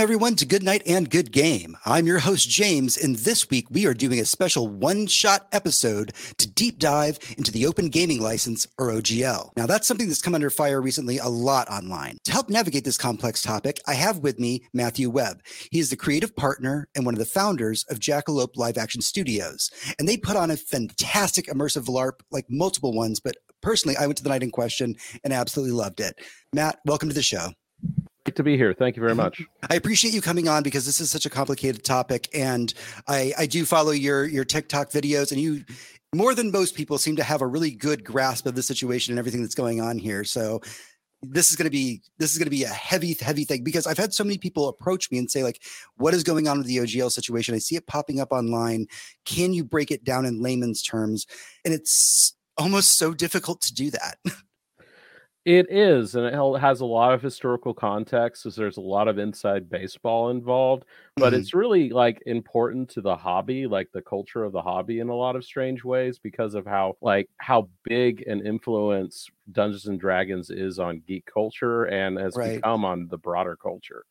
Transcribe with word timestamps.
Welcome, 0.00 0.14
everyone, 0.14 0.36
to 0.36 0.46
Good 0.46 0.62
Night 0.62 0.82
and 0.86 1.10
Good 1.10 1.30
Game. 1.30 1.76
I'm 1.84 2.06
your 2.06 2.20
host, 2.20 2.48
James, 2.48 2.96
and 2.96 3.16
this 3.16 3.50
week 3.50 3.66
we 3.70 3.84
are 3.84 3.92
doing 3.92 4.18
a 4.18 4.24
special 4.24 4.66
one 4.66 5.06
shot 5.06 5.46
episode 5.52 6.14
to 6.38 6.48
deep 6.50 6.78
dive 6.78 7.18
into 7.36 7.52
the 7.52 7.66
Open 7.66 7.90
Gaming 7.90 8.18
License, 8.18 8.66
or 8.78 8.86
OGL. 8.86 9.50
Now, 9.58 9.66
that's 9.66 9.86
something 9.86 10.08
that's 10.08 10.22
come 10.22 10.34
under 10.34 10.48
fire 10.48 10.80
recently 10.80 11.18
a 11.18 11.28
lot 11.28 11.68
online. 11.68 12.16
To 12.24 12.32
help 12.32 12.48
navigate 12.48 12.84
this 12.84 12.96
complex 12.96 13.42
topic, 13.42 13.78
I 13.86 13.92
have 13.92 14.20
with 14.20 14.40
me 14.40 14.64
Matthew 14.72 15.10
Webb. 15.10 15.42
He 15.70 15.80
is 15.80 15.90
the 15.90 15.96
creative 15.96 16.34
partner 16.34 16.88
and 16.94 17.04
one 17.04 17.14
of 17.14 17.18
the 17.18 17.26
founders 17.26 17.84
of 17.90 18.00
Jackalope 18.00 18.56
Live 18.56 18.78
Action 18.78 19.02
Studios, 19.02 19.70
and 19.98 20.08
they 20.08 20.16
put 20.16 20.34
on 20.34 20.50
a 20.50 20.56
fantastic 20.56 21.46
immersive 21.48 21.88
LARP, 21.88 22.20
like 22.30 22.46
multiple 22.48 22.94
ones, 22.94 23.20
but 23.20 23.36
personally, 23.60 23.98
I 23.98 24.06
went 24.06 24.16
to 24.16 24.22
the 24.22 24.30
night 24.30 24.42
in 24.42 24.50
question 24.50 24.96
and 25.24 25.34
absolutely 25.34 25.74
loved 25.74 26.00
it. 26.00 26.18
Matt, 26.54 26.78
welcome 26.86 27.10
to 27.10 27.14
the 27.14 27.20
show. 27.20 27.50
Great 28.30 28.36
to 28.36 28.42
be 28.44 28.56
here. 28.56 28.72
Thank 28.72 28.94
you 28.94 29.00
very 29.00 29.16
much. 29.16 29.42
I 29.68 29.74
appreciate 29.74 30.14
you 30.14 30.22
coming 30.22 30.46
on 30.46 30.62
because 30.62 30.86
this 30.86 31.00
is 31.00 31.10
such 31.10 31.26
a 31.26 31.30
complicated 31.30 31.82
topic, 31.82 32.28
and 32.32 32.72
I, 33.08 33.32
I 33.36 33.46
do 33.46 33.64
follow 33.64 33.90
your 33.90 34.24
your 34.24 34.44
TikTok 34.44 34.90
videos, 34.90 35.32
and 35.32 35.40
you 35.40 35.64
more 36.14 36.32
than 36.36 36.52
most 36.52 36.76
people 36.76 36.96
seem 36.96 37.16
to 37.16 37.24
have 37.24 37.42
a 37.42 37.46
really 37.48 37.72
good 37.72 38.04
grasp 38.04 38.46
of 38.46 38.54
the 38.54 38.62
situation 38.62 39.10
and 39.10 39.18
everything 39.18 39.42
that's 39.42 39.56
going 39.56 39.80
on 39.80 39.98
here. 39.98 40.22
So 40.22 40.60
this 41.22 41.50
is 41.50 41.56
going 41.56 41.64
to 41.64 41.72
be 41.72 42.02
this 42.18 42.30
is 42.30 42.38
going 42.38 42.46
to 42.46 42.50
be 42.50 42.62
a 42.62 42.68
heavy 42.68 43.16
heavy 43.20 43.44
thing 43.44 43.64
because 43.64 43.84
I've 43.84 43.98
had 43.98 44.14
so 44.14 44.22
many 44.22 44.38
people 44.38 44.68
approach 44.68 45.10
me 45.10 45.18
and 45.18 45.28
say 45.28 45.42
like 45.42 45.60
what 45.96 46.14
is 46.14 46.22
going 46.22 46.46
on 46.46 46.58
with 46.58 46.68
the 46.68 46.76
OGL 46.76 47.10
situation 47.10 47.56
I 47.56 47.58
see 47.58 47.74
it 47.74 47.88
popping 47.88 48.20
up 48.20 48.30
online 48.30 48.86
can 49.26 49.52
you 49.52 49.64
break 49.64 49.90
it 49.90 50.04
down 50.04 50.24
in 50.24 50.40
layman's 50.40 50.82
terms 50.82 51.26
and 51.64 51.74
it's 51.74 52.34
almost 52.56 52.96
so 52.96 53.12
difficult 53.12 53.60
to 53.62 53.74
do 53.74 53.90
that 53.90 54.18
It 55.46 55.70
is, 55.70 56.14
and 56.16 56.26
it 56.26 56.34
has 56.60 56.80
a 56.82 56.86
lot 56.86 57.14
of 57.14 57.22
historical 57.22 57.72
context, 57.72 58.44
as 58.44 58.56
there's 58.56 58.76
a 58.76 58.82
lot 58.82 59.08
of 59.08 59.18
inside 59.18 59.70
baseball 59.70 60.28
involved. 60.28 60.84
But 61.18 61.32
Mhm. 61.32 61.32
it's 61.32 61.54
really 61.54 61.88
like 61.90 62.22
important 62.26 62.90
to 62.90 63.00
the 63.00 63.16
hobby, 63.16 63.66
like 63.66 63.90
the 63.92 64.02
culture 64.02 64.44
of 64.44 64.52
the 64.52 64.60
hobby, 64.60 64.98
in 64.98 65.08
a 65.08 65.14
lot 65.14 65.36
of 65.36 65.44
strange 65.44 65.82
ways, 65.82 66.18
because 66.18 66.54
of 66.54 66.66
how 66.66 66.98
like 67.00 67.30
how 67.38 67.70
big 67.84 68.20
an 68.28 68.46
influence 68.46 69.30
Dungeons 69.50 69.86
and 69.86 69.98
Dragons 69.98 70.50
is 70.50 70.78
on 70.78 71.00
geek 71.06 71.24
culture 71.32 71.84
and 71.86 72.18
has 72.18 72.36
Right. 72.36 72.64
become 72.64 72.84
on 72.84 73.08
the 73.08 73.18
broader 73.18 73.56
culture. 73.56 74.04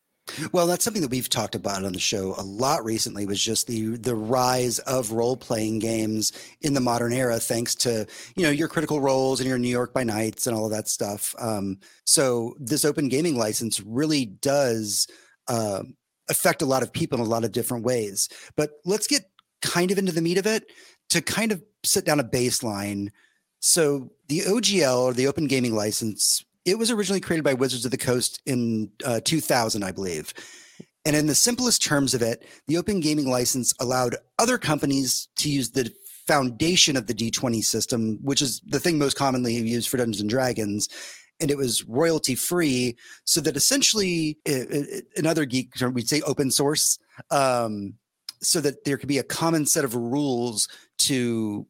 Well, 0.52 0.66
that's 0.66 0.84
something 0.84 1.02
that 1.02 1.10
we've 1.10 1.28
talked 1.28 1.54
about 1.54 1.84
on 1.84 1.92
the 1.92 1.98
show 1.98 2.34
a 2.36 2.42
lot 2.42 2.84
recently 2.84 3.26
was 3.26 3.42
just 3.42 3.66
the 3.66 3.96
the 3.96 4.14
rise 4.14 4.78
of 4.80 5.12
role 5.12 5.36
playing 5.36 5.78
games 5.78 6.32
in 6.60 6.74
the 6.74 6.80
modern 6.80 7.12
era, 7.12 7.38
thanks 7.38 7.74
to 7.76 8.06
you 8.36 8.42
know 8.42 8.50
your 8.50 8.68
Critical 8.68 9.00
Roles 9.00 9.40
and 9.40 9.48
your 9.48 9.58
New 9.58 9.68
York 9.68 9.92
by 9.94 10.04
Nights 10.04 10.46
and 10.46 10.56
all 10.56 10.66
of 10.66 10.72
that 10.72 10.88
stuff. 10.88 11.34
Um, 11.38 11.78
so 12.04 12.54
this 12.58 12.84
open 12.84 13.08
gaming 13.08 13.36
license 13.36 13.80
really 13.80 14.26
does 14.26 15.06
uh, 15.48 15.82
affect 16.28 16.62
a 16.62 16.66
lot 16.66 16.82
of 16.82 16.92
people 16.92 17.18
in 17.18 17.26
a 17.26 17.28
lot 17.28 17.44
of 17.44 17.52
different 17.52 17.84
ways. 17.84 18.28
But 18.56 18.70
let's 18.84 19.06
get 19.06 19.24
kind 19.62 19.90
of 19.90 19.98
into 19.98 20.12
the 20.12 20.22
meat 20.22 20.38
of 20.38 20.46
it 20.46 20.64
to 21.10 21.20
kind 21.20 21.52
of 21.52 21.62
sit 21.84 22.04
down 22.04 22.20
a 22.20 22.24
baseline. 22.24 23.10
So 23.58 24.12
the 24.28 24.40
OGL 24.40 24.98
or 25.00 25.12
the 25.12 25.26
Open 25.26 25.46
Gaming 25.46 25.74
License, 25.74 26.44
it 26.64 26.78
was 26.78 26.90
originally 26.90 27.20
created 27.20 27.44
by 27.44 27.54
Wizards 27.54 27.84
of 27.84 27.90
the 27.90 27.96
Coast 27.98 28.40
in 28.46 28.90
uh, 29.04 29.20
2000, 29.24 29.82
I 29.82 29.92
believe. 29.92 30.32
And 31.04 31.16
in 31.16 31.26
the 31.26 31.34
simplest 31.34 31.82
terms 31.82 32.12
of 32.14 32.22
it, 32.22 32.46
the 32.66 32.76
Open 32.76 33.00
Gaming 33.00 33.28
License 33.30 33.72
allowed 33.80 34.16
other 34.38 34.58
companies 34.58 35.28
to 35.36 35.50
use 35.50 35.70
the 35.70 35.90
foundation 36.26 36.96
of 36.96 37.06
the 37.06 37.14
D20 37.14 37.62
system, 37.64 38.18
which 38.22 38.42
is 38.42 38.60
the 38.66 38.78
thing 38.78 38.98
most 38.98 39.16
commonly 39.16 39.54
used 39.54 39.88
for 39.88 39.96
Dungeons 39.96 40.20
and 40.20 40.28
Dragons. 40.30 40.88
And 41.40 41.50
it 41.50 41.56
was 41.56 41.84
royalty 41.88 42.34
free, 42.34 42.96
so 43.24 43.40
that 43.40 43.56
essentially, 43.56 44.38
i- 44.46 44.66
i- 44.72 45.02
in 45.16 45.26
other 45.26 45.46
geek 45.46 45.74
term, 45.74 45.94
we'd 45.94 46.08
say 46.08 46.20
open 46.20 46.50
source, 46.50 46.98
um, 47.30 47.94
so 48.42 48.60
that 48.60 48.84
there 48.84 48.98
could 48.98 49.08
be 49.08 49.18
a 49.18 49.22
common 49.22 49.64
set 49.66 49.84
of 49.84 49.94
rules 49.94 50.68
to 50.98 51.66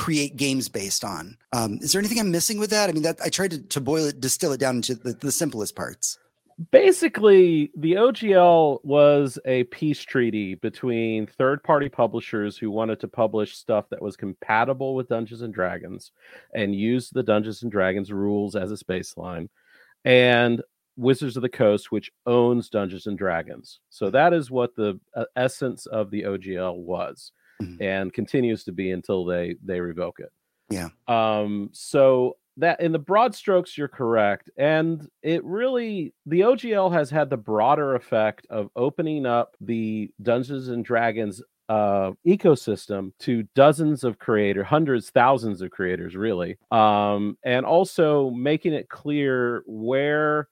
create 0.00 0.34
games 0.34 0.66
based 0.66 1.04
on. 1.04 1.36
Um, 1.52 1.78
is 1.82 1.92
there 1.92 1.98
anything 1.98 2.18
I'm 2.18 2.30
missing 2.30 2.58
with 2.58 2.70
that? 2.70 2.88
I 2.88 2.92
mean, 2.92 3.02
that 3.02 3.20
I 3.22 3.28
tried 3.28 3.50
to, 3.50 3.62
to 3.62 3.80
boil 3.82 4.06
it, 4.06 4.18
distill 4.18 4.52
it 4.52 4.58
down 4.58 4.76
into 4.76 4.94
the, 4.94 5.12
the 5.12 5.30
simplest 5.30 5.76
parts. 5.76 6.18
Basically, 6.70 7.70
the 7.76 7.92
OGL 7.92 8.82
was 8.82 9.38
a 9.44 9.64
peace 9.64 10.00
treaty 10.00 10.54
between 10.54 11.26
third 11.26 11.62
party 11.62 11.90
publishers 11.90 12.56
who 12.56 12.70
wanted 12.70 12.98
to 13.00 13.08
publish 13.08 13.56
stuff 13.56 13.90
that 13.90 14.00
was 14.00 14.16
compatible 14.16 14.94
with 14.94 15.08
Dungeons 15.08 15.42
and 15.42 15.52
Dragons 15.52 16.12
and 16.54 16.74
use 16.74 17.10
the 17.10 17.22
Dungeons 17.22 17.62
and 17.62 17.70
Dragons 17.70 18.10
rules 18.10 18.56
as 18.56 18.72
its 18.72 18.82
baseline, 18.82 19.50
and 20.06 20.62
Wizards 20.96 21.36
of 21.36 21.42
the 21.42 21.48
Coast, 21.50 21.92
which 21.92 22.10
owns 22.24 22.70
Dungeons 22.70 23.06
and 23.06 23.18
Dragons. 23.18 23.80
So 23.90 24.08
that 24.10 24.32
is 24.32 24.50
what 24.50 24.74
the 24.76 24.98
uh, 25.14 25.24
essence 25.36 25.84
of 25.84 26.10
the 26.10 26.22
OGL 26.22 26.76
was 26.76 27.32
Mhm. 27.60 27.80
and 27.80 28.12
continues 28.12 28.64
to 28.64 28.72
be 28.72 28.90
until 28.90 29.24
they 29.24 29.56
they 29.64 29.80
revoke 29.80 30.20
it. 30.20 30.30
Yeah. 30.70 30.88
Um, 31.08 31.70
so 31.72 32.36
that 32.56 32.80
in 32.80 32.92
the 32.92 32.98
broad 32.98 33.34
strokes, 33.34 33.76
you're 33.78 33.88
correct. 33.88 34.50
And 34.56 35.08
it 35.22 35.42
really, 35.44 36.12
the 36.26 36.40
OGL 36.40 36.92
has 36.92 37.08
had 37.10 37.30
the 37.30 37.36
broader 37.36 37.94
effect 37.94 38.46
of 38.50 38.70
opening 38.76 39.24
up 39.26 39.56
the 39.60 40.10
Dungeons 40.22 40.68
and 40.68 40.84
Dragons 40.84 41.42
uh, 41.68 42.10
ecosystem 42.26 43.12
to 43.20 43.44
dozens 43.54 44.02
of 44.04 44.18
creators, 44.18 44.66
hundreds, 44.66 45.10
thousands 45.10 45.62
of 45.62 45.70
creators, 45.70 46.16
really. 46.16 46.58
Um, 46.72 47.38
and 47.44 47.64
also 47.64 48.30
making 48.30 48.72
it 48.74 48.88
clear 48.88 49.62
where 49.66 50.48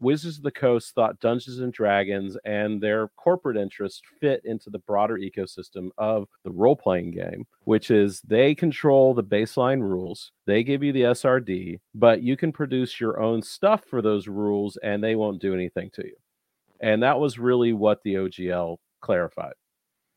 Wizards 0.00 0.38
of 0.38 0.42
the 0.42 0.50
Coast 0.50 0.94
thought 0.94 1.20
Dungeons 1.20 1.60
and 1.60 1.72
Dragons 1.72 2.36
and 2.44 2.80
their 2.80 3.08
corporate 3.16 3.56
interests 3.56 4.02
fit 4.20 4.42
into 4.44 4.70
the 4.70 4.80
broader 4.80 5.18
ecosystem 5.18 5.88
of 5.98 6.26
the 6.44 6.50
role 6.50 6.76
playing 6.76 7.12
game, 7.12 7.46
which 7.64 7.90
is 7.90 8.20
they 8.22 8.54
control 8.54 9.14
the 9.14 9.24
baseline 9.24 9.80
rules. 9.80 10.32
They 10.46 10.62
give 10.62 10.82
you 10.82 10.92
the 10.92 11.02
SRD, 11.02 11.80
but 11.94 12.22
you 12.22 12.36
can 12.36 12.52
produce 12.52 13.00
your 13.00 13.20
own 13.20 13.42
stuff 13.42 13.84
for 13.88 14.02
those 14.02 14.28
rules 14.28 14.76
and 14.82 15.02
they 15.02 15.14
won't 15.14 15.40
do 15.40 15.54
anything 15.54 15.90
to 15.94 16.04
you. 16.04 16.16
And 16.80 17.02
that 17.02 17.18
was 17.18 17.38
really 17.38 17.72
what 17.72 18.02
the 18.02 18.14
OGL 18.14 18.76
clarified. 19.00 19.54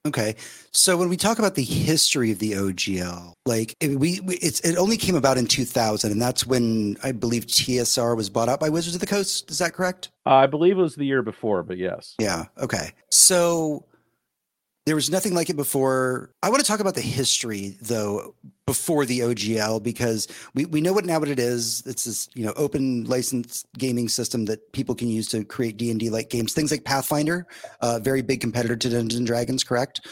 Okay, 0.08 0.36
so 0.72 0.96
when 0.96 1.10
we 1.10 1.18
talk 1.18 1.38
about 1.38 1.56
the 1.56 1.64
history 1.64 2.32
of 2.32 2.40
the 2.40 2.54
OGL, 2.54 3.34
like 3.46 3.76
it, 3.82 4.00
we, 4.00 4.22
we 4.22 4.36
it's 4.36 4.62
it 4.62 4.78
only 4.78 4.96
came 4.96 5.16
about 5.16 5.38
in 5.38 5.46
2000, 5.46 6.12
and 6.12 6.22
that's 6.22 6.48
when 6.48 6.96
I 7.04 7.12
believe 7.12 7.46
TSR 7.46 8.16
was 8.16 8.30
bought 8.30 8.48
out 8.48 8.62
by 8.62 8.70
Wizards 8.70 8.96
of 8.96 9.02
the 9.02 9.08
Coast. 9.08 9.52
Is 9.52 9.60
that 9.60 9.74
correct? 9.74 10.10
I 10.26 10.46
believe 10.46 10.78
it 10.78 10.82
was 10.82 10.96
the 10.96 11.06
year 11.06 11.22
before, 11.22 11.62
but 11.62 11.78
yes. 11.78 12.16
Yeah. 12.20 12.46
Okay. 12.58 12.94
So 13.12 13.84
there 14.88 14.96
was 14.96 15.10
nothing 15.10 15.34
like 15.34 15.50
it 15.50 15.58
before. 15.58 16.32
I 16.42 16.50
want 16.50 16.62
to 16.62 16.66
talk 16.66 16.80
about 16.80 16.96
the 16.96 17.02
history 17.02 17.76
though 17.82 18.34
before 18.66 19.06
the 19.06 19.20
OGL 19.20 19.84
because 19.84 20.30
we, 20.54 20.64
we 20.66 20.80
know 20.80 20.94
what 20.94 21.04
now 21.04 21.20
what 21.20 21.28
it 21.28 21.40
is. 21.40 21.84
It's 21.86 22.06
this 22.06 22.30
you 22.36 22.46
know 22.46 22.54
open 22.56 23.04
license 23.04 23.66
gaming 23.78 24.08
system 24.08 24.46
that 24.46 24.72
people 24.72 24.96
can 24.96 25.10
use 25.10 25.28
to 25.30 25.44
create 25.44 25.76
D 25.76 25.92
and 25.92 26.00
D 26.00 26.10
like 26.10 26.30
games. 26.30 26.54
Things 26.54 26.72
like 26.72 26.86
Pathfinder, 26.86 27.48
uh, 27.82 28.00
very 28.02 28.22
big 28.22 28.40
competitor 28.40 28.78
to 28.78 28.90
Dungeons 28.90 29.16
and 29.16 29.28
Dragons, 29.28 29.66
correct? 29.66 30.08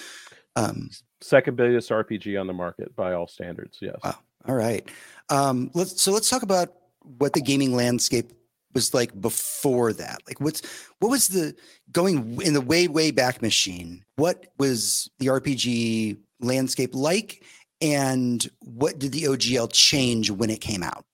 Um, 0.57 0.89
Second 1.21 1.55
biggest 1.55 1.89
RPG 1.89 2.37
on 2.37 2.45
the 2.45 2.53
market 2.53 2.93
by 2.97 3.13
all 3.13 3.27
standards. 3.27 3.77
Yes. 3.81 3.95
Wow. 4.03 4.15
All 4.45 4.55
right. 4.55 4.85
Um, 5.29 5.71
let's 5.73 6.01
so 6.01 6.11
let's 6.11 6.29
talk 6.29 6.43
about 6.43 6.73
what 7.17 7.31
the 7.31 7.41
gaming 7.41 7.73
landscape 7.73 8.33
was 8.75 8.93
like 8.93 9.19
before 9.19 9.91
that. 9.93 10.19
Like 10.27 10.39
what's 10.39 10.61
what 10.99 11.09
was 11.09 11.29
the 11.29 11.55
going 11.91 12.39
in 12.41 12.53
the 12.53 12.61
way 12.61 12.87
way 12.87 13.09
back 13.09 13.41
machine? 13.41 14.03
What 14.17 14.45
was 14.59 15.09
the 15.17 15.27
RPG 15.27 16.17
landscape 16.41 16.93
like, 16.93 17.43
and 17.81 18.47
what 18.59 18.99
did 18.99 19.11
the 19.13 19.23
OGL 19.23 19.69
change 19.73 20.29
when 20.29 20.51
it 20.51 20.61
came 20.61 20.83
out? 20.83 21.05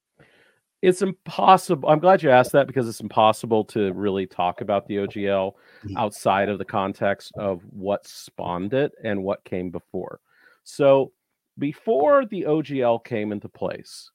it's 0.83 1.03
impossible. 1.03 1.87
I'm 1.87 1.99
glad 1.99 2.23
you 2.23 2.31
asked 2.31 2.53
that 2.53 2.65
because 2.65 2.89
it's 2.89 3.01
impossible 3.01 3.63
to 3.65 3.93
really 3.93 4.25
talk 4.25 4.61
about 4.61 4.87
the 4.87 4.95
OGL 4.97 5.55
Mhm. 5.85 5.95
outside 5.95 6.49
of 6.49 6.57
the 6.57 6.65
context 6.65 7.31
of 7.37 7.61
what 7.69 8.07
spawned 8.07 8.73
it 8.73 8.91
and 9.03 9.23
what 9.23 9.43
came 9.43 9.69
before. 9.69 10.19
So, 10.63 11.11
before 11.59 12.25
the 12.25 12.45
OGL 12.47 12.97
came 12.97 13.31
into 13.31 13.47
place, 13.47 14.09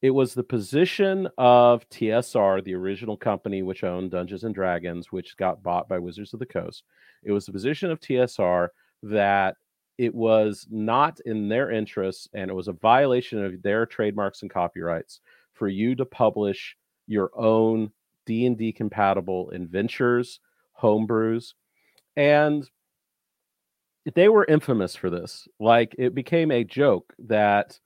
it 0.00 0.10
was 0.10 0.34
the 0.34 0.44
position 0.44 1.28
of 1.38 1.88
TSR, 1.90 2.62
the 2.62 2.74
original 2.74 3.16
company 3.16 3.62
which 3.62 3.84
owned 3.84 4.12
Dungeons 4.12 4.44
and 4.44 4.54
Dragons, 4.54 5.10
which 5.10 5.36
got 5.36 5.62
bought 5.62 5.88
by 5.88 5.98
Wizards 5.98 6.32
of 6.32 6.38
the 6.38 6.46
Coast. 6.46 6.84
It 7.24 7.32
was 7.32 7.46
the 7.46 7.52
position 7.52 7.90
of 7.90 8.00
TSR 8.00 8.68
that 9.02 9.56
it 9.98 10.14
was 10.14 10.66
not 10.70 11.18
in 11.26 11.48
their 11.48 11.70
interests 11.70 12.28
and 12.32 12.50
it 12.50 12.54
was 12.54 12.68
a 12.68 12.72
violation 12.72 13.44
of 13.44 13.60
their 13.62 13.84
trademarks 13.84 14.42
and 14.42 14.50
copyrights 14.50 15.20
for 15.54 15.68
you 15.68 15.96
to 15.96 16.04
publish 16.04 16.76
your 17.08 17.30
own 17.34 17.90
D&D 18.26 18.72
compatible 18.72 19.50
adventures, 19.50 20.38
homebrews, 20.80 21.54
and 22.16 22.68
they 24.14 24.28
were 24.28 24.44
infamous 24.44 24.94
for 24.94 25.10
this. 25.10 25.48
Like 25.58 25.94
it 25.98 26.14
became 26.14 26.52
a 26.52 26.62
joke 26.62 27.12
that 27.18 27.78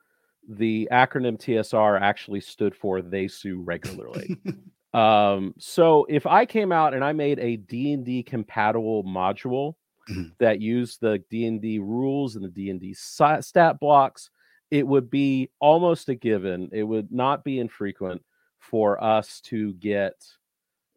the 0.49 0.89
acronym 0.93 1.39
TSR 1.39 2.01
actually 2.01 2.41
stood 2.41 2.75
for 2.75 3.03
they 3.03 3.29
sue 3.29 3.61
regularly. 3.61 4.37
Um, 4.95 5.55
so 5.59 6.05
if 6.11 6.27
I 6.27 6.45
came 6.45 6.71
out 6.71 6.93
and 6.93 7.03
I 7.03 7.15
made 7.15 7.39
a 7.39 7.57
D&D 7.57 8.25
compatible 8.25 9.03
module 9.05 9.77
Mhm. 10.11 10.33
that 10.39 10.61
used 10.61 11.01
the 11.01 11.25
D&D 11.31 11.79
rules 11.79 12.37
and 12.37 12.45
the 12.45 12.51
D&D 12.51 12.93
stat 12.93 13.81
blocks, 13.81 14.29
it 14.71 14.87
would 14.87 15.09
be 15.09 15.49
almost 15.61 16.11
a 16.11 16.15
given. 16.15 16.69
It 16.75 16.83
would 16.83 17.11
not 17.11 17.43
be 17.43 17.59
infrequent 17.59 18.23
for 18.59 19.03
us 19.03 19.41
to 19.43 19.73
get 19.75 20.13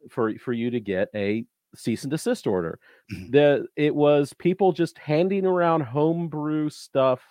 for 0.10 0.38
for 0.40 0.52
you 0.52 0.70
to 0.72 0.82
get 0.82 1.08
a 1.16 1.46
cease 1.74 2.04
and 2.04 2.12
desist 2.12 2.48
order. 2.48 2.80
Mhm. 3.14 3.32
The 3.32 3.68
it 3.78 3.96
was 3.96 4.34
people 4.34 4.74
just 4.74 4.98
handing 4.98 5.46
around 5.46 5.84
homebrew 5.84 6.70
stuff 6.70 7.24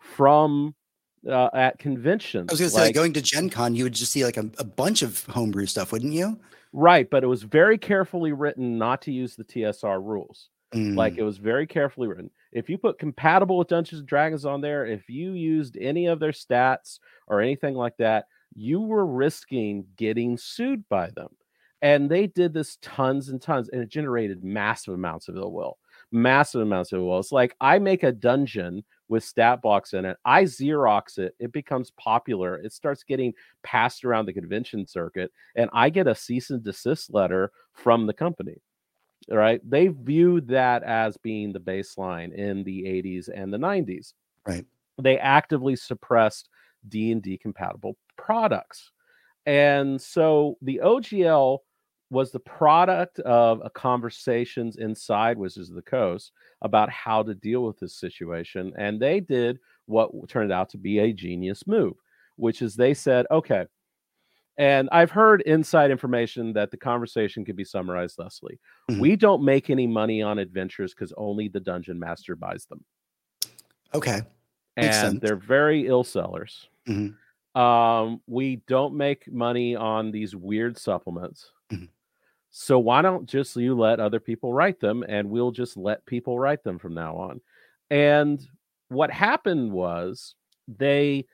from 0.00 0.74
uh, 1.28 1.48
at 1.52 1.78
conventions. 1.78 2.48
I 2.48 2.52
was 2.52 2.60
going 2.60 2.70
to 2.70 2.74
say, 2.74 2.80
like, 2.80 2.88
like- 2.88 2.94
going 2.94 3.12
to 3.14 3.22
Gen 3.22 3.50
Con, 3.50 3.74
you 3.74 3.84
would 3.84 3.92
just 3.94 4.12
see 4.12 4.24
like 4.24 4.36
a, 4.36 4.48
a 4.58 4.64
bunch 4.64 5.02
of 5.02 5.24
homebrew 5.26 5.66
stuff, 5.66 5.92
wouldn't 5.92 6.12
you? 6.12 6.38
Right, 6.72 7.08
but 7.10 7.24
it 7.24 7.26
was 7.26 7.42
very 7.42 7.76
carefully 7.78 8.32
written 8.32 8.78
not 8.78 9.02
to 9.02 9.12
use 9.12 9.34
the 9.34 9.44
TSR 9.44 10.00
rules. 10.02 10.50
Like 10.72 11.14
Mm, 11.14 11.18
it 11.18 11.22
was 11.24 11.36
very 11.38 11.66
carefully 11.66 12.06
written. 12.06 12.30
If 12.52 12.70
you 12.70 12.78
put 12.78 12.96
compatible 13.00 13.58
with 13.58 13.66
Dungeons 13.66 13.98
and 14.00 14.08
Dragons 14.08 14.44
on 14.44 14.60
there, 14.60 14.86
if 14.86 15.08
you 15.08 15.32
used 15.32 15.76
any 15.76 16.06
of 16.06 16.20
their 16.20 16.30
stats 16.30 17.00
or 17.26 17.40
anything 17.40 17.74
like 17.74 17.96
that, 17.96 18.26
you 18.54 18.80
were 18.80 19.04
risking 19.04 19.84
getting 19.96 20.38
sued 20.38 20.88
by 20.88 21.10
them. 21.10 21.28
And 21.82 22.08
they 22.08 22.28
did 22.28 22.54
this 22.54 22.78
tons 22.82 23.30
and 23.30 23.42
tons, 23.42 23.68
and 23.70 23.82
it 23.82 23.88
generated 23.88 24.44
massive 24.44 24.94
amounts 24.94 25.26
of 25.28 25.36
ill 25.36 25.50
will. 25.50 25.76
Massive 26.12 26.60
amounts 26.60 26.92
of 26.92 27.00
ill 27.00 27.06
will. 27.06 27.18
It's 27.18 27.32
like 27.32 27.56
I 27.60 27.80
make 27.80 28.04
a 28.04 28.12
dungeon 28.12 28.84
with 29.10 29.24
stat 29.24 29.60
blocks 29.60 29.92
in 29.92 30.06
it, 30.06 30.16
I 30.24 30.44
Xerox 30.44 31.18
it, 31.18 31.34
it 31.38 31.52
becomes 31.52 31.90
popular, 31.92 32.56
it 32.56 32.72
starts 32.72 33.02
getting 33.04 33.34
passed 33.62 34.06
around 34.06 34.24
the 34.26 34.32
convention 34.32 34.86
circuit, 34.86 35.30
and 35.56 35.68
I 35.74 35.90
get 35.90 36.06
a 36.08 36.14
cease 36.14 36.48
and 36.48 36.64
desist 36.64 37.12
letter 37.12 37.52
from 37.74 38.06
the 38.06 38.14
company 38.14 38.56
right? 39.30 39.60
They 39.68 39.88
viewed 39.88 40.48
that 40.48 40.82
as 40.82 41.16
being 41.18 41.52
the 41.52 41.60
baseline 41.60 42.32
in 42.34 42.64
the 42.64 42.84
80s 42.84 43.28
and 43.28 43.52
the 43.52 43.58
90s 43.58 44.14
Right. 44.46 44.64
they 45.02 45.18
actively 45.18 45.76
suppressed 45.76 46.48
d&d 46.88 47.38
compatible 47.38 47.96
products. 48.16 48.92
And 49.46 50.00
so 50.00 50.56
the 50.62 50.80
ogl 50.82 51.58
was 52.10 52.30
the 52.32 52.40
product 52.40 53.20
of 53.20 53.60
a 53.64 53.70
conversations 53.70 54.76
inside 54.76 55.38
wizards 55.38 55.68
of 55.70 55.76
the 55.76 55.82
coast 55.82 56.32
about 56.62 56.90
how 56.90 57.22
to 57.22 57.34
deal 57.34 57.64
with 57.64 57.78
this 57.78 57.94
situation 57.96 58.72
and 58.76 59.00
they 59.00 59.20
did 59.20 59.58
what 59.86 60.10
turned 60.28 60.52
out 60.52 60.68
to 60.68 60.78
be 60.78 60.98
a 60.98 61.12
genius 61.12 61.66
move 61.66 61.94
which 62.36 62.62
is 62.62 62.74
they 62.76 62.92
said 62.94 63.26
okay 63.30 63.64
and 64.58 64.88
I've 64.92 65.10
heard 65.10 65.40
inside 65.42 65.90
information 65.90 66.52
that 66.52 66.70
the 66.70 66.76
conversation 66.76 67.46
could 67.46 67.56
be 67.56 67.64
summarized 67.64 68.16
thusly. 68.18 68.60
Mhm. 68.90 69.00
We 69.00 69.16
don't 69.16 69.42
make 69.42 69.70
any 69.70 69.86
money 69.86 70.20
on 70.20 70.38
adventures 70.38 70.92
because 70.92 71.14
only 71.16 71.48
the 71.48 71.60
dungeon 71.60 71.98
master 71.98 72.36
buys 72.36 72.66
them. 72.66 72.84
okay. 73.94 74.20
Makes 74.76 74.96
And 74.96 75.12
sense. 75.12 75.20
they're 75.22 75.36
very 75.36 75.86
ill 75.86 76.04
sellers. 76.04 76.68
Mhm. 76.86 77.16
Um, 77.58 78.20
we 78.26 78.56
don't 78.66 78.94
make 78.96 79.32
money 79.32 79.76
on 79.76 80.10
these 80.10 80.36
weird 80.36 80.76
supplements. 80.76 81.52
Mhm. 81.70 81.88
So 82.50 82.78
why 82.78 83.02
don't 83.02 83.28
just 83.28 83.56
you 83.56 83.78
let 83.78 84.00
other 84.00 84.20
people 84.20 84.52
write 84.52 84.80
them 84.80 85.04
and 85.08 85.30
we'll 85.30 85.52
just 85.52 85.76
let 85.76 86.04
people 86.06 86.38
write 86.38 86.64
them 86.64 86.78
from 86.78 86.94
now 86.94 87.16
on. 87.16 87.40
And 87.90 88.44
what 88.88 89.10
happened 89.10 89.72
was 89.72 90.34
they 90.66 91.26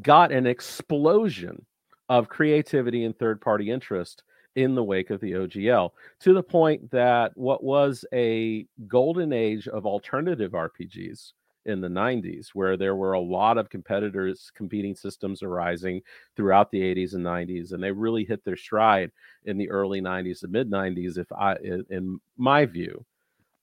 got 0.00 0.32
an 0.32 0.46
explosion 0.46 1.64
of 2.08 2.28
creativity 2.28 3.04
and 3.04 3.16
third 3.16 3.40
party 3.40 3.70
interest 3.70 4.22
in 4.56 4.74
the 4.74 4.84
wake 4.84 5.10
of 5.10 5.20
the 5.20 5.32
OGL 5.32 5.90
to 6.20 6.32
the 6.32 6.42
point 6.42 6.90
that 6.90 7.36
what 7.36 7.62
was 7.62 8.04
a 8.12 8.66
golden 8.86 9.32
age 9.32 9.68
of 9.68 9.84
alternative 9.84 10.52
RPGs 10.52 11.32
in 11.66 11.80
the 11.80 11.88
90s, 11.88 12.48
where 12.54 12.76
there 12.76 12.96
were 12.96 13.12
a 13.12 13.20
lot 13.20 13.58
of 13.58 13.70
competitors, 13.70 14.50
competing 14.54 14.94
systems 14.94 15.42
arising 15.42 16.00
throughout 16.36 16.70
the 16.70 16.80
80s 16.80 17.14
and 17.14 17.24
90s, 17.24 17.72
and 17.72 17.82
they 17.82 17.90
really 17.90 18.24
hit 18.24 18.44
their 18.44 18.56
stride 18.56 19.10
in 19.44 19.56
the 19.56 19.70
early 19.70 20.00
90s 20.00 20.42
and 20.42 20.52
mid 20.52 20.70
90s. 20.70 21.18
If 21.18 21.30
I, 21.32 21.56
in, 21.90 22.20
my 22.36 22.66
view, 22.66 23.04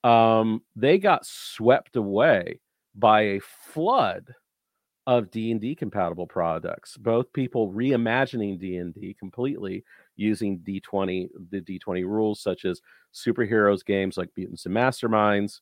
um, 0.04 0.62
they 0.76 0.98
got 0.98 1.26
swept 1.26 1.96
away 1.96 2.60
by 2.96 3.22
a 3.22 3.40
flood 3.40 4.34
of 5.08 5.32
D&D 5.32 5.76
compatible 5.76 6.28
products 6.28 6.96
both 6.96 7.34
people 7.34 7.74
reimagining 7.74 8.60
D&D 8.60 9.16
completely 9.18 9.84
using 10.16 10.60
D20 10.60 11.28
the 11.50 11.60
D20 11.62 12.06
rules 12.06 12.40
such 12.40 12.66
as 12.66 12.82
superheroes 13.12 13.84
games 13.84 14.16
like 14.16 14.30
Mutants 14.38 14.68
and 14.68 14.76
Masterminds 14.76 15.62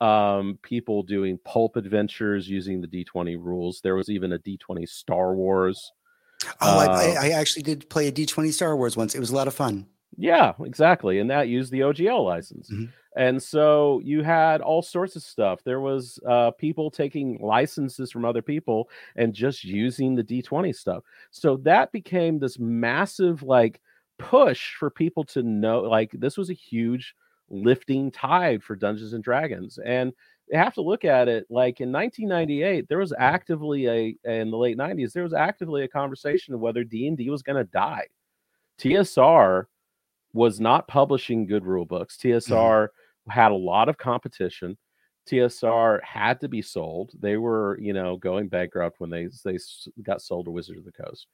um 0.00 0.58
people 0.62 1.02
doing 1.02 1.38
pulp 1.44 1.76
adventures 1.76 2.48
using 2.48 2.80
the 2.80 2.86
D20 2.86 3.36
rules 3.36 3.80
there 3.82 3.96
was 3.96 4.08
even 4.08 4.32
a 4.32 4.38
D20 4.38 4.88
Star 4.88 5.34
Wars 5.34 5.92
Oh, 6.60 6.78
I, 6.78 6.86
Uh, 6.86 6.90
I, 6.90 7.26
I 7.26 7.30
actually 7.30 7.62
did 7.62 7.88
play 7.90 8.06
a 8.06 8.12
D20 8.12 8.52
Star 8.52 8.76
Wars 8.76 8.96
once. 8.96 9.14
It 9.14 9.18
was 9.18 9.30
a 9.30 9.34
lot 9.34 9.48
of 9.48 9.54
fun. 9.54 9.86
Yeah, 10.16 10.52
exactly. 10.64 11.18
And 11.18 11.28
that 11.30 11.48
used 11.48 11.72
the 11.72 11.80
OGL 11.80 12.24
license. 12.24 12.70
Mhm. 12.70 12.90
And 13.16 13.42
so 13.42 14.00
you 14.04 14.22
had 14.22 14.60
all 14.60 14.80
sorts 14.82 15.16
of 15.16 15.22
stuff. 15.22 15.64
There 15.64 15.80
was 15.80 16.20
uh, 16.24 16.52
people 16.52 16.92
taking 16.92 17.40
licenses 17.40 18.12
from 18.12 18.24
other 18.24 18.42
people 18.42 18.88
and 19.16 19.34
just 19.34 19.64
using 19.64 20.14
the 20.14 20.22
D20 20.22 20.72
stuff. 20.72 21.02
So 21.32 21.56
that 21.58 21.90
became 21.90 22.38
this 22.38 22.56
massive 22.60 23.42
like 23.42 23.80
push 24.18 24.74
for 24.76 24.90
people 24.90 25.24
to 25.24 25.42
know 25.42 25.80
like 25.80 26.12
this 26.12 26.36
was 26.36 26.50
a 26.50 26.54
huge 26.54 27.16
lifting 27.50 28.10
tide 28.10 28.62
for 28.62 28.76
Dungeons 28.76 29.12
and 29.12 29.24
Dragons. 29.24 29.78
And 29.84 30.12
you 30.50 30.58
have 30.58 30.74
to 30.74 30.82
look 30.82 31.04
at 31.04 31.28
it 31.28 31.46
like 31.50 31.80
in 31.80 31.92
1998 31.92 32.88
there 32.88 32.98
was 32.98 33.12
actively 33.18 33.86
a 33.86 34.16
in 34.24 34.50
the 34.50 34.56
late 34.56 34.78
90s 34.78 35.12
there 35.12 35.22
was 35.22 35.34
actively 35.34 35.84
a 35.84 35.88
conversation 35.88 36.54
of 36.54 36.60
whether 36.60 36.84
D&D 36.84 37.28
was 37.30 37.42
going 37.42 37.56
to 37.56 37.70
die. 37.70 38.06
TSR 38.78 39.64
was 40.32 40.60
not 40.60 40.88
publishing 40.88 41.46
good 41.46 41.64
rule 41.64 41.84
books. 41.84 42.16
Mm-hmm. 42.16 42.52
TSR 42.52 42.88
had 43.28 43.52
a 43.52 43.56
lot 43.56 43.88
of 43.88 43.98
competition. 43.98 44.76
TSR 45.28 46.02
had 46.02 46.40
to 46.40 46.48
be 46.48 46.62
sold. 46.62 47.12
They 47.20 47.36
were, 47.36 47.78
you 47.80 47.92
know, 47.92 48.16
going 48.16 48.48
bankrupt 48.48 49.00
when 49.00 49.10
they 49.10 49.28
they 49.44 49.58
got 50.02 50.22
sold 50.22 50.46
to 50.46 50.50
Wizards 50.50 50.78
of 50.78 50.84
the 50.84 50.92
Coast. 50.92 51.26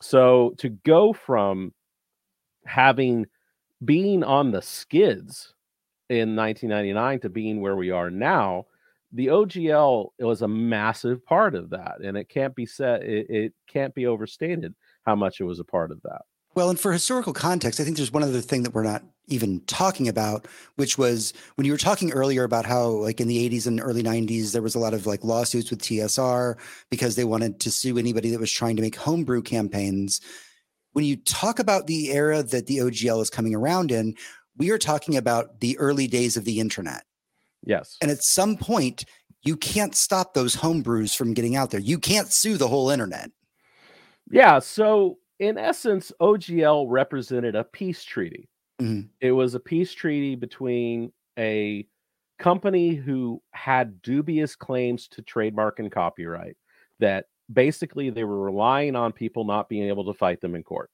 So 0.00 0.54
to 0.58 0.68
go 0.68 1.12
from 1.12 1.72
having 2.66 3.26
being 3.84 4.24
on 4.24 4.50
the 4.50 4.62
skids 4.62 5.54
in 6.08 6.36
1999 6.36 7.20
to 7.20 7.28
being 7.28 7.60
where 7.60 7.76
we 7.76 7.90
are 7.90 8.10
now, 8.10 8.66
the 9.12 9.26
OGL 9.28 10.10
was 10.18 10.42
a 10.42 10.48
massive 10.48 11.24
part 11.24 11.54
of 11.54 11.70
that, 11.70 12.00
and 12.02 12.16
it 12.16 12.28
can't 12.28 12.54
be 12.54 12.66
said 12.66 13.02
it, 13.02 13.26
it 13.30 13.52
can't 13.66 13.94
be 13.94 14.06
overstated 14.06 14.74
how 15.04 15.14
much 15.14 15.40
it 15.40 15.44
was 15.44 15.60
a 15.60 15.64
part 15.64 15.90
of 15.90 16.00
that. 16.02 16.22
Well, 16.56 16.70
and 16.70 16.80
for 16.80 16.90
historical 16.90 17.34
context, 17.34 17.80
I 17.80 17.84
think 17.84 17.98
there's 17.98 18.12
one 18.12 18.22
other 18.22 18.40
thing 18.40 18.62
that 18.62 18.72
we're 18.72 18.82
not 18.82 19.04
even 19.28 19.60
talking 19.66 20.08
about, 20.08 20.48
which 20.76 20.96
was 20.96 21.34
when 21.56 21.66
you 21.66 21.72
were 21.72 21.78
talking 21.78 22.12
earlier 22.12 22.44
about 22.44 22.64
how, 22.64 22.88
like 22.88 23.20
in 23.20 23.28
the 23.28 23.48
80s 23.48 23.66
and 23.66 23.78
early 23.78 24.02
90s, 24.02 24.52
there 24.52 24.62
was 24.62 24.74
a 24.74 24.78
lot 24.78 24.94
of 24.94 25.06
like 25.06 25.22
lawsuits 25.22 25.68
with 25.68 25.82
TSR 25.82 26.56
because 26.90 27.14
they 27.14 27.24
wanted 27.24 27.60
to 27.60 27.70
sue 27.70 27.98
anybody 27.98 28.30
that 28.30 28.40
was 28.40 28.50
trying 28.50 28.76
to 28.76 28.82
make 28.82 28.96
homebrew 28.96 29.42
campaigns. 29.42 30.22
When 30.96 31.04
you 31.04 31.16
talk 31.16 31.58
about 31.58 31.86
the 31.86 32.10
era 32.10 32.42
that 32.42 32.68
the 32.68 32.78
OGL 32.78 33.20
is 33.20 33.28
coming 33.28 33.54
around 33.54 33.92
in, 33.92 34.14
we 34.56 34.70
are 34.70 34.78
talking 34.78 35.14
about 35.18 35.60
the 35.60 35.76
early 35.76 36.06
days 36.06 36.38
of 36.38 36.46
the 36.46 36.58
internet. 36.58 37.04
Yes. 37.62 37.98
And 38.00 38.10
at 38.10 38.24
some 38.24 38.56
point, 38.56 39.04
you 39.42 39.58
can't 39.58 39.94
stop 39.94 40.32
those 40.32 40.56
homebrews 40.56 41.14
from 41.14 41.34
getting 41.34 41.54
out 41.54 41.70
there. 41.70 41.80
You 41.80 41.98
can't 41.98 42.32
sue 42.32 42.56
the 42.56 42.68
whole 42.68 42.88
internet. 42.88 43.30
Yeah. 44.30 44.58
So, 44.58 45.18
in 45.38 45.58
essence, 45.58 46.12
OGL 46.18 46.86
represented 46.88 47.56
a 47.56 47.64
peace 47.64 48.02
treaty. 48.02 48.48
Mhm. 48.80 49.10
It 49.20 49.32
was 49.32 49.54
a 49.54 49.60
peace 49.60 49.92
treaty 49.92 50.34
between 50.34 51.12
a 51.38 51.86
company 52.38 52.94
who 52.94 53.42
had 53.50 54.00
dubious 54.00 54.56
claims 54.56 55.08
to 55.08 55.20
trademark 55.20 55.78
and 55.78 55.92
copyright 55.92 56.56
that 57.00 57.26
basically 57.52 58.10
they 58.10 58.24
were 58.24 58.40
relying 58.40 58.96
on 58.96 59.12
people 59.12 59.44
not 59.44 59.68
being 59.68 59.88
able 59.88 60.04
to 60.04 60.18
fight 60.18 60.40
them 60.40 60.54
in 60.54 60.62
court. 60.62 60.90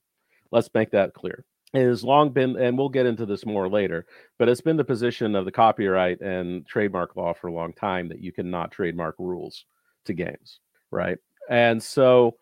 Let's 0.50 0.70
make 0.74 0.90
that 0.90 1.14
clear. 1.14 1.44
It 1.74 1.86
has 1.86 2.04
long 2.04 2.30
been, 2.30 2.56
and 2.56 2.76
we'll 2.76 2.90
get 2.90 3.06
into 3.06 3.24
this 3.24 3.46
more 3.46 3.68
later, 3.68 4.06
but 4.38 4.48
it's 4.48 4.60
been 4.60 4.76
the 4.76 4.84
position 4.84 5.34
of 5.34 5.46
the 5.46 5.52
copyright 5.52 6.20
and 6.20 6.66
trademark 6.66 7.16
law 7.16 7.32
for 7.32 7.46
a 7.46 7.52
long 7.52 7.72
time 7.72 8.08
that 8.08 8.20
you 8.20 8.30
cannot 8.30 8.70
trademark 8.70 9.14
rules 9.18 9.64
to 10.04 10.12
games, 10.12 10.60
right? 10.90 11.16
And 11.48 11.82
so 11.82 12.36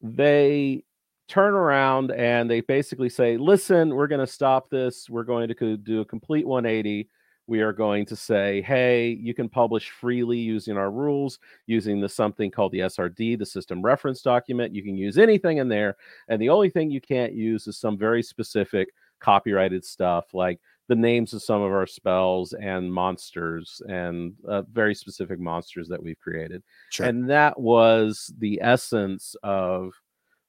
they 0.00 0.82
turn 1.28 1.52
around 1.52 2.10
and 2.10 2.50
they 2.50 2.62
basically 2.62 3.10
say, 3.10 3.36
listen, 3.36 3.94
we're 3.94 4.06
going 4.06 4.24
to 4.24 4.26
stop 4.26 4.70
this. 4.70 5.10
We're 5.10 5.24
going 5.24 5.48
to 5.48 5.76
do 5.76 6.00
a 6.00 6.04
complete 6.04 6.46
180. 6.46 7.08
We 7.50 7.60
are 7.62 7.72
going 7.72 8.06
to 8.06 8.14
say, 8.14 8.62
hey, 8.62 9.08
you 9.20 9.34
can 9.34 9.48
publish 9.48 9.90
freely 9.90 10.38
using 10.38 10.76
our 10.76 10.92
rules, 10.92 11.40
using 11.66 12.00
the 12.00 12.08
something 12.08 12.48
called 12.48 12.70
the 12.70 12.78
SRD, 12.78 13.36
the 13.40 13.44
system 13.44 13.82
reference 13.82 14.22
document. 14.22 14.72
You 14.72 14.84
can 14.84 14.96
use 14.96 15.18
anything 15.18 15.58
in 15.58 15.68
there. 15.68 15.96
And 16.28 16.40
the 16.40 16.48
only 16.48 16.70
thing 16.70 16.92
you 16.92 17.00
can't 17.00 17.32
use 17.32 17.66
is 17.66 17.76
some 17.76 17.98
very 17.98 18.22
specific 18.22 18.90
copyrighted 19.18 19.84
stuff 19.84 20.32
like 20.32 20.60
the 20.86 20.94
names 20.94 21.34
of 21.34 21.42
some 21.42 21.60
of 21.60 21.72
our 21.72 21.88
spells 21.88 22.52
and 22.52 22.92
monsters 22.92 23.82
and 23.88 24.32
uh, 24.48 24.62
very 24.72 24.94
specific 24.94 25.40
monsters 25.40 25.88
that 25.88 26.00
we've 26.00 26.20
created. 26.20 26.62
Sure. 26.90 27.06
And 27.06 27.28
that 27.30 27.58
was 27.58 28.32
the 28.38 28.60
essence 28.62 29.34
of 29.42 29.92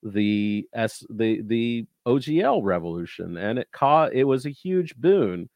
the 0.04 0.68
S 0.74 1.04
the 1.10 1.42
the 1.44 1.86
OGL 2.08 2.62
revolution 2.64 3.38
and 3.38 3.60
it 3.60 3.68
caught 3.72 4.14
it 4.14 4.24
was 4.24 4.48
a 4.48 4.50
huge 4.50 4.96
boon 4.96 5.48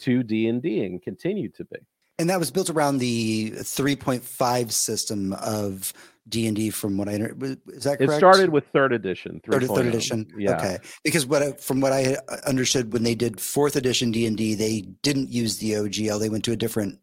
to 0.00 0.22
D&D 0.22 0.84
and 0.84 1.02
continue 1.02 1.48
to 1.50 1.64
be. 1.64 1.78
And 2.18 2.28
that 2.30 2.38
was 2.38 2.50
built 2.50 2.68
around 2.68 2.98
the 2.98 3.52
3.5 3.52 4.72
system 4.72 5.32
of 5.34 5.92
D&D 6.28 6.70
from 6.70 6.98
what 6.98 7.08
I 7.08 7.12
is 7.12 7.84
that 7.84 7.98
correct? 7.98 8.12
It 8.12 8.16
started 8.16 8.50
with 8.50 8.70
3rd 8.72 8.94
edition, 8.94 9.40
third, 9.48 9.62
third 9.62 9.70
oh. 9.70 9.88
edition. 9.88 10.26
Yeah. 10.36 10.56
Okay. 10.56 10.78
Because 11.04 11.26
what 11.26 11.42
I, 11.42 11.52
from 11.52 11.80
what 11.80 11.92
I 11.92 12.16
understood 12.46 12.92
when 12.92 13.04
they 13.04 13.14
did 13.14 13.36
4th 13.36 13.76
edition 13.76 14.10
D&D, 14.10 14.54
they 14.54 14.80
didn't 15.02 15.30
use 15.30 15.58
the 15.58 15.72
OGL. 15.72 16.18
They 16.18 16.28
went 16.28 16.44
to 16.44 16.52
a 16.52 16.56
different 16.56 16.98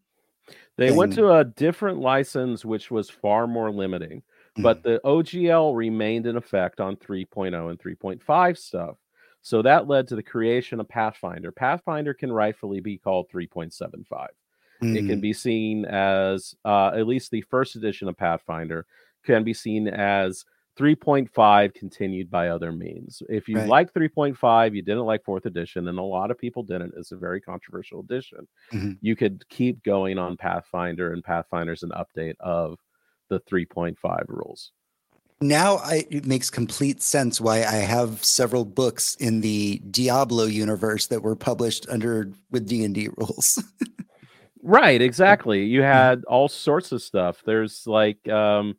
They 0.78 0.90
thing. 0.90 0.98
went 0.98 1.14
to 1.14 1.34
a 1.34 1.46
different 1.46 2.00
license 2.00 2.66
which 2.66 2.92
was 2.92 3.10
far 3.10 3.48
more 3.48 3.72
limiting. 3.72 4.20
Mm-hmm. 4.20 4.64
But 4.64 4.84
the 4.84 5.02
OGL 5.04 5.76
remained 5.76 6.28
in 6.28 6.36
effect 6.36 6.80
on 6.80 6.98
3.0 6.98 7.70
and 7.70 7.80
3.5 7.80 8.58
stuff. 8.58 8.98
So 9.46 9.62
that 9.62 9.88
led 9.88 10.08
to 10.08 10.16
the 10.16 10.24
creation 10.24 10.80
of 10.80 10.90
Pathfinder. 10.90 11.52
Pathfinder 11.52 12.16
can 12.16 12.32
rightfully 12.32 12.80
be 12.80 12.98
called 12.98 13.28
3.75. 13.32 14.08
Mm-hmm. 14.10 14.96
It 14.96 15.00
can 15.02 15.08
mm-hmm. 15.08 15.20
be 15.20 15.34
seen 15.34 15.86
as, 15.86 16.56
uh, 16.66 16.88
at 16.96 17.06
least 17.06 17.30
the 17.30 17.42
first 17.42 17.76
edition 17.76 18.08
of 18.08 18.18
Pathfinder, 18.18 18.88
can 19.24 19.44
be 19.44 19.54
seen 19.54 19.88
as 19.88 20.46
3.5 20.80 21.76
continued 21.76 22.32
by 22.32 22.48
other 22.48 22.72
means. 22.72 23.22
If 23.30 23.48
you 23.48 23.58
right. 23.58 23.70
like 23.70 23.94
3.5, 23.94 24.76
you 24.76 24.82
didn't 24.82 25.06
like 25.06 25.24
fourth 25.24 25.46
edition, 25.46 25.90
and 25.90 26.00
a 26.00 26.02
lot 26.02 26.32
of 26.32 26.40
people 26.40 26.64
didn't. 26.64 26.96
It's 26.98 27.12
a 27.12 27.16
very 27.16 27.40
controversial 27.40 28.00
edition. 28.00 28.48
Mm-hmm. 28.74 28.94
You 29.02 29.16
could 29.16 29.48
keep 29.50 29.84
going 29.84 30.18
on 30.18 30.38
Pathfinder, 30.38 31.14
and 31.14 31.24
Pathfinder's 31.24 31.84
an 31.84 31.92
update 31.92 32.36
of 32.40 32.80
the 33.30 33.40
3.5 33.42 33.96
rules 34.28 34.72
now 35.42 35.78
I, 35.78 36.06
it 36.10 36.26
makes 36.26 36.50
complete 36.50 37.02
sense 37.02 37.42
why 37.42 37.58
I 37.58 37.78
have 37.78 38.24
several 38.24 38.66
books 38.66 39.16
in 39.16 39.42
the 39.42 39.82
Diablo 39.92 40.46
universe 40.46 41.08
that 41.08 41.22
were 41.22 41.36
published 41.36 41.88
under 41.90 42.32
with 42.52 42.68
D 42.68 42.84
and 42.84 42.96
D 42.96 43.10
rules. 43.18 43.62
right, 44.64 45.02
exactly. 45.02 45.66
You 45.66 45.82
had 45.84 46.24
all 46.26 46.48
sorts 46.48 46.92
of 46.92 47.02
stuff. 47.02 47.42
There's 47.46 47.84
like 47.86 48.28
um, 48.30 48.76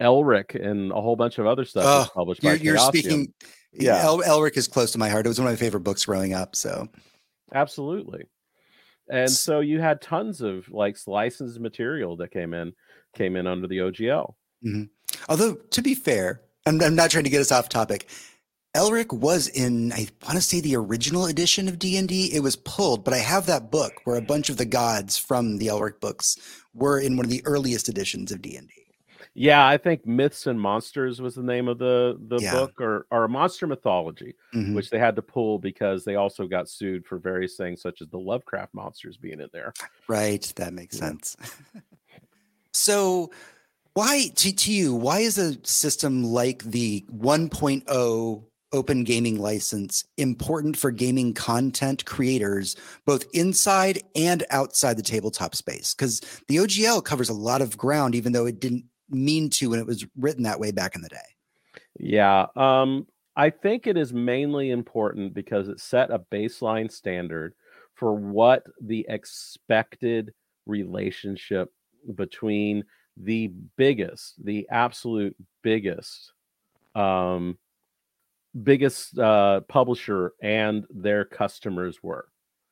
Elric 0.00 0.54
and 0.54 0.92
a 0.92 1.00
whole 1.00 1.16
bunch 1.16 1.38
of 1.38 1.46
other 1.46 1.64
stuff 1.64 1.84
oh, 1.84 2.12
published 2.14 2.42
you're, 2.42 2.56
by 2.56 2.62
You're 2.62 2.78
speaking. 2.78 3.32
Yeah, 3.72 4.00
El- 4.02 4.22
Elric 4.22 4.56
is 4.56 4.68
close 4.68 4.92
to 4.92 4.98
my 4.98 5.08
heart. 5.08 5.26
It 5.26 5.28
was 5.28 5.38
one 5.38 5.48
of 5.48 5.52
my 5.52 5.56
favorite 5.56 5.80
books 5.80 6.04
growing 6.04 6.34
up. 6.34 6.56
So, 6.56 6.88
absolutely. 7.52 8.24
And 9.08 9.30
so 9.30 9.60
you 9.60 9.80
had 9.80 10.00
tons 10.00 10.40
of 10.40 10.68
like 10.68 10.96
licensed 11.06 11.60
material 11.60 12.16
that 12.16 12.32
came 12.32 12.54
in, 12.54 12.72
came 13.14 13.36
in 13.36 13.46
under 13.46 13.66
the 13.66 13.78
OGL. 13.78 14.34
Mm-hmm. 14.64 14.84
Although, 15.28 15.54
to 15.54 15.82
be 15.82 15.94
fair, 15.94 16.40
I'm, 16.66 16.80
I'm 16.82 16.94
not 16.94 17.10
trying 17.10 17.24
to 17.24 17.30
get 17.30 17.40
us 17.40 17.52
off 17.52 17.68
topic. 17.68 18.08
Elric 18.76 19.12
was 19.12 19.48
in, 19.48 19.92
I 19.92 20.08
want 20.24 20.36
to 20.36 20.40
say, 20.42 20.60
the 20.60 20.76
original 20.76 21.24
edition 21.26 21.66
of 21.66 21.78
D 21.78 21.96
and 21.96 22.08
D. 22.08 22.30
It 22.32 22.40
was 22.40 22.56
pulled, 22.56 23.04
but 23.04 23.14
I 23.14 23.18
have 23.18 23.46
that 23.46 23.70
book 23.70 24.02
where 24.04 24.16
a 24.16 24.22
bunch 24.22 24.50
of 24.50 24.58
the 24.58 24.66
gods 24.66 25.16
from 25.16 25.56
the 25.56 25.68
Elric 25.68 25.98
books 26.00 26.36
were 26.74 27.00
in 27.00 27.16
one 27.16 27.24
of 27.24 27.30
the 27.30 27.42
earliest 27.46 27.88
editions 27.88 28.30
of 28.32 28.42
D 28.42 28.56
and 28.56 28.68
D. 28.68 28.74
Yeah, 29.38 29.66
I 29.66 29.76
think 29.76 30.06
Myths 30.06 30.46
and 30.46 30.58
Monsters 30.58 31.20
was 31.20 31.34
the 31.34 31.42
name 31.42 31.68
of 31.68 31.78
the 31.78 32.18
the 32.28 32.38
yeah. 32.38 32.52
book, 32.52 32.80
or 32.80 33.06
or 33.10 33.28
Monster 33.28 33.66
Mythology, 33.66 34.34
mm-hmm. 34.54 34.74
which 34.74 34.88
they 34.88 34.98
had 34.98 35.14
to 35.16 35.22
pull 35.22 35.58
because 35.58 36.04
they 36.04 36.14
also 36.14 36.46
got 36.46 36.70
sued 36.70 37.06
for 37.06 37.18
various 37.18 37.54
things, 37.56 37.82
such 37.82 38.00
as 38.00 38.08
the 38.08 38.18
Lovecraft 38.18 38.72
monsters 38.72 39.18
being 39.18 39.40
in 39.40 39.48
there. 39.52 39.74
Right, 40.08 40.50
that 40.56 40.72
makes 40.72 40.96
yeah. 40.96 41.08
sense. 41.08 41.36
so 42.72 43.30
why 43.96 44.28
to, 44.34 44.54
to 44.54 44.72
you 44.72 44.94
why 44.94 45.20
is 45.20 45.38
a 45.38 45.56
system 45.66 46.22
like 46.22 46.62
the 46.64 47.02
1.0 47.10 48.44
open 48.72 49.04
gaming 49.04 49.38
license 49.38 50.04
important 50.18 50.76
for 50.76 50.90
gaming 50.90 51.32
content 51.32 52.04
creators 52.04 52.76
both 53.06 53.24
inside 53.32 54.02
and 54.14 54.44
outside 54.50 54.98
the 54.98 55.02
tabletop 55.02 55.54
space? 55.54 55.94
Because 55.94 56.20
the 56.46 56.56
ogl 56.56 57.02
covers 57.02 57.30
a 57.30 57.34
lot 57.34 57.62
of 57.62 57.78
ground 57.78 58.14
even 58.14 58.32
though 58.32 58.44
it 58.44 58.60
didn't 58.60 58.84
mean 59.08 59.48
to 59.48 59.70
when 59.70 59.78
it 59.78 59.86
was 59.86 60.04
written 60.18 60.42
that 60.42 60.60
way 60.60 60.72
back 60.72 60.94
in 60.94 61.00
the 61.00 61.08
day. 61.08 61.16
Yeah 61.98 62.46
um, 62.54 63.06
i 63.34 63.48
think 63.48 63.86
it 63.86 63.96
is 63.96 64.12
mainly 64.12 64.72
important 64.72 65.32
because 65.32 65.68
it 65.68 65.80
set 65.80 66.10
a 66.10 66.18
baseline 66.18 66.92
standard 66.92 67.54
for 67.94 68.12
what 68.12 68.62
the 68.82 69.06
expected 69.08 70.34
relationship 70.66 71.72
between 72.14 72.84
the 73.16 73.48
biggest, 73.76 74.44
the 74.44 74.66
absolute 74.70 75.36
biggest, 75.62 76.32
um, 76.94 77.58
biggest 78.62 79.18
uh, 79.18 79.60
publisher 79.62 80.32
and 80.42 80.86
their 80.90 81.24
customers 81.24 82.02
were. 82.02 82.28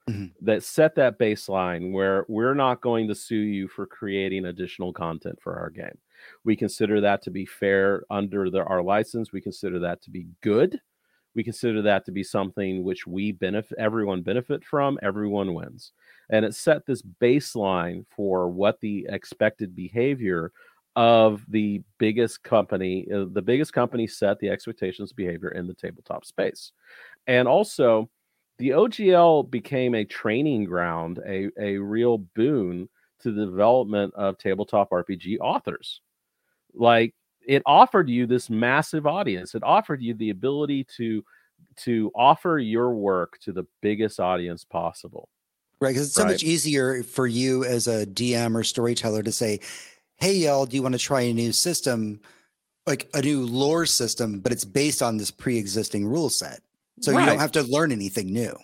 Mm-hmm. 0.09 0.45
That 0.45 0.63
set 0.63 0.95
that 0.97 1.19
baseline 1.19 1.93
where 1.93 2.27
we're 2.29 2.55
not 2.55 2.83
going 2.83 3.09
to 3.09 3.15
sue 3.15 3.37
you 3.37 3.69
for 3.69 3.87
creating 3.87 4.45
additional 4.45 4.93
content 4.93 5.39
for 5.41 5.59
our 5.59 5.71
game. 5.71 5.97
We 6.45 6.57
consider 6.57 7.01
that 7.01 7.23
to 7.23 7.31
be 7.31 7.47
fair 7.47 8.05
under 8.11 8.51
the, 8.51 8.65
our 8.65 8.83
license. 8.83 9.33
We 9.33 9.41
consider 9.41 9.79
that 9.81 10.03
to 10.03 10.11
be 10.11 10.27
good. 10.43 10.79
We 11.35 11.45
consider 11.45 11.83
that 11.83 12.05
to 12.07 12.13
be 12.13 12.23
something 12.23 12.85
which 12.85 13.07
we 13.07 13.33
benefit, 13.33 13.79
everyone 13.79 14.23
benefit 14.23 14.65
from, 14.65 14.99
everyone 15.03 15.55
wins. 15.55 15.93
And 16.31 16.45
it 16.45 16.55
set 16.55 16.87
this 16.87 17.03
baseline 17.03 18.05
for 18.15 18.49
what 18.49 18.81
the 18.81 19.07
expected 19.09 19.75
behavior 19.75 20.53
of 20.97 21.45
the 21.49 21.83
biggest 21.99 22.43
company 22.45 23.07
uh, 23.13 23.25
the 23.33 23.43
biggest 23.43 23.73
company 23.73 24.07
set 24.07 24.39
the 24.39 24.49
expectations 24.49 25.13
behavior 25.13 25.49
in 25.51 25.67
the 25.67 25.75
tabletop 25.75 26.25
space. 26.25 26.71
And 27.27 27.49
also 27.49 28.09
the 28.59 28.71
ogl 28.71 29.51
became 29.51 29.97
a 29.97 30.05
training 30.05 30.65
ground 30.65 31.19
a, 31.27 31.51
a 31.59 31.79
real 31.79 32.19
boon 32.19 32.89
to 33.21 33.33
the 33.33 33.45
development 33.45 34.15
of 34.15 34.39
tabletop 34.39 34.91
rpg 34.91 35.39
authors. 35.41 36.01
Like 36.75 37.15
it 37.47 37.63
offered 37.67 38.09
you 38.09 38.27
this 38.27 38.51
massive 38.51 39.07
audience 39.07 39.55
it 39.55 39.63
offered 39.63 40.03
you 40.03 40.15
the 40.15 40.31
ability 40.31 40.87
to 40.97 41.25
to 41.77 42.11
offer 42.15 42.59
your 42.59 42.95
work 42.95 43.39
to 43.41 43.53
the 43.53 43.65
biggest 43.81 44.21
audience 44.21 44.65
possible 44.65 45.29
right? 45.85 45.91
Because 45.91 46.07
it's 46.07 46.17
so 46.17 46.25
right. 46.25 46.33
much 46.33 46.43
easier 46.43 47.03
for 47.03 47.27
you 47.27 47.65
as 47.65 47.87
a 47.87 48.07
DM 48.07 48.57
or 48.57 48.65
storyteller 48.65 49.23
to 49.23 49.33
say, 49.33 49.61
"Hey, 50.17 50.35
y'all, 50.35 50.67
do 50.67 50.77
you 50.77 50.83
want 50.83 50.95
to 50.95 50.99
try 50.99 51.23
a 51.23 51.35
new 51.35 51.53
system, 51.53 52.21
like 52.87 53.09
a 53.15 53.23
new 53.23 53.45
lore 53.45 53.87
system, 53.87 54.41
but 54.41 54.53
it's 54.53 54.65
based 54.65 55.03
on 55.03 55.17
this 55.17 55.31
pre-existing 55.31 56.07
rule 56.07 56.31
set, 56.31 56.61
so 57.01 57.13
right. 57.13 57.21
you 57.21 57.27
don't 57.27 57.39
have 57.39 57.53
to 57.53 57.63
learn 57.63 57.93
anything 57.93 58.33
new." 58.33 58.57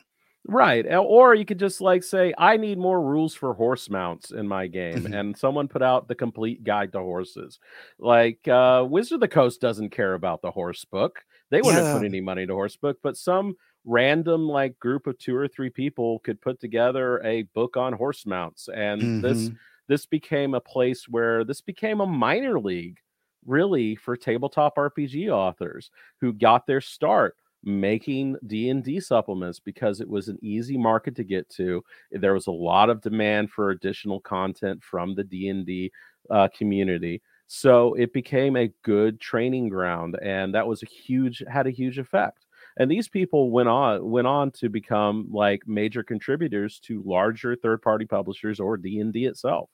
Right. 0.47 0.87
Or 0.91 1.35
you 1.35 1.45
could 1.45 1.59
just 1.59 1.81
like 1.81 2.03
say, 2.03 2.33
I 2.39 2.57
need 2.57 2.79
more 2.79 3.01
rules 3.03 3.35
for 3.35 3.53
horse 3.53 3.91
mounts 3.91 4.31
in 4.31 4.49
my 4.49 4.67
game. 4.67 4.95
Mm-hmm. 4.95 5.13
And 5.13 5.37
someone 5.37 5.69
put 5.69 5.83
out 5.83 6.09
the 6.09 6.15
complete 6.15 6.65
guide 6.65 6.93
to 6.93 6.99
horses. 6.99 7.59
Like 7.99 8.47
uh 8.49 8.87
Wizard 8.89 9.17
of 9.17 9.21
the 9.21 9.29
Coast 9.29 9.61
doesn't 9.61 9.91
care 9.91 10.15
about 10.15 10.43
the 10.43 10.51
horse 10.51 10.85
book. 10.85 11.23
They 11.51 11.61
wouldn't 11.61 11.85
yeah. 11.85 11.93
put 11.95 12.05
any 12.05 12.21
money 12.21 12.47
to 12.47 12.53
horse 12.55 12.77
book, 12.77 12.99
but 13.03 13.17
some 13.17 13.57
random 13.85 14.49
like 14.49 14.79
group 14.79 15.07
of 15.07 15.19
two 15.19 15.35
or 15.35 15.49
three 15.49 15.71
people 15.71 16.19
could 16.21 16.41
put 16.41 16.61
together 16.61 17.23
a 17.25 17.43
book 17.55 17.77
on 17.77 17.93
horse 17.93 18.27
mounts 18.27 18.69
and 18.75 19.01
mm-hmm. 19.01 19.21
this 19.23 19.51
this 19.89 20.07
became 20.07 20.55
a 20.55 20.61
place 20.61 21.09
where 21.09 21.45
this 21.45 21.63
became 21.63 22.01
a 22.01 22.07
minor 22.07 22.61
league 22.61 22.99
really 23.47 23.97
for 23.97 24.17
tabletop 24.17 24.77
rpg 24.77 25.31
authors 25.31 25.91
who 26.21 26.33
got 26.33 26.67
their 26.67 26.83
start 26.83 27.37
making 27.65 28.37
d&d 28.47 29.01
supplements 29.01 29.61
because 29.61 30.01
it 30.01 30.09
was 30.09 30.29
an 30.29 30.39
easy 30.43 30.77
market 30.77 31.15
to 31.17 31.25
get 31.25 31.49
to. 31.51 31.83
There 32.11 32.35
was 32.35 32.47
a 32.47 32.53
lot 32.53 32.91
of 32.91 33.03
demand 33.03 33.51
for 33.51 33.71
additional 33.71 34.21
content 34.21 34.83
from 34.83 35.15
the 35.15 35.25
d&d 35.25 35.93
uh, 36.31 36.49
community. 36.57 37.23
So 37.47 37.95
it 37.95 38.13
became 38.13 38.57
a 38.57 38.73
good 38.83 39.21
training 39.21 39.69
ground 39.69 40.17
and 40.23 40.55
that 40.55 40.67
was 40.67 40.83
a 40.83 40.87
huge 40.87 41.43
had 41.49 41.67
a 41.67 41.71
huge 41.71 41.99
effect. 41.99 42.47
And 42.77 42.91
these 42.91 43.09
people 43.09 43.51
went 43.51 43.69
on 43.69 44.09
went 44.09 44.27
on 44.27 44.53
to 44.53 44.69
become 44.69 45.29
like 45.31 45.63
major 45.67 46.03
contributors 46.03 46.79
to 46.85 47.03
larger 47.05 47.57
third 47.57 47.83
party 47.83 48.07
publishers 48.07 48.61
or 48.61 48.77
d&d 48.77 49.27
itself 49.27 49.69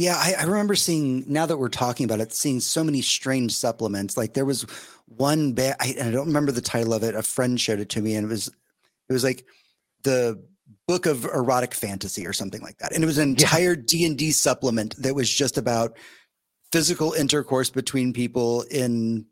yeah 0.00 0.16
I, 0.16 0.34
I, 0.38 0.44
remember 0.44 0.74
seeing 0.74 1.24
now 1.26 1.46
that 1.46 1.56
we're 1.56 1.68
talking 1.68 2.04
about 2.04 2.20
it 2.20 2.32
seeing 2.32 2.60
so 2.60 2.82
many 2.82 3.02
strange 3.02 3.54
supplements. 3.54 4.16
Like 4.16 4.34
there 4.34 4.44
was 4.44 4.62
one 5.06 5.52
ba- 5.54 5.76
I, 5.80 5.94
I 6.02 6.10
don't 6.10 6.26
remember 6.26 6.52
the 6.52 6.60
title 6.60 6.94
of 6.94 7.02
it. 7.02 7.14
A 7.14 7.22
friend 7.22 7.60
showed 7.60 7.80
it 7.80 7.88
to 7.90 8.02
me 8.02 8.14
and 8.14 8.26
it 8.26 8.28
was 8.30 8.48
it 8.48 9.12
was 9.12 9.24
like 9.24 9.44
the 10.02 10.42
book 10.86 11.06
of 11.06 11.24
erotic 11.24 11.74
fantasy 11.74 12.26
or 12.26 12.32
something 12.32 12.62
like 12.62 12.78
that. 12.78 12.92
And 12.92 13.02
it 13.02 13.06
was 13.06 13.18
an 13.18 13.30
entire 13.30 13.76
d&d 13.76 14.32
supplement 14.32 14.96
that 15.02 15.14
was 15.14 15.30
just 15.30 15.58
about 15.58 15.96
physical 16.72 17.12
intercourse 17.12 17.70
between 17.70 18.12
people 18.12 18.62
in 18.70 19.26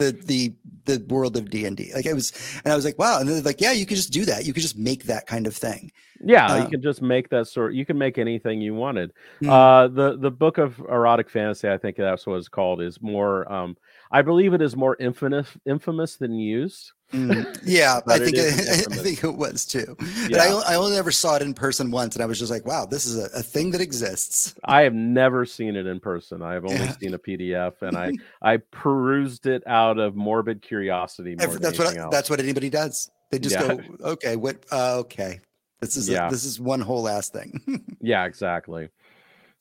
the 0.00 0.12
the 0.12 0.52
the 0.86 1.04
world 1.08 1.36
of 1.36 1.50
D&D. 1.50 1.92
Like 1.94 2.06
it 2.06 2.14
was 2.14 2.32
and 2.64 2.72
I 2.72 2.76
was 2.76 2.84
like, 2.84 2.98
wow, 2.98 3.20
and 3.20 3.28
they're 3.28 3.42
like, 3.42 3.60
yeah, 3.60 3.72
you 3.72 3.86
could 3.86 3.96
just 3.96 4.12
do 4.12 4.24
that. 4.24 4.44
You 4.44 4.52
could 4.52 4.62
just 4.62 4.78
make 4.78 5.04
that 5.04 5.26
kind 5.26 5.46
of 5.46 5.54
thing. 5.54 5.92
Yeah, 6.24 6.46
um, 6.46 6.62
you 6.62 6.68
can 6.68 6.82
just 6.82 7.02
make 7.02 7.28
that 7.28 7.46
sort 7.46 7.74
you 7.74 7.84
can 7.84 7.98
make 7.98 8.18
anything 8.18 8.60
you 8.60 8.74
wanted. 8.74 9.12
Mm-hmm. 9.42 9.50
Uh 9.50 9.88
the 9.88 10.16
the 10.16 10.30
book 10.30 10.58
of 10.58 10.78
erotic 10.80 11.30
fantasy, 11.30 11.68
I 11.68 11.76
think 11.76 11.96
that's 11.96 12.26
what 12.26 12.36
it's 12.36 12.48
called, 12.48 12.80
is 12.80 13.00
more 13.00 13.50
um 13.52 13.76
I 14.10 14.22
believe 14.22 14.54
it 14.54 14.62
is 14.62 14.76
more 14.76 14.96
infamous 14.98 15.48
infamous 15.66 16.16
than 16.16 16.34
used. 16.34 16.92
Mm, 17.12 17.60
yeah, 17.64 18.00
I 18.06 18.18
think 18.18 18.36
it, 18.36 18.88
I 18.92 18.96
think 18.96 19.22
it 19.24 19.34
was 19.34 19.64
too. 19.64 19.96
Yeah. 20.28 20.42
I, 20.42 20.72
I 20.72 20.74
only 20.76 20.96
ever 20.96 21.10
saw 21.10 21.36
it 21.36 21.42
in 21.42 21.54
person 21.54 21.90
once, 21.90 22.16
and 22.16 22.22
I 22.22 22.26
was 22.26 22.38
just 22.38 22.50
like, 22.50 22.66
"Wow, 22.66 22.86
this 22.86 23.06
is 23.06 23.18
a, 23.18 23.38
a 23.38 23.42
thing 23.42 23.70
that 23.72 23.80
exists." 23.80 24.54
I 24.64 24.82
have 24.82 24.94
never 24.94 25.44
seen 25.44 25.76
it 25.76 25.86
in 25.86 26.00
person. 26.00 26.42
I 26.42 26.54
have 26.54 26.64
only 26.64 26.76
yeah. 26.76 26.96
seen 26.96 27.14
a 27.14 27.18
PDF, 27.18 27.82
and 27.82 27.96
I 27.96 28.12
I 28.42 28.58
perused 28.58 29.46
it 29.46 29.62
out 29.66 29.98
of 29.98 30.16
morbid 30.16 30.62
curiosity. 30.62 31.34
that's 31.36 31.78
what 31.78 31.98
I, 31.98 32.08
that's 32.10 32.30
what 32.30 32.40
anybody 32.40 32.70
does. 32.70 33.10
They 33.30 33.38
just 33.38 33.54
yeah. 33.54 33.74
go, 33.74 33.80
"Okay, 34.00 34.36
what? 34.36 34.64
Uh, 34.72 34.98
okay, 34.98 35.40
this 35.80 35.96
is 35.96 36.08
yeah. 36.08 36.26
A, 36.26 36.30
this 36.30 36.44
is 36.44 36.60
one 36.60 36.80
whole 36.80 37.08
ass 37.08 37.28
thing." 37.28 37.84
yeah, 38.00 38.24
exactly. 38.24 38.88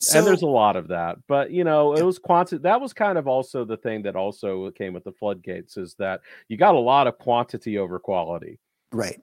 So, 0.02 0.18
and 0.18 0.28
there's 0.28 0.44
a 0.44 0.48
lot 0.48 0.78
of 0.78 0.88
that 0.88 1.18
but 1.28 1.52
you 1.52 1.66
know 1.66 1.94
it 1.94 2.04
was 2.04 2.20
quantity 2.20 2.62
that 2.64 2.80
was 2.80 2.94
kind 2.94 3.18
of 3.18 3.28
also 3.28 3.66
the 3.66 3.76
thing 3.76 4.02
that 4.04 4.16
also 4.16 4.72
came 4.72 4.94
with 4.94 5.04
the 5.04 5.12
floodgates 5.12 5.76
is 5.76 5.94
that 5.96 6.22
you 6.48 6.56
got 6.56 6.76
a 6.76 6.80
lot 6.80 7.08
of 7.08 7.18
quantity 7.18 7.78
over 7.78 8.00
quality. 8.00 8.60
Right. 8.92 9.22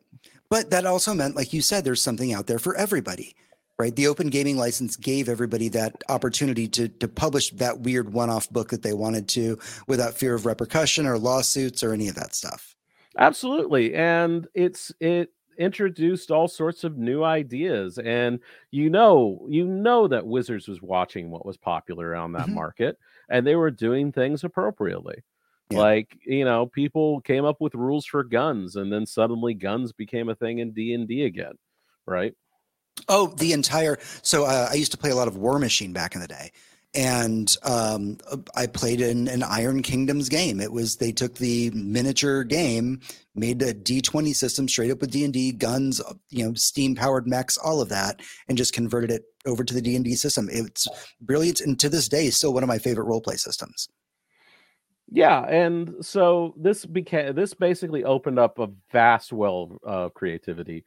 But 0.50 0.70
that 0.70 0.84
also 0.84 1.14
meant 1.14 1.34
like 1.34 1.52
you 1.52 1.62
said 1.62 1.84
there's 1.84 2.02
something 2.02 2.34
out 2.34 2.46
there 2.46 2.58
for 2.58 2.76
everybody 2.76 3.34
right? 3.78 3.94
The 3.94 4.06
open 4.06 4.28
gaming 4.28 4.56
license 4.56 4.96
gave 4.96 5.28
everybody 5.28 5.68
that 5.70 6.02
opportunity 6.08 6.68
to 6.68 6.88
to 6.88 7.08
publish 7.08 7.50
that 7.52 7.80
weird 7.80 8.12
one-off 8.12 8.48
book 8.50 8.70
that 8.70 8.82
they 8.82 8.92
wanted 8.92 9.28
to 9.30 9.58
without 9.86 10.14
fear 10.14 10.34
of 10.34 10.46
repercussion 10.46 11.06
or 11.06 11.18
lawsuits 11.18 11.82
or 11.82 11.92
any 11.92 12.08
of 12.08 12.14
that 12.14 12.34
stuff. 12.34 12.74
Absolutely 13.18 13.94
and 13.94 14.46
it's 14.54 14.92
it 15.00 15.30
introduced 15.58 16.30
all 16.30 16.48
sorts 16.48 16.84
of 16.84 16.96
new 16.96 17.22
ideas 17.22 17.98
and 17.98 18.40
you 18.70 18.90
know 18.90 19.44
you 19.48 19.66
know 19.66 20.06
that 20.08 20.26
wizards 20.26 20.68
was 20.68 20.82
watching 20.82 21.30
what 21.30 21.46
was 21.46 21.56
popular 21.56 22.14
on 22.14 22.32
that 22.32 22.46
mm-hmm. 22.46 22.54
market 22.54 22.98
and 23.28 23.46
they 23.46 23.56
were 23.56 23.70
doing 23.70 24.12
things 24.12 24.44
appropriately 24.44 25.22
yeah. 25.70 25.78
like 25.78 26.16
you 26.26 26.44
know 26.44 26.66
people 26.66 27.20
came 27.22 27.44
up 27.44 27.60
with 27.60 27.74
rules 27.74 28.06
for 28.06 28.22
guns 28.22 28.76
and 28.76 28.92
then 28.92 29.06
suddenly 29.06 29.54
guns 29.54 29.92
became 29.92 30.28
a 30.28 30.34
thing 30.34 30.58
in 30.58 30.72
d&d 30.72 31.24
again 31.24 31.54
right 32.06 32.34
oh 33.08 33.28
the 33.38 33.52
entire 33.52 33.98
so 34.22 34.44
uh, 34.44 34.68
i 34.70 34.74
used 34.74 34.92
to 34.92 34.98
play 34.98 35.10
a 35.10 35.16
lot 35.16 35.28
of 35.28 35.34
Warmachine 35.34 35.92
back 35.92 36.14
in 36.14 36.20
the 36.20 36.28
day 36.28 36.52
and 36.96 37.54
um, 37.62 38.18
I 38.54 38.66
played 38.66 39.00
in 39.00 39.28
an 39.28 39.42
Iron 39.42 39.82
Kingdoms 39.82 40.28
game. 40.28 40.60
It 40.60 40.72
was 40.72 40.96
they 40.96 41.12
took 41.12 41.34
the 41.34 41.70
miniature 41.70 42.42
game, 42.42 43.00
made 43.34 43.60
a 43.62 43.74
D 43.74 44.00
twenty 44.00 44.32
system 44.32 44.66
straight 44.66 44.90
up 44.90 45.00
with 45.00 45.10
D 45.10 45.24
and 45.24 45.32
D 45.32 45.52
guns, 45.52 46.00
uh, 46.00 46.14
you 46.30 46.44
know, 46.44 46.54
steam 46.54 46.94
powered 46.94 47.26
mechs, 47.26 47.56
all 47.58 47.80
of 47.80 47.90
that, 47.90 48.20
and 48.48 48.56
just 48.56 48.72
converted 48.72 49.10
it 49.10 49.24
over 49.46 49.62
to 49.62 49.74
the 49.74 49.82
D 49.82 49.94
and 49.94 50.04
D 50.04 50.14
system. 50.14 50.48
It's 50.50 50.88
brilliant, 51.20 51.60
and 51.60 51.78
to 51.80 51.88
this 51.88 52.08
day, 52.08 52.30
still 52.30 52.54
one 52.54 52.62
of 52.62 52.68
my 52.68 52.78
favorite 52.78 53.04
role 53.04 53.20
play 53.20 53.36
systems. 53.36 53.88
Yeah, 55.08 55.42
and 55.42 55.94
so 56.00 56.54
this 56.56 56.84
became 56.84 57.34
this 57.34 57.54
basically 57.54 58.04
opened 58.04 58.38
up 58.38 58.58
a 58.58 58.70
vast 58.90 59.32
well 59.32 59.78
of 59.84 60.14
creativity 60.14 60.84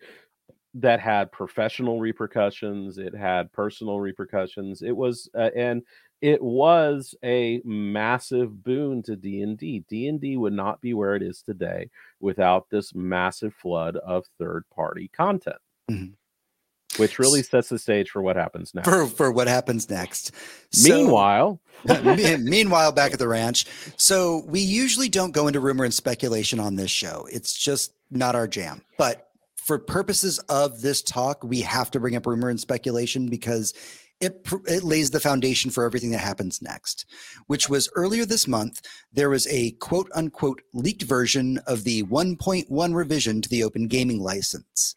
that 0.74 1.00
had 1.00 1.32
professional 1.32 2.00
repercussions 2.00 2.98
it 2.98 3.15
had 3.15 3.52
personal 3.52 4.00
repercussions 4.00 4.82
it 4.82 4.96
was 4.96 5.30
uh, 5.36 5.50
and 5.56 5.82
it 6.22 6.41
was 6.41 7.15
a 7.24 7.62
massive 7.63 8.63
boon 8.63 9.02
to 9.02 9.15
d&d 9.15 9.84
d&d 9.89 10.38
would 10.38 10.54
not 10.54 10.80
be 10.82 10.93
where 10.93 11.15
it 11.15 11.24
is 11.24 11.41
today 11.41 11.89
without 12.20 12.70
this 12.70 12.93
massive 12.93 13.54
flood 13.54 13.96
of 13.98 14.26
third 14.38 14.63
party 14.74 15.10
content. 15.15 15.58
Mm-hmm. 15.89 17.02
which 17.02 17.17
really 17.17 17.41
sets 17.41 17.70
the 17.70 17.80
stage 17.80 18.12
for 18.12 18.22
what 18.22 18.36
happens 18.36 18.76
next. 18.76 18.88
For, 18.88 19.08
for 19.08 19.32
what 19.32 19.48
happens 19.48 19.89
next. 19.89 20.32
So, 20.72 20.96
meanwhile 20.96 21.60
meanwhile 22.39 22.91
back 22.91 23.13
at 23.13 23.20
the 23.20 23.28
ranch. 23.28 23.65
So 23.98 24.43
we 24.48 24.60
usually 24.60 25.10
don't 25.10 25.32
go 25.32 25.48
into 25.48 25.60
rumor 25.60 25.86
and 25.86 25.93
speculation 25.93 26.60
on 26.60 26.76
this 26.76 26.91
show. 26.91 27.28
It's 27.32 27.54
just 27.54 27.93
not 28.12 28.36
our 28.36 28.48
jam. 28.48 28.82
But 28.98 29.29
for 29.69 29.77
purposes 29.77 30.39
of 30.49 30.82
this 30.82 31.03
talk, 31.03 31.43
we 31.43 31.62
have 31.62 31.91
to 31.91 31.99
bring 31.99 32.15
up 32.15 32.25
rumor 32.25 32.49
and 32.49 32.60
speculation 32.60 33.27
because 33.27 33.71
it, 34.19 34.43
it 34.65 34.82
lays 34.82 35.12
the 35.12 35.19
foundation 35.19 35.69
for 35.69 35.84
everything 35.84 36.10
that 36.10 36.21
happens 36.21 36.60
next, 36.60 37.05
which 37.45 37.69
was 37.69 37.88
earlier 37.93 38.25
this 38.25 38.47
month. 38.47 38.82
There 39.13 39.29
was 39.29 39.45
a 39.45 39.73
quote 39.73 40.10
unquote 40.15 40.63
leaked 40.73 41.03
version 41.03 41.60
of 41.67 41.84
the 41.84 42.01
1.1 42.05 42.95
revision 42.95 43.43
to 43.43 43.49
the 43.49 43.63
open 43.63 43.88
gaming 43.88 44.19
license. 44.19 44.95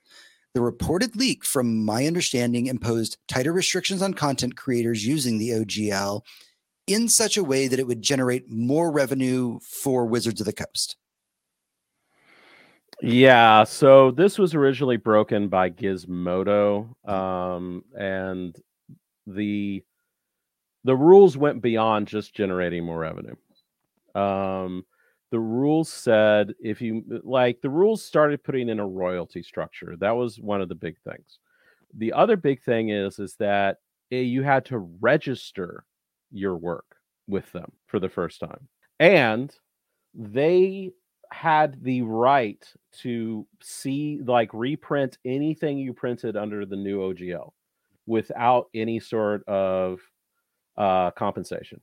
The 0.54 0.62
reported 0.62 1.16
leak, 1.16 1.44
from 1.44 1.84
my 1.84 2.06
understanding, 2.06 2.66
imposed 2.66 3.18
tighter 3.28 3.52
restrictions 3.52 4.00
on 4.00 4.14
content 4.14 4.56
creators 4.56 5.06
using 5.06 5.36
the 5.36 5.50
OGL 5.50 6.22
in 6.86 7.10
such 7.10 7.36
a 7.36 7.44
way 7.44 7.68
that 7.68 7.78
it 7.78 7.86
would 7.86 8.00
generate 8.00 8.50
more 8.50 8.90
revenue 8.90 9.58
for 9.60 10.06
Wizards 10.06 10.40
of 10.40 10.46
the 10.46 10.54
Coast. 10.54 10.96
Yeah, 13.04 13.64
so 13.64 14.12
this 14.12 14.38
was 14.38 14.54
originally 14.54 14.96
broken 14.96 15.48
by 15.48 15.70
Gizmodo, 15.70 16.94
um, 17.08 17.84
and 17.98 18.56
the 19.26 19.84
the 20.84 20.96
rules 20.96 21.36
went 21.36 21.62
beyond 21.62 22.08
just 22.08 22.34
generating 22.34 22.84
more 22.84 22.98
revenue. 22.98 23.34
Um, 24.14 24.84
the 25.30 25.40
rules 25.40 25.90
said 25.92 26.54
if 26.60 26.82
you 26.82 27.04
like 27.24 27.60
the 27.62 27.70
rules 27.70 28.04
started 28.04 28.44
putting 28.44 28.68
in 28.68 28.80
a 28.80 28.86
royalty 28.86 29.42
structure. 29.42 29.96
That 29.98 30.12
was 30.16 30.40
one 30.40 30.60
of 30.62 30.68
the 30.68 30.74
big 30.76 30.96
things. 31.00 31.38
The 31.96 32.12
other 32.12 32.36
big 32.36 32.62
thing 32.62 32.90
is 32.90 33.18
is 33.18 33.36
that 33.36 33.78
eh, 34.12 34.20
you 34.20 34.42
had 34.42 34.66
to 34.66 34.78
register 34.78 35.84
your 36.32 36.56
work 36.56 36.96
with 37.28 37.50
them 37.52 37.72
for 37.86 38.00
the 38.00 38.08
first 38.10 38.40
time, 38.40 38.68
and 39.00 39.54
they 40.14 40.92
had 41.32 41.82
the 41.82 42.02
right 42.02 42.64
to 43.00 43.46
see 43.62 44.20
like 44.24 44.52
reprint 44.52 45.18
anything 45.24 45.78
you 45.78 45.92
printed 45.92 46.36
under 46.36 46.66
the 46.66 46.76
new 46.76 47.00
OGL 47.00 47.50
without 48.06 48.68
any 48.74 49.00
sort 49.00 49.46
of 49.48 50.00
uh, 50.76 51.10
compensation 51.12 51.80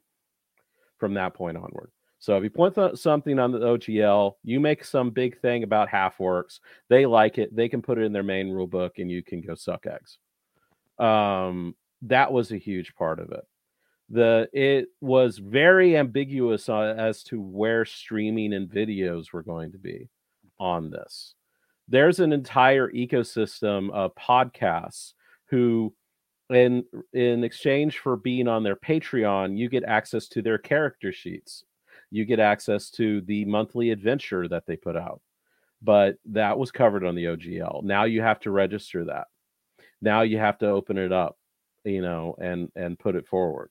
from 0.98 1.14
that 1.16 1.34
point 1.34 1.58
onward. 1.58 1.92
So 2.20 2.38
if 2.38 2.44
you 2.44 2.50
point 2.50 2.76
th- 2.76 2.98
something 2.98 3.40
on 3.40 3.52
the 3.52 3.60
OGL, 3.60 4.34
you 4.44 4.60
make 4.60 4.84
some 4.84 5.10
big 5.10 5.40
thing 5.40 5.64
about 5.64 5.88
half-orcs, 5.88 6.60
they 6.90 7.06
like 7.06 7.38
it, 7.38 7.56
they 7.56 7.70
can 7.70 7.82
put 7.82 7.98
it 7.98 8.04
in 8.04 8.12
their 8.12 8.24
main 8.24 8.50
rule 8.50 8.68
book 8.68 9.00
and 9.00 9.10
you 9.10 9.24
can 9.24 9.42
go 9.42 9.56
suck 9.56 9.86
eggs. 9.86 10.18
Um, 11.00 11.76
that 12.02 12.32
was 12.32 12.52
a 12.52 12.58
huge 12.58 12.94
part 12.96 13.20
of 13.20 13.32
it 13.32 13.46
the 14.10 14.50
it 14.54 14.88
was 15.02 15.38
very 15.38 15.96
ambiguous 15.96 16.68
uh, 16.68 16.96
as 16.98 17.24
to 17.24 17.40
where 17.40 17.86
streaming 17.86 18.54
and 18.54 18.70
videos 18.70 19.32
were 19.32 19.44
going 19.44 19.72
to 19.72 19.78
be 19.78 20.10
on 20.60 20.90
this. 20.90 21.36
There's 21.88 22.20
an 22.20 22.34
entire 22.34 22.92
ecosystem 22.92 23.92
of 23.92 24.16
podcasts 24.16 25.14
who 25.50 25.94
in 26.50 26.84
in 27.14 27.44
exchange 27.44 28.00
for 28.00 28.18
being 28.18 28.48
on 28.48 28.64
their 28.64 28.76
patreon 28.76 29.56
you 29.56 29.70
get 29.70 29.84
access 29.84 30.28
to 30.30 30.42
their 30.42 30.58
character 30.58 31.12
sheets. 31.12 31.64
You 32.12 32.26
get 32.26 32.40
access 32.40 32.90
to 32.92 33.22
the 33.22 33.46
monthly 33.46 33.92
adventure 33.92 34.48
that 34.48 34.66
they 34.66 34.76
put 34.76 34.96
out. 34.96 35.22
But 35.84 36.16
that 36.26 36.58
was 36.58 36.72
covered 36.72 37.06
on 37.06 37.14
the 37.16 37.26
ogl 37.26 37.84
now 37.84 38.06
you 38.06 38.22
have 38.22 38.40
to 38.42 38.52
register 38.52 39.06
that. 39.06 39.28
Now 40.02 40.22
you 40.22 40.40
have 40.40 40.58
to 40.60 40.68
open 40.68 40.98
it 40.98 41.12
up 41.12 41.38
you 41.86 42.02
know 42.02 42.36
and 42.42 42.72
and 42.76 42.98
put 42.98 43.16
it 43.16 43.28
forward 43.28 43.70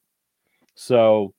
so 0.81 1.35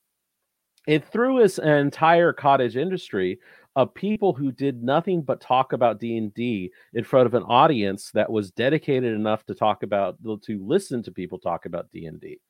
it 0.86 1.06
threw 1.06 1.41
us 1.41 1.60
an 1.60 1.69
entire 1.69 2.34
cottage 2.34 2.75
industry 2.75 3.39
of 3.78 3.93
people 3.93 4.34
who 4.34 4.52
did 4.52 4.84
nothing 4.84 5.21
but 5.21 5.39
talk 5.39 5.71
about 5.71 5.97
D&D 5.97 6.69
in 6.93 7.04
front 7.06 7.25
of 7.25 7.34
an 7.34 7.43
audience 7.43 8.12
that 8.12 8.30
was 8.30 8.52
dedicated 8.52 9.13
enough 9.13 9.45
to 9.45 9.56
talk 9.56 9.84
about 9.84 10.17
to 10.43 10.60
listen 10.62 11.02
to 11.04 11.12
people 11.13 11.39
talk 11.39 11.65
about 11.65 11.89
D&D. 11.93 12.41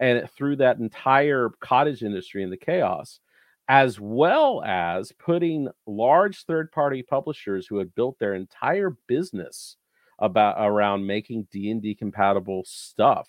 And 0.00 0.18
it 0.18 0.28
threw 0.36 0.56
that 0.56 0.78
entire 0.78 1.50
cottage 1.60 2.02
industry 2.02 2.42
in 2.42 2.50
the 2.50 2.56
chaos 2.56 3.20
as 3.68 4.00
well 4.00 4.64
as 4.64 5.12
putting 5.12 5.68
large 5.86 6.44
third-party 6.44 7.04
publishers 7.04 7.68
who 7.68 7.78
had 7.78 7.94
built 7.94 8.18
their 8.18 8.34
entire 8.34 8.96
business 9.06 9.76
about 10.18 10.56
around 10.58 11.06
making 11.06 11.46
D&D 11.52 11.94
compatible 11.94 12.64
stuff 12.66 13.28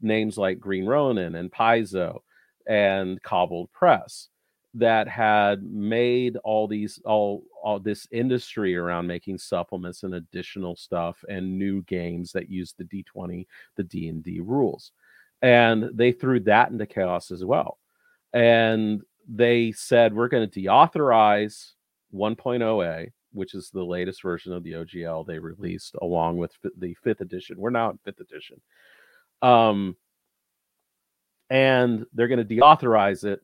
names 0.00 0.38
like 0.38 0.60
Green 0.60 0.86
Ronin 0.86 1.34
and 1.34 1.50
Paizo 1.50 2.20
and 2.66 3.22
Kobold 3.22 3.72
Press 3.72 4.28
that 4.74 5.08
had 5.08 5.62
made 5.64 6.36
all 6.44 6.68
these 6.68 7.00
all 7.04 7.42
all 7.62 7.80
this 7.80 8.06
industry 8.12 8.76
around 8.76 9.06
making 9.06 9.36
supplements 9.36 10.04
and 10.04 10.14
additional 10.14 10.76
stuff 10.76 11.22
and 11.28 11.58
new 11.58 11.82
games 11.82 12.32
that 12.32 12.48
use 12.48 12.74
the 12.78 12.84
D20 12.84 13.46
the 13.76 13.82
D&D 13.82 14.40
rules. 14.40 14.92
And 15.42 15.90
they 15.94 16.12
threw 16.12 16.40
that 16.40 16.70
into 16.70 16.86
chaos 16.86 17.30
as 17.30 17.44
well. 17.44 17.78
And 18.32 19.02
they 19.28 19.72
said 19.72 20.14
we're 20.14 20.28
going 20.28 20.48
to 20.48 20.60
deauthorize 20.60 21.72
1.0a 22.14 23.10
which 23.32 23.54
is 23.54 23.70
the 23.70 23.84
latest 23.84 24.22
version 24.22 24.52
of 24.52 24.64
the 24.64 24.72
OGL 24.72 25.26
they 25.26 25.38
released 25.38 25.94
along 26.02 26.36
with 26.36 26.52
the 26.78 26.96
5th 27.04 27.20
edition. 27.20 27.56
We're 27.58 27.70
now 27.70 27.90
in 27.90 27.98
5th 27.98 28.20
edition 28.20 28.60
um 29.42 29.96
and 31.50 32.06
they're 32.12 32.28
going 32.28 32.46
to 32.46 32.54
deauthorize 32.54 33.24
it 33.24 33.40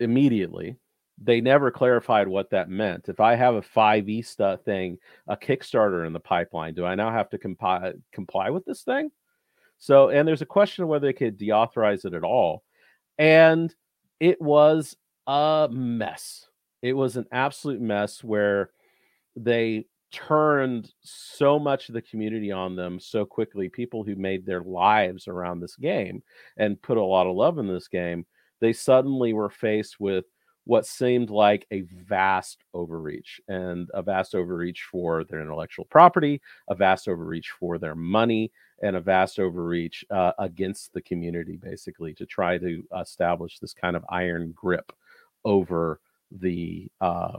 immediately. 0.00 0.76
They 1.22 1.40
never 1.40 1.70
clarified 1.70 2.28
what 2.28 2.50
that 2.50 2.68
meant. 2.68 3.08
If 3.08 3.20
I 3.20 3.34
have 3.34 3.54
a 3.54 3.62
5e 3.62 4.24
stu- 4.24 4.58
thing, 4.64 4.98
a 5.26 5.36
Kickstarter 5.36 6.06
in 6.06 6.12
the 6.12 6.20
pipeline, 6.20 6.74
do 6.74 6.84
I 6.84 6.94
now 6.94 7.10
have 7.10 7.28
to 7.30 7.38
comply 7.38 7.92
comply 8.12 8.50
with 8.50 8.64
this 8.64 8.82
thing? 8.82 9.10
So, 9.78 10.10
and 10.10 10.26
there's 10.26 10.42
a 10.42 10.46
question 10.46 10.82
of 10.82 10.90
whether 10.90 11.06
they 11.06 11.12
could 11.12 11.38
deauthorize 11.38 12.04
it 12.04 12.14
at 12.14 12.24
all. 12.24 12.64
And 13.18 13.74
it 14.20 14.40
was 14.40 14.96
a 15.26 15.68
mess. 15.70 16.48
It 16.82 16.92
was 16.92 17.16
an 17.16 17.26
absolute 17.32 17.80
mess 17.80 18.22
where 18.22 18.70
they 19.36 19.86
turned 20.10 20.92
so 21.02 21.58
much 21.58 21.88
of 21.88 21.94
the 21.94 22.02
community 22.02 22.50
on 22.50 22.76
them 22.76 22.98
so 22.98 23.24
quickly. 23.24 23.68
People 23.68 24.04
who 24.04 24.16
made 24.16 24.46
their 24.46 24.62
lives 24.62 25.28
around 25.28 25.60
this 25.60 25.76
game 25.76 26.22
and 26.56 26.80
put 26.80 26.96
a 26.96 27.02
lot 27.02 27.26
of 27.26 27.36
love 27.36 27.58
in 27.58 27.66
this 27.66 27.88
game 27.88 28.24
they 28.60 28.72
suddenly 28.72 29.32
were 29.32 29.50
faced 29.50 30.00
with 30.00 30.24
what 30.64 30.86
seemed 30.86 31.30
like 31.30 31.66
a 31.70 31.82
vast 31.82 32.62
overreach 32.74 33.40
and 33.48 33.88
a 33.94 34.02
vast 34.02 34.34
overreach 34.34 34.82
for 34.90 35.24
their 35.24 35.40
intellectual 35.40 35.86
property, 35.86 36.42
a 36.68 36.74
vast 36.74 37.08
overreach 37.08 37.50
for 37.58 37.78
their 37.78 37.94
money, 37.94 38.52
and 38.82 38.94
a 38.94 39.00
vast 39.00 39.38
overreach 39.38 40.04
uh, 40.10 40.32
against 40.38 40.92
the 40.92 41.00
community, 41.00 41.56
basically, 41.56 42.12
to 42.14 42.26
try 42.26 42.58
to 42.58 42.82
establish 43.00 43.58
this 43.58 43.72
kind 43.72 43.96
of 43.96 44.04
iron 44.10 44.52
grip 44.54 44.92
over 45.44 46.00
the 46.30 46.90
uh, 47.00 47.38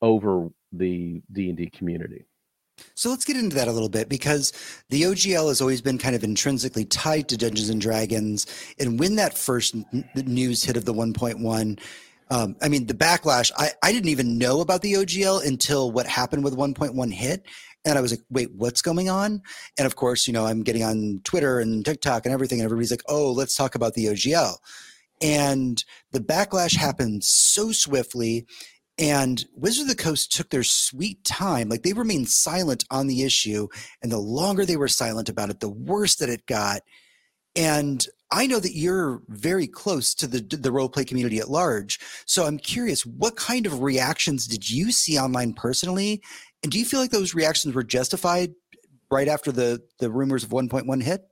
over 0.00 0.48
the 0.72 1.22
D 1.32 1.48
and 1.48 1.58
D 1.58 1.70
community. 1.70 2.26
So 2.94 3.10
let's 3.10 3.24
get 3.24 3.36
into 3.36 3.56
that 3.56 3.68
a 3.68 3.72
little 3.72 3.88
bit 3.88 4.08
because 4.08 4.52
the 4.88 5.02
OGL 5.02 5.48
has 5.48 5.60
always 5.60 5.80
been 5.80 5.98
kind 5.98 6.16
of 6.16 6.24
intrinsically 6.24 6.84
tied 6.84 7.28
to 7.28 7.36
Dungeons 7.36 7.68
and 7.68 7.80
Dragons. 7.80 8.46
And 8.78 8.98
when 8.98 9.16
that 9.16 9.36
first 9.36 9.74
n- 9.74 10.08
news 10.14 10.64
hit 10.64 10.76
of 10.76 10.84
the 10.84 10.94
1.1, 10.94 11.80
um, 12.30 12.56
I 12.62 12.68
mean, 12.68 12.86
the 12.86 12.94
backlash, 12.94 13.52
I, 13.58 13.70
I 13.82 13.92
didn't 13.92 14.08
even 14.08 14.38
know 14.38 14.60
about 14.60 14.80
the 14.80 14.94
OGL 14.94 15.46
until 15.46 15.90
what 15.90 16.06
happened 16.06 16.44
with 16.44 16.56
1.1 16.56 17.12
hit. 17.12 17.46
And 17.84 17.98
I 17.98 18.00
was 18.00 18.12
like, 18.12 18.22
wait, 18.30 18.54
what's 18.54 18.80
going 18.80 19.10
on? 19.10 19.42
And 19.78 19.86
of 19.86 19.96
course, 19.96 20.26
you 20.26 20.32
know, 20.32 20.46
I'm 20.46 20.62
getting 20.62 20.84
on 20.84 21.20
Twitter 21.24 21.60
and 21.60 21.84
TikTok 21.84 22.24
and 22.24 22.32
everything, 22.32 22.60
and 22.60 22.64
everybody's 22.64 22.90
like, 22.90 23.02
oh, 23.08 23.32
let's 23.32 23.56
talk 23.56 23.74
about 23.74 23.94
the 23.94 24.06
OGL. 24.06 24.54
And 25.20 25.84
the 26.12 26.20
backlash 26.20 26.76
happened 26.76 27.22
so 27.22 27.70
swiftly 27.72 28.46
and 29.02 29.44
Wizard 29.56 29.82
of 29.82 29.88
the 29.88 30.00
Coast 30.00 30.32
took 30.32 30.50
their 30.50 30.62
sweet 30.62 31.24
time. 31.24 31.68
Like 31.68 31.82
they 31.82 31.92
remained 31.92 32.28
silent 32.28 32.84
on 32.88 33.08
the 33.08 33.24
issue. 33.24 33.66
And 34.00 34.12
the 34.12 34.18
longer 34.18 34.64
they 34.64 34.76
were 34.76 34.86
silent 34.86 35.28
about 35.28 35.50
it, 35.50 35.58
the 35.58 35.68
worse 35.68 36.14
that 36.16 36.28
it 36.28 36.46
got. 36.46 36.82
And 37.56 38.06
I 38.30 38.46
know 38.46 38.60
that 38.60 38.76
you're 38.76 39.20
very 39.26 39.66
close 39.66 40.14
to 40.14 40.28
the 40.28 40.38
the 40.56 40.70
role 40.70 40.88
play 40.88 41.04
community 41.04 41.40
at 41.40 41.50
large. 41.50 41.98
So 42.26 42.46
I'm 42.46 42.58
curious, 42.58 43.04
what 43.04 43.34
kind 43.34 43.66
of 43.66 43.82
reactions 43.82 44.46
did 44.46 44.70
you 44.70 44.92
see 44.92 45.18
online 45.18 45.54
personally? 45.54 46.22
And 46.62 46.70
do 46.70 46.78
you 46.78 46.84
feel 46.84 47.00
like 47.00 47.10
those 47.10 47.34
reactions 47.34 47.74
were 47.74 47.82
justified 47.82 48.54
right 49.10 49.26
after 49.26 49.50
the 49.50 49.82
the 49.98 50.12
rumors 50.12 50.44
of 50.44 50.50
1.1 50.50 51.02
hit? 51.02 51.26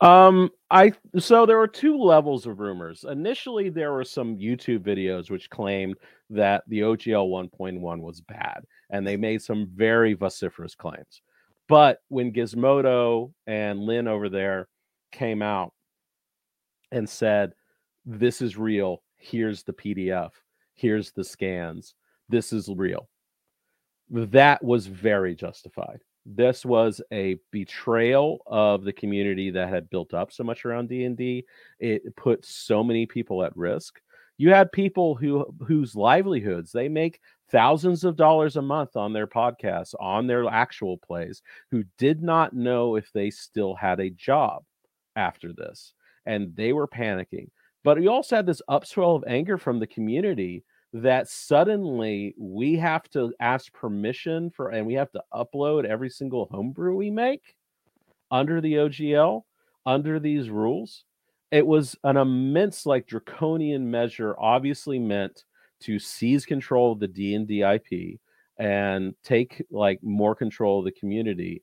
Um, 0.00 0.50
I 0.72 0.92
so 1.18 1.46
there 1.46 1.56
were 1.56 1.68
two 1.68 1.98
levels 1.98 2.46
of 2.46 2.58
rumors. 2.58 3.04
Initially, 3.08 3.68
there 3.70 3.92
were 3.92 4.04
some 4.04 4.36
YouTube 4.36 4.80
videos 4.80 5.30
which 5.30 5.50
claimed 5.50 5.96
that 6.30 6.64
the 6.68 6.80
OGL 6.80 7.28
1.1 7.28 8.00
was 8.00 8.20
bad, 8.20 8.64
and 8.90 9.06
they 9.06 9.16
made 9.16 9.42
some 9.42 9.68
very 9.74 10.14
vociferous 10.14 10.74
claims. 10.74 11.22
But 11.68 12.00
when 12.08 12.32
Gizmodo 12.32 13.32
and 13.46 13.80
Lynn 13.80 14.08
over 14.08 14.28
there 14.28 14.68
came 15.12 15.42
out 15.42 15.72
and 16.92 17.08
said, 17.08 17.54
"This 18.06 18.40
is 18.40 18.56
real. 18.56 19.02
Here's 19.16 19.62
the 19.62 19.72
PDF. 19.72 20.32
Here's 20.74 21.12
the 21.12 21.24
scans. 21.24 21.94
This 22.28 22.52
is 22.52 22.68
real," 22.68 23.08
that 24.10 24.62
was 24.62 24.86
very 24.86 25.34
justified 25.34 26.00
this 26.36 26.64
was 26.64 27.00
a 27.10 27.38
betrayal 27.50 28.42
of 28.46 28.84
the 28.84 28.92
community 28.92 29.50
that 29.50 29.68
had 29.68 29.88
built 29.88 30.12
up 30.12 30.30
so 30.30 30.44
much 30.44 30.64
around 30.64 30.88
D&D. 30.88 31.44
It 31.80 32.16
put 32.16 32.44
so 32.44 32.84
many 32.84 33.06
people 33.06 33.42
at 33.42 33.56
risk. 33.56 34.00
You 34.38 34.50
had 34.50 34.70
people 34.72 35.16
who 35.16 35.44
whose 35.66 35.96
livelihoods 35.96 36.72
they 36.72 36.88
make 36.88 37.20
thousands 37.50 38.04
of 38.04 38.16
dollars 38.16 38.56
a 38.56 38.62
month 38.62 38.96
on 38.96 39.12
their 39.12 39.26
podcasts, 39.26 39.94
on 40.00 40.26
their 40.26 40.46
actual 40.46 40.96
plays, 40.98 41.42
who 41.70 41.84
did 41.98 42.22
not 42.22 42.54
know 42.54 42.94
if 42.94 43.10
they 43.12 43.30
still 43.30 43.74
had 43.74 44.00
a 44.00 44.10
job 44.10 44.62
after 45.16 45.52
this. 45.52 45.92
And 46.24 46.54
they 46.54 46.72
were 46.72 46.86
panicking. 46.86 47.48
But 47.84 48.00
you 48.00 48.10
also 48.10 48.36
had 48.36 48.46
this 48.46 48.62
upswell 48.70 49.16
of 49.16 49.24
anger 49.26 49.58
from 49.58 49.80
the 49.80 49.86
community 49.86 50.64
that 50.92 51.28
suddenly 51.28 52.34
we 52.38 52.76
have 52.76 53.08
to 53.10 53.32
ask 53.40 53.72
permission 53.72 54.50
for 54.50 54.70
and 54.70 54.86
we 54.86 54.94
have 54.94 55.10
to 55.12 55.22
upload 55.34 55.84
every 55.84 56.10
single 56.10 56.48
homebrew 56.50 56.94
we 56.94 57.10
make 57.10 57.56
under 58.30 58.60
the 58.60 58.74
OGL 58.74 59.42
under 59.86 60.20
these 60.20 60.50
rules. 60.50 61.04
It 61.50 61.66
was 61.66 61.96
an 62.04 62.16
immense 62.16 62.84
like 62.84 63.06
draconian 63.06 63.90
measure 63.90 64.36
obviously 64.38 64.98
meant 64.98 65.44
to 65.80 65.98
seize 65.98 66.44
control 66.44 66.92
of 66.92 67.00
the 67.00 67.08
D&D 67.08 67.62
IP 67.62 68.18
and 68.58 69.14
take 69.22 69.64
like 69.70 70.02
more 70.02 70.34
control 70.34 70.80
of 70.80 70.84
the 70.84 70.92
community 70.92 71.62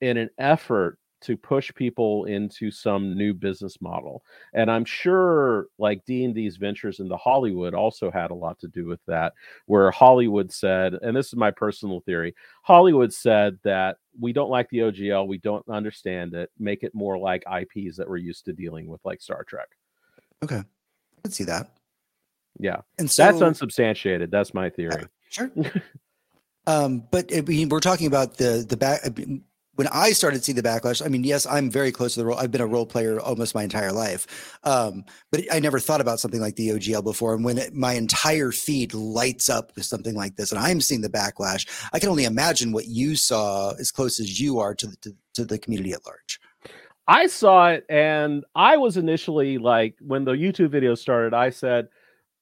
in 0.00 0.16
an 0.16 0.30
effort 0.38 0.98
to 1.20 1.36
push 1.36 1.72
people 1.74 2.24
into 2.26 2.70
some 2.70 3.16
new 3.16 3.34
business 3.34 3.80
model 3.80 4.22
and 4.54 4.70
i'm 4.70 4.84
sure 4.84 5.66
like 5.78 6.04
d&d's 6.04 6.56
ventures 6.56 7.00
into 7.00 7.16
hollywood 7.16 7.74
also 7.74 8.10
had 8.10 8.30
a 8.30 8.34
lot 8.34 8.58
to 8.58 8.68
do 8.68 8.86
with 8.86 9.00
that 9.06 9.32
where 9.66 9.90
hollywood 9.90 10.52
said 10.52 10.94
and 11.02 11.16
this 11.16 11.28
is 11.28 11.36
my 11.36 11.50
personal 11.50 12.00
theory 12.00 12.34
hollywood 12.62 13.12
said 13.12 13.58
that 13.64 13.96
we 14.20 14.32
don't 14.32 14.50
like 14.50 14.68
the 14.70 14.78
ogl 14.78 15.26
we 15.26 15.38
don't 15.38 15.68
understand 15.68 16.34
it 16.34 16.50
make 16.58 16.82
it 16.82 16.94
more 16.94 17.18
like 17.18 17.42
ips 17.60 17.96
that 17.96 18.08
we're 18.08 18.16
used 18.16 18.44
to 18.44 18.52
dealing 18.52 18.86
with 18.86 19.00
like 19.04 19.20
star 19.20 19.44
trek. 19.44 19.68
Okay. 20.42 20.62
I 21.24 21.28
see 21.28 21.44
that. 21.44 21.70
Yeah. 22.58 22.78
And 22.98 23.10
so, 23.10 23.24
that's 23.24 23.42
unsubstantiated 23.42 24.30
that's 24.30 24.54
my 24.54 24.70
theory. 24.70 25.06
sure. 25.30 25.50
Um, 26.66 27.04
but 27.10 27.34
I 27.34 27.40
mean, 27.40 27.70
we're 27.70 27.80
talking 27.80 28.06
about 28.06 28.36
the 28.36 28.62
the 28.68 28.76
back 28.76 29.00
when 29.78 29.86
I 29.92 30.10
started 30.10 30.42
seeing 30.42 30.56
the 30.56 30.62
backlash, 30.62 31.06
I 31.06 31.08
mean, 31.08 31.22
yes, 31.22 31.46
I'm 31.46 31.70
very 31.70 31.92
close 31.92 32.14
to 32.14 32.20
the 32.20 32.26
role. 32.26 32.36
I've 32.36 32.50
been 32.50 32.60
a 32.60 32.66
role 32.66 32.84
player 32.84 33.20
almost 33.20 33.54
my 33.54 33.62
entire 33.62 33.92
life, 33.92 34.58
um, 34.64 35.04
but 35.30 35.42
I 35.52 35.60
never 35.60 35.78
thought 35.78 36.00
about 36.00 36.18
something 36.18 36.40
like 36.40 36.56
the 36.56 36.70
OGL 36.70 37.04
before. 37.04 37.32
And 37.32 37.44
when 37.44 37.58
it, 37.58 37.72
my 37.72 37.92
entire 37.92 38.50
feed 38.50 38.92
lights 38.92 39.48
up 39.48 39.70
with 39.76 39.84
something 39.84 40.16
like 40.16 40.34
this, 40.34 40.50
and 40.50 40.60
I'm 40.60 40.80
seeing 40.80 41.00
the 41.00 41.08
backlash, 41.08 41.68
I 41.92 42.00
can 42.00 42.08
only 42.08 42.24
imagine 42.24 42.72
what 42.72 42.88
you 42.88 43.14
saw 43.14 43.72
as 43.78 43.92
close 43.92 44.18
as 44.18 44.40
you 44.40 44.58
are 44.58 44.74
to 44.74 44.88
the, 44.88 44.96
to, 44.96 45.16
to 45.34 45.44
the 45.44 45.60
community 45.60 45.92
at 45.92 46.04
large. 46.04 46.40
I 47.06 47.28
saw 47.28 47.68
it, 47.68 47.86
and 47.88 48.44
I 48.56 48.78
was 48.78 48.96
initially 48.96 49.58
like, 49.58 49.94
when 50.00 50.24
the 50.24 50.32
YouTube 50.32 50.70
video 50.70 50.96
started, 50.96 51.34
I 51.34 51.50
said, 51.50 51.86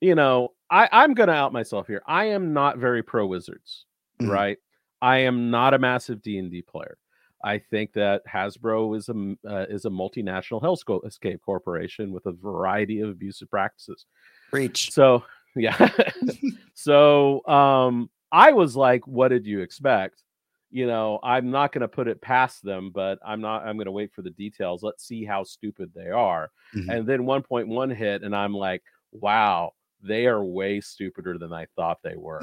you 0.00 0.14
know, 0.14 0.54
I, 0.70 0.88
I'm 0.90 1.12
going 1.12 1.28
to 1.28 1.34
out 1.34 1.52
myself 1.52 1.86
here. 1.86 2.00
I 2.06 2.30
am 2.30 2.54
not 2.54 2.78
very 2.78 3.02
pro 3.02 3.26
Wizards, 3.26 3.84
mm-hmm. 4.22 4.32
right? 4.32 4.56
I 5.02 5.18
am 5.18 5.50
not 5.50 5.74
a 5.74 5.78
massive 5.78 6.22
D 6.22 6.38
and 6.38 6.50
D 6.50 6.62
player. 6.62 6.96
I 7.44 7.58
think 7.58 7.92
that 7.92 8.22
Hasbro 8.26 8.96
is 8.96 9.08
a 9.08 9.36
uh, 9.48 9.66
is 9.68 9.84
a 9.84 9.90
multinational 9.90 10.62
hellscape 10.62 11.40
corporation 11.40 12.12
with 12.12 12.26
a 12.26 12.32
variety 12.32 13.00
of 13.00 13.10
abusive 13.10 13.50
practices. 13.50 14.06
Preach. 14.50 14.92
So 14.92 15.24
yeah, 15.56 15.90
so 16.74 17.46
um, 17.46 18.10
I 18.32 18.52
was 18.52 18.76
like, 18.76 19.06
"What 19.06 19.28
did 19.28 19.46
you 19.46 19.60
expect?" 19.60 20.22
You 20.70 20.86
know, 20.86 21.20
I'm 21.22 21.50
not 21.50 21.72
going 21.72 21.82
to 21.82 21.88
put 21.88 22.08
it 22.08 22.20
past 22.20 22.62
them, 22.62 22.90
but 22.92 23.18
I'm 23.24 23.40
not. 23.40 23.66
I'm 23.66 23.76
going 23.76 23.86
to 23.86 23.92
wait 23.92 24.12
for 24.12 24.22
the 24.22 24.30
details. 24.30 24.82
Let's 24.82 25.06
see 25.06 25.24
how 25.24 25.44
stupid 25.44 25.92
they 25.94 26.10
are. 26.10 26.50
Mm-hmm. 26.74 26.90
And 26.90 27.06
then 27.06 27.20
1.1 27.20 27.94
hit, 27.94 28.22
and 28.22 28.34
I'm 28.34 28.54
like, 28.54 28.82
"Wow, 29.12 29.72
they 30.02 30.26
are 30.26 30.44
way 30.44 30.80
stupider 30.80 31.38
than 31.38 31.52
I 31.52 31.66
thought 31.76 31.98
they 32.02 32.16
were." 32.16 32.42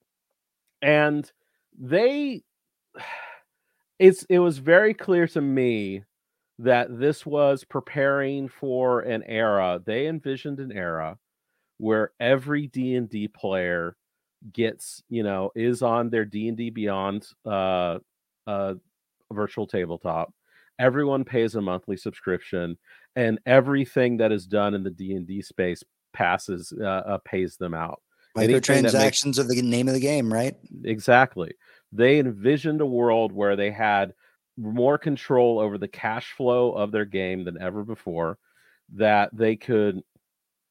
and 0.82 1.30
they 1.78 2.42
it's 3.98 4.24
it 4.24 4.38
was 4.38 4.58
very 4.58 4.94
clear 4.94 5.26
to 5.28 5.40
me 5.40 6.04
that 6.58 6.98
this 6.98 7.24
was 7.24 7.64
preparing 7.64 8.48
for 8.48 9.00
an 9.00 9.22
era. 9.24 9.80
They 9.84 10.06
envisioned 10.06 10.60
an 10.60 10.72
era 10.72 11.18
where 11.78 12.10
every 12.18 12.66
D&D 12.66 13.28
player 13.28 13.96
gets, 14.52 15.02
you 15.08 15.22
know, 15.22 15.50
is 15.54 15.82
on 15.82 16.10
their 16.10 16.24
D&D 16.24 16.70
Beyond 16.70 17.26
uh 17.46 17.98
uh 18.46 18.74
virtual 19.32 19.66
tabletop. 19.66 20.32
Everyone 20.78 21.24
pays 21.24 21.54
a 21.54 21.60
monthly 21.60 21.96
subscription 21.96 22.78
and 23.16 23.40
everything 23.46 24.16
that 24.18 24.30
is 24.32 24.46
done 24.46 24.74
in 24.74 24.82
the 24.82 24.90
D&D 24.90 25.42
space 25.42 25.82
passes 26.12 26.72
uh, 26.80 26.84
uh 26.84 27.18
pays 27.24 27.56
them 27.56 27.74
out. 27.74 28.00
Microtransactions 28.36 29.24
makes... 29.24 29.38
are 29.38 29.44
the 29.44 29.62
name 29.62 29.88
of 29.88 29.94
the 29.94 30.00
game, 30.00 30.32
right? 30.32 30.54
Exactly. 30.84 31.52
They 31.92 32.18
envisioned 32.18 32.80
a 32.80 32.86
world 32.86 33.32
where 33.32 33.56
they 33.56 33.70
had 33.70 34.14
more 34.56 34.98
control 34.98 35.58
over 35.58 35.78
the 35.78 35.88
cash 35.88 36.32
flow 36.32 36.72
of 36.72 36.90
their 36.90 37.04
game 37.04 37.44
than 37.44 37.60
ever 37.60 37.84
before, 37.84 38.38
that 38.94 39.30
they 39.32 39.56
could 39.56 40.02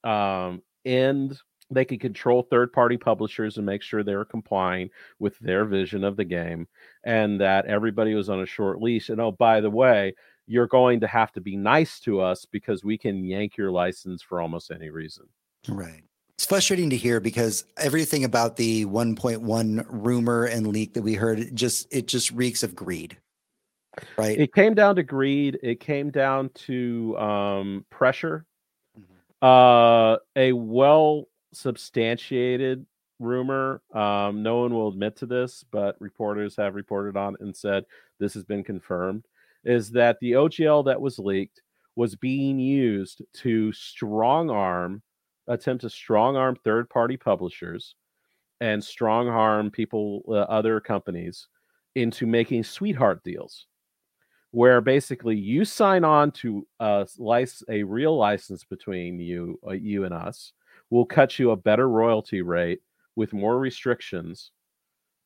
um, 0.03 0.61
end 0.85 1.39
they 1.69 1.83
could 1.83 1.99
control 1.99 2.43
third 2.43 2.71
party 2.71 2.95
publishers 2.95 3.57
and 3.57 3.65
make 3.65 3.81
sure 3.81 4.01
they 4.01 4.15
were 4.15 4.23
complying 4.23 4.89
with 5.19 5.37
their 5.39 5.65
vision 5.65 6.05
of 6.05 6.15
the 6.15 6.23
game 6.23 6.65
and 7.03 7.41
that 7.41 7.65
everybody 7.65 8.13
was 8.13 8.29
on 8.29 8.39
a 8.39 8.45
short 8.45 8.81
leash 8.81 9.09
and 9.09 9.19
oh 9.19 9.33
by 9.33 9.59
the 9.59 9.69
way 9.69 10.13
you're 10.45 10.67
going 10.67 11.01
to 11.01 11.07
have 11.07 11.33
to 11.33 11.41
be 11.41 11.57
nice 11.57 11.99
to 11.99 12.21
us 12.21 12.45
because 12.45 12.85
we 12.85 12.97
can 12.97 13.25
yank 13.25 13.57
your 13.57 13.69
license 13.69 14.21
for 14.21 14.39
almost 14.39 14.71
any 14.71 14.89
reason. 14.89 15.25
Right 15.67 16.03
it's 16.37 16.45
frustrating 16.45 16.89
to 16.91 16.97
hear 16.97 17.19
because 17.19 17.65
everything 17.77 18.23
about 18.23 18.57
the 18.57 18.85
1.1 18.85 19.85
rumor 19.89 20.45
and 20.45 20.67
leak 20.67 20.93
that 20.93 21.01
we 21.01 21.15
heard 21.15 21.39
it 21.39 21.55
just 21.55 21.87
it 21.91 22.07
just 22.07 22.31
reeks 22.31 22.63
of 22.63 22.75
greed 22.75 23.17
right? 24.17 24.39
It 24.39 24.53
came 24.53 24.73
down 24.73 24.95
to 24.97 25.03
greed. 25.03 25.59
It 25.63 25.79
came 25.79 26.11
down 26.11 26.49
to 26.49 27.17
um, 27.17 27.85
pressure. 27.89 28.45
Mm-hmm. 28.99 29.45
uh, 29.45 30.17
a 30.35 30.51
well 30.51 31.25
substantiated 31.53 32.85
rumor 33.19 33.81
um, 33.93 34.43
no 34.43 34.61
one 34.61 34.73
will 34.73 34.89
admit 34.89 35.15
to 35.15 35.25
this 35.25 35.65
but 35.71 35.99
reporters 35.99 36.55
have 36.55 36.75
reported 36.75 37.17
on 37.17 37.35
and 37.39 37.55
said 37.55 37.83
this 38.19 38.35
has 38.35 38.43
been 38.43 38.63
confirmed 38.63 39.25
is 39.63 39.89
that 39.89 40.19
the 40.19 40.33
ogl 40.33 40.85
that 40.85 41.01
was 41.01 41.17
leaked 41.17 41.63
was 41.95 42.15
being 42.15 42.59
used 42.59 43.23
to 43.33 43.71
strong 43.71 44.51
arm 44.51 45.01
attempt 45.47 45.81
to 45.81 45.89
strong 45.89 46.35
arm 46.35 46.55
third 46.63 46.89
party 46.89 47.17
publishers 47.17 47.95
and 48.59 48.83
strong 48.83 49.27
arm 49.27 49.69
people 49.69 50.23
uh, 50.27 50.33
other 50.33 50.79
companies 50.79 51.47
into 51.95 52.25
making 52.25 52.63
sweetheart 52.63 53.23
deals 53.23 53.67
where 54.51 54.81
basically 54.81 55.35
you 55.35 55.65
sign 55.65 56.03
on 56.03 56.31
to 56.31 56.65
a, 56.79 57.07
license, 57.17 57.63
a 57.69 57.83
real 57.83 58.17
license 58.17 58.63
between 58.63 59.19
you, 59.19 59.59
uh, 59.67 59.71
you 59.71 60.05
and 60.05 60.13
us. 60.13 60.53
We'll 60.89 61.05
cut 61.05 61.37
you 61.37 61.51
a 61.51 61.57
better 61.57 61.89
royalty 61.89 62.41
rate 62.41 62.79
with 63.15 63.33
more 63.33 63.59
restrictions, 63.59 64.51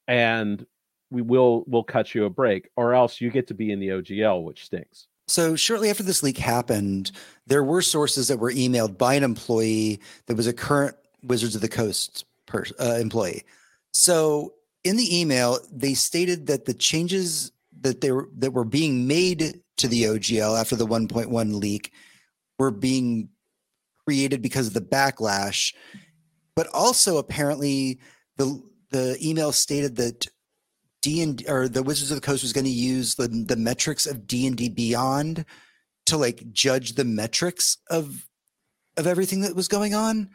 and 0.07 0.65
we 1.11 1.21
will 1.21 1.63
will 1.67 1.83
cut 1.83 2.15
you 2.15 2.25
a 2.25 2.29
break, 2.29 2.69
or 2.75 2.93
else 2.93 3.21
you 3.21 3.29
get 3.29 3.47
to 3.47 3.53
be 3.53 3.71
in 3.71 3.79
the 3.79 3.89
OGL, 3.89 4.43
which 4.43 4.65
stinks. 4.65 5.07
So 5.31 5.55
shortly 5.55 5.89
after 5.89 6.03
this 6.03 6.23
leak 6.23 6.37
happened, 6.37 7.13
there 7.47 7.63
were 7.63 7.81
sources 7.81 8.27
that 8.27 8.39
were 8.39 8.51
emailed 8.51 8.97
by 8.97 9.13
an 9.13 9.23
employee 9.23 10.01
that 10.25 10.35
was 10.35 10.45
a 10.45 10.51
current 10.51 10.97
Wizards 11.23 11.55
of 11.55 11.61
the 11.61 11.69
Coast 11.69 12.25
per, 12.47 12.65
uh, 12.81 12.97
employee. 12.99 13.43
So 13.93 14.55
in 14.83 14.97
the 14.97 15.19
email, 15.21 15.59
they 15.71 15.93
stated 15.93 16.47
that 16.47 16.65
the 16.65 16.73
changes 16.73 17.53
that 17.79 18.01
they 18.01 18.11
were 18.11 18.27
that 18.39 18.51
were 18.51 18.65
being 18.65 19.07
made 19.07 19.61
to 19.77 19.87
the 19.87 20.03
OGL 20.03 20.59
after 20.59 20.75
the 20.75 20.85
1.1 20.85 21.53
leak 21.55 21.93
were 22.59 22.69
being 22.69 23.29
created 24.05 24.41
because 24.41 24.67
of 24.67 24.73
the 24.73 24.81
backlash, 24.81 25.73
but 26.57 26.67
also 26.73 27.17
apparently 27.17 28.01
the 28.35 28.61
the 28.89 29.17
email 29.25 29.53
stated 29.53 29.95
that 29.95 30.27
D 31.01 31.21
and 31.21 31.43
or 31.47 31.67
the 31.67 31.83
Wizards 31.83 32.11
of 32.11 32.15
the 32.15 32.25
Coast 32.25 32.43
was 32.43 32.53
going 32.53 32.65
to 32.65 32.71
use 32.71 33.15
the 33.15 33.27
the 33.27 33.55
metrics 33.55 34.05
of 34.05 34.27
D 34.27 34.47
and 34.47 34.55
D 34.55 34.69
Beyond 34.69 35.45
to 36.05 36.17
like 36.17 36.51
judge 36.51 36.93
the 36.93 37.05
metrics 37.05 37.77
of 37.89 38.27
of 38.97 39.07
everything 39.07 39.41
that 39.41 39.55
was 39.55 39.67
going 39.67 39.93
on. 39.93 40.29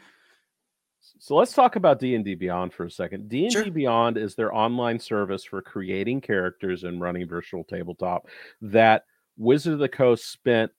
So 1.18 1.34
let's 1.34 1.52
talk 1.52 1.76
about 1.76 1.98
D&D 1.98 2.34
Beyond 2.34 2.72
for 2.72 2.84
a 2.84 2.90
second. 2.90 3.28
D&D 3.28 3.50
sure. 3.50 3.70
Beyond 3.70 4.16
is 4.16 4.34
their 4.34 4.54
online 4.54 4.98
service 4.98 5.44
for 5.44 5.60
creating 5.60 6.20
characters 6.20 6.84
and 6.84 7.00
running 7.00 7.26
virtual 7.26 7.64
tabletop 7.64 8.28
that 8.60 9.04
Wizard 9.36 9.72
of 9.72 9.78
the 9.78 9.88
Coast 9.88 10.30
spent 10.30 10.70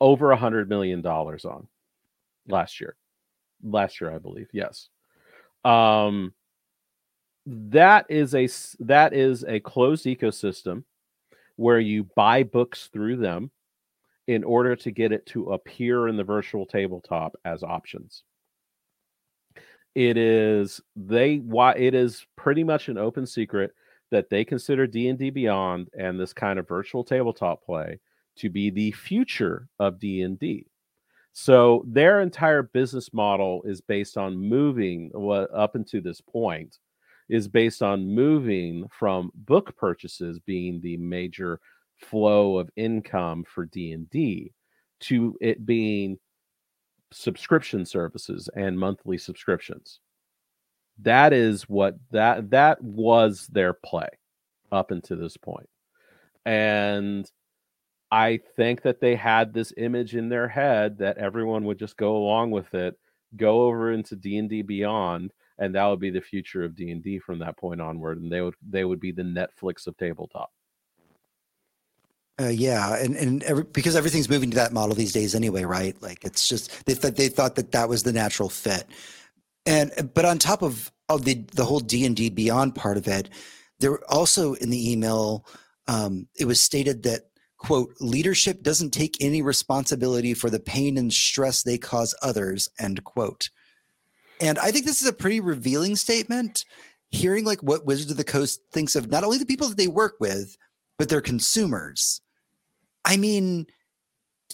over 0.00 0.32
a 0.32 0.36
hundred 0.36 0.68
million 0.68 1.00
dollars 1.00 1.44
on 1.44 1.68
last 2.48 2.80
year. 2.80 2.96
Last 3.62 4.00
year, 4.00 4.12
I 4.12 4.18
believe. 4.18 4.48
Yes. 4.52 4.88
Um, 5.64 6.34
that 7.46 8.06
is 8.08 8.34
a 8.34 8.48
that 8.80 9.12
is 9.12 9.44
a 9.44 9.60
closed 9.60 10.06
ecosystem 10.06 10.84
where 11.56 11.80
you 11.80 12.04
buy 12.16 12.42
books 12.42 12.88
through 12.92 13.16
them 13.16 13.50
in 14.26 14.42
order 14.42 14.74
to 14.74 14.90
get 14.90 15.12
it 15.12 15.26
to 15.26 15.52
appear 15.52 16.08
in 16.08 16.16
the 16.16 16.24
virtual 16.24 16.64
tabletop 16.64 17.36
as 17.44 17.62
options 17.62 18.24
it 19.94 20.16
is 20.16 20.80
they 20.96 21.36
why 21.36 21.72
it 21.74 21.94
is 21.94 22.26
pretty 22.36 22.64
much 22.64 22.88
an 22.88 22.98
open 22.98 23.26
secret 23.26 23.72
that 24.10 24.30
they 24.30 24.44
consider 24.44 24.86
D&D 24.86 25.30
Beyond 25.30 25.88
and 25.98 26.18
this 26.18 26.32
kind 26.32 26.58
of 26.58 26.68
virtual 26.68 27.04
tabletop 27.04 27.64
play 27.64 27.98
to 28.36 28.50
be 28.50 28.70
the 28.70 28.92
future 28.92 29.68
of 29.78 29.98
D&D. 29.98 30.66
So 31.32 31.84
their 31.86 32.20
entire 32.20 32.62
business 32.62 33.12
model 33.12 33.62
is 33.64 33.80
based 33.80 34.16
on 34.16 34.36
moving 34.36 35.10
up 35.52 35.74
until 35.74 36.00
this 36.00 36.20
point 36.20 36.78
is 37.28 37.48
based 37.48 37.82
on 37.82 38.06
moving 38.06 38.86
from 38.90 39.30
book 39.34 39.76
purchases 39.76 40.38
being 40.40 40.80
the 40.80 40.96
major 40.98 41.60
flow 41.96 42.58
of 42.58 42.70
income 42.76 43.44
for 43.44 43.66
D&D 43.66 44.52
to 45.00 45.36
it 45.40 45.64
being 45.64 46.18
subscription 47.12 47.84
services 47.86 48.48
and 48.56 48.78
monthly 48.78 49.18
subscriptions. 49.18 50.00
That 51.02 51.32
is 51.32 51.68
what 51.68 51.96
that 52.10 52.50
that 52.50 52.82
was 52.82 53.46
their 53.48 53.72
play 53.72 54.08
up 54.70 54.90
until 54.90 55.18
this 55.18 55.36
point. 55.36 55.68
And 56.44 57.30
I 58.10 58.40
think 58.56 58.82
that 58.82 59.00
they 59.00 59.16
had 59.16 59.52
this 59.52 59.72
image 59.76 60.14
in 60.14 60.28
their 60.28 60.46
head 60.46 60.98
that 60.98 61.18
everyone 61.18 61.64
would 61.64 61.78
just 61.78 61.96
go 61.96 62.16
along 62.16 62.52
with 62.52 62.74
it, 62.74 62.96
go 63.36 63.62
over 63.62 63.90
into 63.90 64.14
D&D 64.14 64.62
Beyond 64.62 65.32
and 65.58 65.74
that 65.74 65.86
would 65.86 66.00
be 66.00 66.10
the 66.10 66.20
future 66.20 66.64
of 66.64 66.74
D&D 66.74 67.20
from 67.20 67.38
that 67.38 67.56
point 67.56 67.80
onward 67.80 68.20
and 68.20 68.30
they 68.30 68.40
would 68.40 68.54
they 68.68 68.84
would 68.84 69.00
be 69.00 69.12
the 69.12 69.22
Netflix 69.22 69.86
of 69.86 69.96
tabletop. 69.96 70.50
Uh, 72.40 72.48
yeah, 72.48 72.96
and 72.96 73.14
and 73.14 73.44
every, 73.44 73.62
because 73.62 73.94
everything's 73.94 74.28
moving 74.28 74.50
to 74.50 74.56
that 74.56 74.72
model 74.72 74.94
these 74.94 75.12
days 75.12 75.36
anyway, 75.36 75.62
right? 75.62 76.00
Like 76.02 76.24
it's 76.24 76.48
just 76.48 76.84
they 76.84 76.94
thought 76.94 77.14
they 77.14 77.28
thought 77.28 77.54
that 77.54 77.70
that 77.72 77.88
was 77.88 78.02
the 78.02 78.12
natural 78.12 78.48
fit, 78.48 78.86
and 79.66 79.92
but 80.14 80.24
on 80.24 80.38
top 80.38 80.60
of 80.60 80.90
of 81.08 81.24
the 81.24 81.44
the 81.54 81.64
whole 81.64 81.78
D 81.78 82.04
and 82.04 82.16
D 82.16 82.30
Beyond 82.30 82.74
part 82.74 82.96
of 82.96 83.06
it, 83.06 83.30
there 83.78 84.00
also 84.10 84.54
in 84.54 84.70
the 84.70 84.90
email 84.92 85.46
um, 85.86 86.26
it 86.36 86.46
was 86.46 86.60
stated 86.60 87.04
that 87.04 87.22
quote 87.58 87.94
leadership 88.00 88.62
doesn't 88.62 88.90
take 88.90 89.16
any 89.20 89.40
responsibility 89.40 90.34
for 90.34 90.50
the 90.50 90.60
pain 90.60 90.98
and 90.98 91.12
stress 91.12 91.62
they 91.62 91.78
cause 91.78 92.16
others 92.20 92.68
end 92.80 93.04
quote, 93.04 93.48
and 94.40 94.58
I 94.58 94.70
think 94.70 94.86
this 94.86 95.02
is 95.02 95.08
a 95.08 95.12
pretty 95.12 95.40
revealing 95.40 95.96
statement. 95.96 96.64
Hearing 97.10 97.44
like 97.44 97.62
what 97.62 97.86
Wizards 97.86 98.10
of 98.10 98.16
the 98.16 98.24
Coast 98.24 98.60
thinks 98.72 98.96
of 98.96 99.10
not 99.10 99.22
only 99.22 99.38
the 99.38 99.46
people 99.46 99.68
that 99.68 99.76
they 99.76 99.86
work 99.86 100.16
with, 100.18 100.56
but 100.98 101.08
their 101.08 101.20
consumers 101.20 102.20
I 103.04 103.16
mean, 103.16 103.66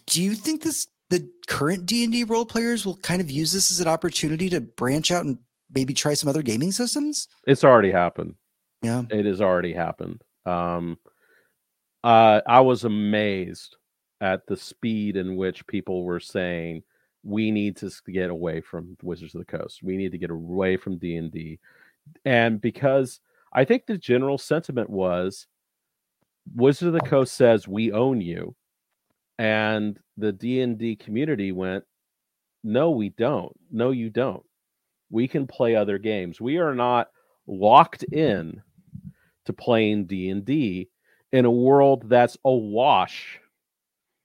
do 0.06 0.22
you 0.22 0.34
think 0.34 0.62
this 0.62 0.88
the 1.08 1.28
current 1.46 1.86
D 1.86 2.04
and 2.04 2.12
D 2.12 2.24
role 2.24 2.46
players 2.46 2.84
will 2.84 2.96
kind 2.96 3.20
of 3.20 3.30
use 3.30 3.52
this 3.52 3.70
as 3.70 3.80
an 3.80 3.88
opportunity 3.88 4.48
to 4.50 4.60
branch 4.60 5.10
out 5.10 5.24
and 5.24 5.38
maybe 5.72 5.94
try 5.94 6.14
some 6.14 6.28
other 6.28 6.42
gaming 6.42 6.72
systems? 6.72 7.28
It's 7.46 7.64
already 7.64 7.90
happened. 7.90 8.34
Yeah, 8.82 9.02
it 9.10 9.26
has 9.26 9.40
already 9.40 9.72
happened. 9.72 10.22
Um, 10.46 10.98
uh, 12.02 12.40
I 12.46 12.60
was 12.60 12.84
amazed 12.84 13.76
at 14.20 14.46
the 14.46 14.56
speed 14.56 15.16
in 15.16 15.36
which 15.36 15.66
people 15.66 16.04
were 16.04 16.20
saying 16.20 16.82
we 17.22 17.50
need 17.50 17.76
to 17.78 17.90
get 18.12 18.30
away 18.30 18.60
from 18.60 18.96
Wizards 19.02 19.34
of 19.34 19.40
the 19.40 19.58
Coast. 19.58 19.82
We 19.82 19.96
need 19.96 20.12
to 20.12 20.18
get 20.18 20.30
away 20.30 20.76
from 20.76 20.98
D 20.98 21.16
and 21.16 21.30
D, 21.30 21.58
and 22.24 22.60
because 22.60 23.20
I 23.52 23.64
think 23.64 23.86
the 23.86 23.98
general 23.98 24.38
sentiment 24.38 24.90
was 24.90 25.46
Wizards 26.54 26.88
of 26.88 26.92
the 26.94 27.00
Coast 27.00 27.34
says 27.34 27.68
we 27.68 27.92
own 27.92 28.20
you, 28.20 28.54
and 29.38 29.98
the 30.16 30.32
D 30.32 30.60
and 30.60 30.78
D 30.78 30.96
community 30.96 31.52
went, 31.52 31.84
no, 32.62 32.90
we 32.90 33.10
don't. 33.10 33.52
No, 33.70 33.90
you 33.90 34.10
don't. 34.10 34.44
We 35.10 35.26
can 35.28 35.46
play 35.46 35.74
other 35.74 35.98
games. 35.98 36.40
We 36.40 36.58
are 36.58 36.74
not 36.74 37.08
locked 37.46 38.02
in 38.04 38.62
to 39.46 39.52
playing 39.52 40.06
D 40.06 40.28
and 40.28 40.44
D 40.44 40.88
in 41.32 41.44
a 41.44 41.50
world 41.50 42.08
that's 42.08 42.36
awash 42.44 43.40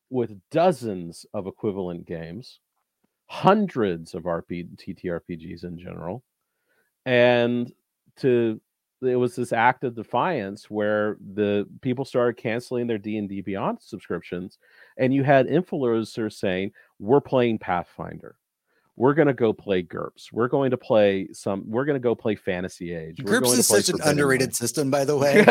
with 0.10 0.40
dozens 0.52 1.26
of 1.34 1.48
equivalent 1.48 2.06
games 2.06 2.60
hundreds 3.28 4.14
of 4.14 4.24
RP 4.24 4.68
TTRPGs 4.78 5.64
in 5.64 5.78
general, 5.78 6.24
and 7.06 7.72
to 8.18 8.60
it 9.02 9.16
was 9.16 9.36
this 9.36 9.54
act 9.54 9.84
of 9.84 9.96
defiance 9.96 10.70
where 10.70 11.18
the 11.34 11.68
people 11.82 12.06
started 12.06 12.42
canceling 12.42 12.88
their 12.88 12.98
D&D 12.98 13.42
Beyond 13.42 13.80
subscriptions 13.82 14.58
and 14.98 15.14
you 15.14 15.24
had 15.24 15.48
influencers 15.48 16.34
saying 16.34 16.72
we're 17.00 17.22
playing 17.22 17.60
Pathfinder. 17.60 18.36
We're 18.98 19.14
going 19.14 19.28
to 19.28 19.34
go 19.34 19.52
play 19.52 19.84
GURPS. 19.84 20.32
We're 20.32 20.48
going 20.48 20.72
to 20.72 20.78
play 20.78 21.28
some 21.34 21.70
we're 21.70 21.84
going 21.84 21.98
to 21.98 22.04
go 22.04 22.16
play 22.16 22.36
Fantasy 22.36 22.94
Age. 22.94 23.22
We're 23.22 23.42
GURPS 23.42 23.58
is 23.58 23.68
such 23.68 23.90
an 23.90 24.00
underrated 24.06 24.56
system 24.56 24.90
by 24.90 25.04
the 25.04 25.18
way. 25.18 25.46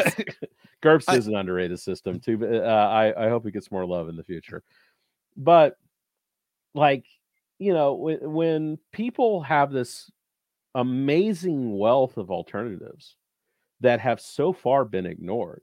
GURPS 0.82 1.04
I, 1.08 1.16
is 1.16 1.26
an 1.26 1.36
underrated 1.36 1.78
system 1.78 2.20
too. 2.20 2.40
Uh, 2.42 2.66
I 2.66 3.26
I 3.26 3.28
hope 3.28 3.46
it 3.46 3.52
gets 3.52 3.70
more 3.70 3.84
love 3.84 4.08
in 4.08 4.16
the 4.16 4.24
future. 4.24 4.62
But 5.36 5.76
like, 6.74 7.04
you 7.58 7.72
know, 7.72 7.94
when, 7.94 8.78
people 8.92 9.42
have 9.42 9.70
this 9.72 10.10
amazing 10.74 11.76
wealth 11.76 12.16
of 12.16 12.30
alternatives 12.30 13.16
that 13.80 14.00
have 14.00 14.20
so 14.20 14.52
far 14.52 14.84
been 14.84 15.06
ignored 15.06 15.62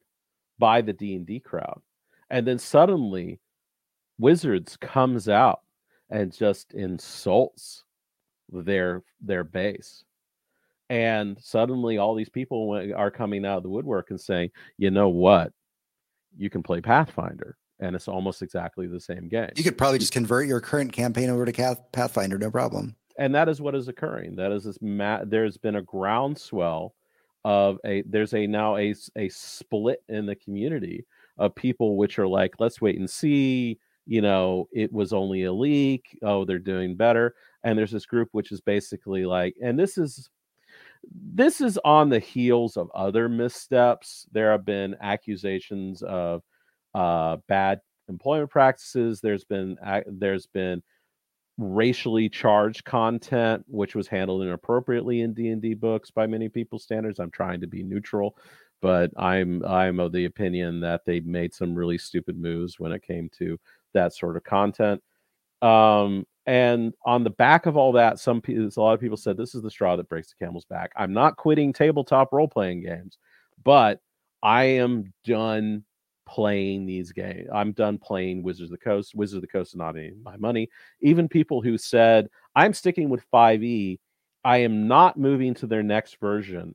by 0.59 0.81
the 0.81 0.93
D&D 0.93 1.39
crowd. 1.41 1.81
And 2.29 2.47
then 2.47 2.59
suddenly 2.59 3.39
Wizards 4.19 4.77
comes 4.77 5.27
out 5.27 5.61
and 6.09 6.31
just 6.31 6.73
insults 6.73 7.83
their 8.49 9.03
their 9.21 9.43
base. 9.43 10.03
And 10.89 11.37
suddenly 11.41 11.97
all 11.97 12.15
these 12.15 12.29
people 12.29 12.93
are 12.95 13.11
coming 13.11 13.45
out 13.45 13.57
of 13.57 13.63
the 13.63 13.69
woodwork 13.69 14.11
and 14.11 14.19
saying, 14.19 14.51
"You 14.77 14.91
know 14.91 15.09
what? 15.09 15.53
You 16.37 16.49
can 16.49 16.63
play 16.63 16.81
Pathfinder." 16.81 17.57
And 17.81 17.95
it's 17.95 18.07
almost 18.07 18.41
exactly 18.41 18.87
the 18.87 18.99
same 18.99 19.27
game. 19.27 19.49
You 19.55 19.63
could 19.63 19.77
probably 19.77 19.99
just 19.99 20.13
convert 20.13 20.47
your 20.47 20.61
current 20.61 20.93
campaign 20.93 21.29
over 21.29 21.45
to 21.45 21.77
Pathfinder, 21.91 22.37
no 22.37 22.51
problem. 22.51 22.95
And 23.17 23.35
that 23.35 23.49
is 23.49 23.59
what 23.59 23.75
is 23.75 23.87
occurring. 23.87 24.35
That 24.35 24.51
is 24.51 24.63
this 24.63 24.77
ma- 24.81 25.23
there's 25.25 25.57
been 25.57 25.75
a 25.75 25.81
groundswell 25.81 26.93
of 27.43 27.79
a 27.85 28.03
there's 28.03 28.33
a 28.33 28.45
now 28.45 28.77
a, 28.77 28.93
a 29.15 29.29
split 29.29 30.03
in 30.09 30.25
the 30.25 30.35
community 30.35 31.05
of 31.37 31.55
people 31.55 31.97
which 31.97 32.19
are 32.19 32.27
like 32.27 32.53
let's 32.59 32.81
wait 32.81 32.99
and 32.99 33.09
see 33.09 33.79
you 34.05 34.21
know 34.21 34.67
it 34.71 34.91
was 34.91 35.11
only 35.11 35.43
a 35.43 35.53
leak 35.53 36.17
oh 36.23 36.45
they're 36.45 36.59
doing 36.59 36.95
better 36.95 37.33
and 37.63 37.77
there's 37.77 37.91
this 37.91 38.05
group 38.05 38.29
which 38.31 38.51
is 38.51 38.61
basically 38.61 39.25
like 39.25 39.55
and 39.61 39.79
this 39.79 39.97
is 39.97 40.29
this 41.33 41.61
is 41.61 41.79
on 41.83 42.09
the 42.09 42.19
heels 42.19 42.77
of 42.77 42.91
other 42.93 43.27
missteps 43.27 44.27
there 44.31 44.51
have 44.51 44.65
been 44.65 44.95
accusations 45.01 46.03
of 46.03 46.43
uh 46.93 47.37
bad 47.47 47.79
employment 48.09 48.49
practices 48.49 49.21
there's 49.21 49.45
been 49.45 49.77
there's 50.07 50.45
been 50.47 50.81
racially 51.57 52.27
charged 52.27 52.83
content 52.85 53.63
which 53.67 53.93
was 53.95 54.07
handled 54.07 54.41
inappropriately 54.41 55.21
in 55.21 55.33
d&d 55.33 55.73
books 55.75 56.09
by 56.09 56.25
many 56.25 56.49
people's 56.49 56.83
standards. 56.83 57.19
I'm 57.19 57.31
trying 57.31 57.61
to 57.61 57.67
be 57.67 57.83
neutral 57.83 58.35
but 58.81 59.11
i'm 59.17 59.63
i'm 59.65 59.99
of 59.99 60.11
the 60.11 60.25
opinion 60.25 60.79
that 60.79 61.01
they 61.05 61.19
made 61.19 61.53
some 61.53 61.75
really 61.75 61.97
stupid 61.97 62.37
moves 62.37 62.79
when 62.79 62.91
it 62.91 63.03
came 63.03 63.29
to 63.37 63.57
that 63.93 64.13
sort 64.13 64.37
of 64.37 64.43
content. 64.43 65.01
Um, 65.61 66.25
and 66.47 66.93
on 67.05 67.23
the 67.23 67.29
back 67.29 67.67
of 67.67 67.77
all 67.77 67.91
that 67.91 68.17
some 68.19 68.41
people 68.41 68.67
a 68.75 68.81
lot 68.81 68.93
of 68.93 68.99
people 68.99 69.17
said 69.17 69.37
this 69.37 69.53
is 69.53 69.61
the 69.61 69.69
straw 69.69 69.95
that 69.95 70.09
breaks 70.09 70.29
the 70.33 70.43
camel's 70.43 70.65
back. 70.65 70.91
I'm 70.95 71.13
not 71.13 71.37
quitting 71.37 71.71
tabletop 71.73 72.33
role-playing 72.33 72.81
games 72.83 73.19
but 73.63 73.99
i 74.41 74.63
am 74.63 75.13
done 75.23 75.83
playing 76.31 76.85
these 76.85 77.11
games. 77.11 77.49
I'm 77.53 77.73
done 77.73 77.97
playing 77.97 78.41
Wizards 78.41 78.71
of 78.71 78.79
the 78.79 78.83
Coast. 78.83 79.13
Wizards 79.13 79.35
of 79.35 79.41
the 79.41 79.47
Coast 79.47 79.73
is 79.73 79.75
not 79.75 79.97
any 79.97 80.13
my 80.23 80.37
money. 80.37 80.69
Even 81.01 81.27
people 81.27 81.61
who 81.61 81.77
said, 81.77 82.29
I'm 82.55 82.73
sticking 82.73 83.09
with 83.09 83.29
5e, 83.31 83.99
I 84.45 84.57
am 84.57 84.87
not 84.87 85.19
moving 85.19 85.53
to 85.55 85.67
their 85.67 85.83
next 85.83 86.17
version. 86.21 86.73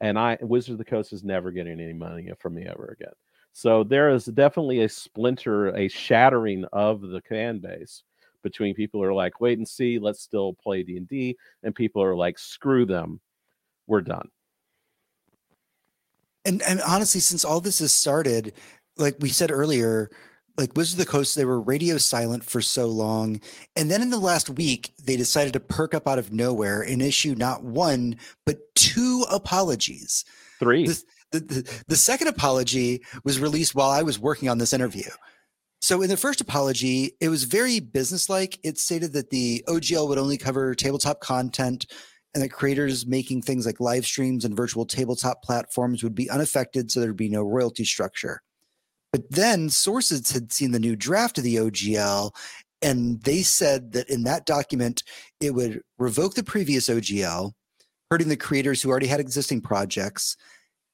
And 0.00 0.18
I 0.18 0.38
Wizards 0.40 0.72
of 0.72 0.78
the 0.78 0.84
Coast 0.84 1.12
is 1.12 1.22
never 1.22 1.52
getting 1.52 1.80
any 1.80 1.92
money 1.92 2.30
from 2.40 2.54
me 2.54 2.66
ever 2.66 2.96
again. 2.98 3.12
So 3.52 3.84
there 3.84 4.10
is 4.10 4.24
definitely 4.24 4.82
a 4.82 4.88
splinter, 4.88 5.68
a 5.76 5.88
shattering 5.88 6.64
of 6.72 7.00
the 7.00 7.20
fan 7.28 7.58
base 7.58 8.02
between 8.42 8.74
people 8.74 9.00
who 9.00 9.06
are 9.06 9.14
like, 9.14 9.40
wait 9.40 9.58
and 9.58 9.68
see, 9.68 9.98
let's 9.98 10.22
still 10.22 10.54
play 10.54 10.82
D&D, 10.82 11.36
and 11.62 11.74
people 11.74 12.02
are 12.02 12.16
like, 12.16 12.38
screw 12.38 12.86
them, 12.86 13.20
we're 13.86 14.00
done. 14.00 14.28
And 16.44 16.62
and 16.62 16.80
honestly, 16.80 17.20
since 17.20 17.44
all 17.44 17.60
this 17.60 17.80
has 17.80 17.92
started, 17.92 18.54
like 18.96 19.16
we 19.20 19.28
said 19.28 19.50
earlier, 19.50 20.10
like 20.56 20.76
Wizards 20.76 20.94
of 21.00 21.06
the 21.06 21.10
Coast, 21.10 21.34
they 21.34 21.44
were 21.44 21.60
radio 21.60 21.96
silent 21.96 22.44
for 22.44 22.60
so 22.60 22.86
long. 22.86 23.40
And 23.76 23.90
then 23.90 24.02
in 24.02 24.10
the 24.10 24.18
last 24.18 24.50
week, 24.50 24.92
they 25.02 25.16
decided 25.16 25.52
to 25.54 25.60
perk 25.60 25.94
up 25.94 26.06
out 26.06 26.18
of 26.18 26.32
nowhere 26.32 26.82
and 26.82 27.00
issue 27.00 27.34
not 27.34 27.64
one, 27.64 28.16
but 28.44 28.58
two 28.74 29.24
apologies. 29.30 30.24
Three. 30.58 30.86
The, 30.86 31.02
the, 31.32 31.40
the, 31.40 31.82
the 31.88 31.96
second 31.96 32.28
apology 32.28 33.02
was 33.24 33.40
released 33.40 33.74
while 33.74 33.90
I 33.90 34.02
was 34.02 34.18
working 34.18 34.48
on 34.48 34.58
this 34.58 34.72
interview. 34.72 35.08
So 35.82 36.02
in 36.02 36.10
the 36.10 36.16
first 36.16 36.42
apology, 36.42 37.12
it 37.20 37.30
was 37.30 37.44
very 37.44 37.80
businesslike. 37.80 38.58
It 38.62 38.76
stated 38.78 39.14
that 39.14 39.30
the 39.30 39.64
OGL 39.66 40.08
would 40.08 40.18
only 40.18 40.36
cover 40.36 40.74
tabletop 40.74 41.20
content 41.20 41.86
and 42.34 42.42
that 42.42 42.50
creators 42.50 43.06
making 43.06 43.42
things 43.42 43.64
like 43.64 43.80
live 43.80 44.04
streams 44.04 44.44
and 44.44 44.56
virtual 44.56 44.84
tabletop 44.84 45.42
platforms 45.42 46.02
would 46.02 46.14
be 46.14 46.30
unaffected, 46.30 46.90
so 46.90 47.00
there'd 47.00 47.16
be 47.16 47.28
no 47.28 47.42
royalty 47.42 47.84
structure. 47.84 48.42
But 49.12 49.30
then 49.30 49.70
sources 49.70 50.30
had 50.30 50.52
seen 50.52 50.70
the 50.70 50.78
new 50.78 50.96
draft 50.96 51.38
of 51.38 51.44
the 51.44 51.56
OGL, 51.56 52.32
and 52.82 53.20
they 53.22 53.42
said 53.42 53.92
that 53.92 54.08
in 54.08 54.22
that 54.24 54.46
document, 54.46 55.02
it 55.40 55.54
would 55.54 55.82
revoke 55.98 56.34
the 56.34 56.44
previous 56.44 56.88
OGL, 56.88 57.52
hurting 58.10 58.28
the 58.28 58.36
creators 58.36 58.82
who 58.82 58.90
already 58.90 59.08
had 59.08 59.20
existing 59.20 59.62
projects, 59.62 60.36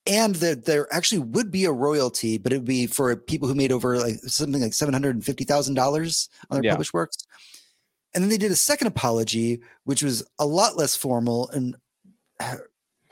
and 0.07 0.37
that 0.37 0.65
there 0.65 0.93
actually 0.93 1.19
would 1.19 1.51
be 1.51 1.65
a 1.65 1.73
royalty, 1.73 2.39
but 2.39 2.53
it 2.53 2.57
would 2.57 2.65
be 2.65 2.87
for 2.87 3.15
people 3.17 3.49
who 3.49 3.55
made 3.55 3.73
over 3.73 3.99
like 3.99 4.17
something 4.27 4.63
like 4.63 4.75
seven 4.75 4.95
hundred 4.95 5.15
and 5.15 5.25
fifty 5.25 5.45
thousand 5.45 5.75
dollars 5.75 6.29
on 6.51 6.57
their 6.57 6.65
yeah. 6.65 6.73
published 6.73 6.95
works. 6.95 7.19
And 8.15 8.23
then 8.23 8.31
they 8.31 8.39
did 8.39 8.51
a 8.51 8.57
second 8.57 8.87
apology, 8.87 9.61
which 9.85 10.03
was 10.03 10.25
a 10.39 10.47
lot 10.47 10.77
less 10.77 10.97
formal 10.97 11.51
and 11.51 11.77
uh, 12.41 12.57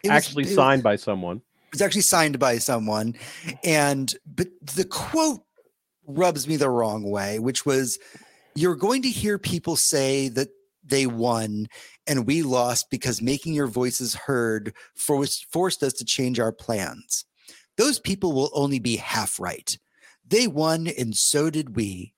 actually 0.09 0.45
was, 0.45 0.55
signed 0.55 0.83
by 0.83 0.97
someone 0.97 1.43
was 1.75 1.83
actually 1.83 2.03
signed 2.03 2.39
by 2.39 2.59
someone. 2.59 3.15
And 3.63 4.15
but 4.27 4.49
the 4.75 4.85
quote 4.85 5.43
rubs 6.07 6.47
me 6.49 6.57
the 6.57 6.71
wrong 6.71 7.11
way, 7.11 7.39
which 7.39 7.67
was 7.67 7.99
you're 8.55 8.77
going 8.77 9.03
to 9.03 9.11
hear 9.11 9.39
people 9.39 9.77
say 9.77 10.29
that 10.29 10.49
they 10.85 11.07
won 11.07 11.67
and 12.07 12.27
we 12.27 12.43
lost 12.43 12.91
because 12.91 13.23
making 13.23 13.55
your 13.55 13.67
voices 13.67 14.15
heard 14.15 14.75
forced, 14.95 15.51
forced 15.51 15.83
us 15.83 15.95
to 15.95 16.05
change 16.05 16.39
our 16.39 16.53
plans. 16.53 17.25
Those 17.77 17.99
people 17.99 18.33
will 18.33 18.51
only 18.55 18.79
be 18.79 18.97
half 18.97 19.41
right. 19.41 19.77
They 20.27 20.47
won 20.47 20.87
and 20.87 21.17
so 21.17 21.51
did 21.51 21.75
we. 21.75 22.15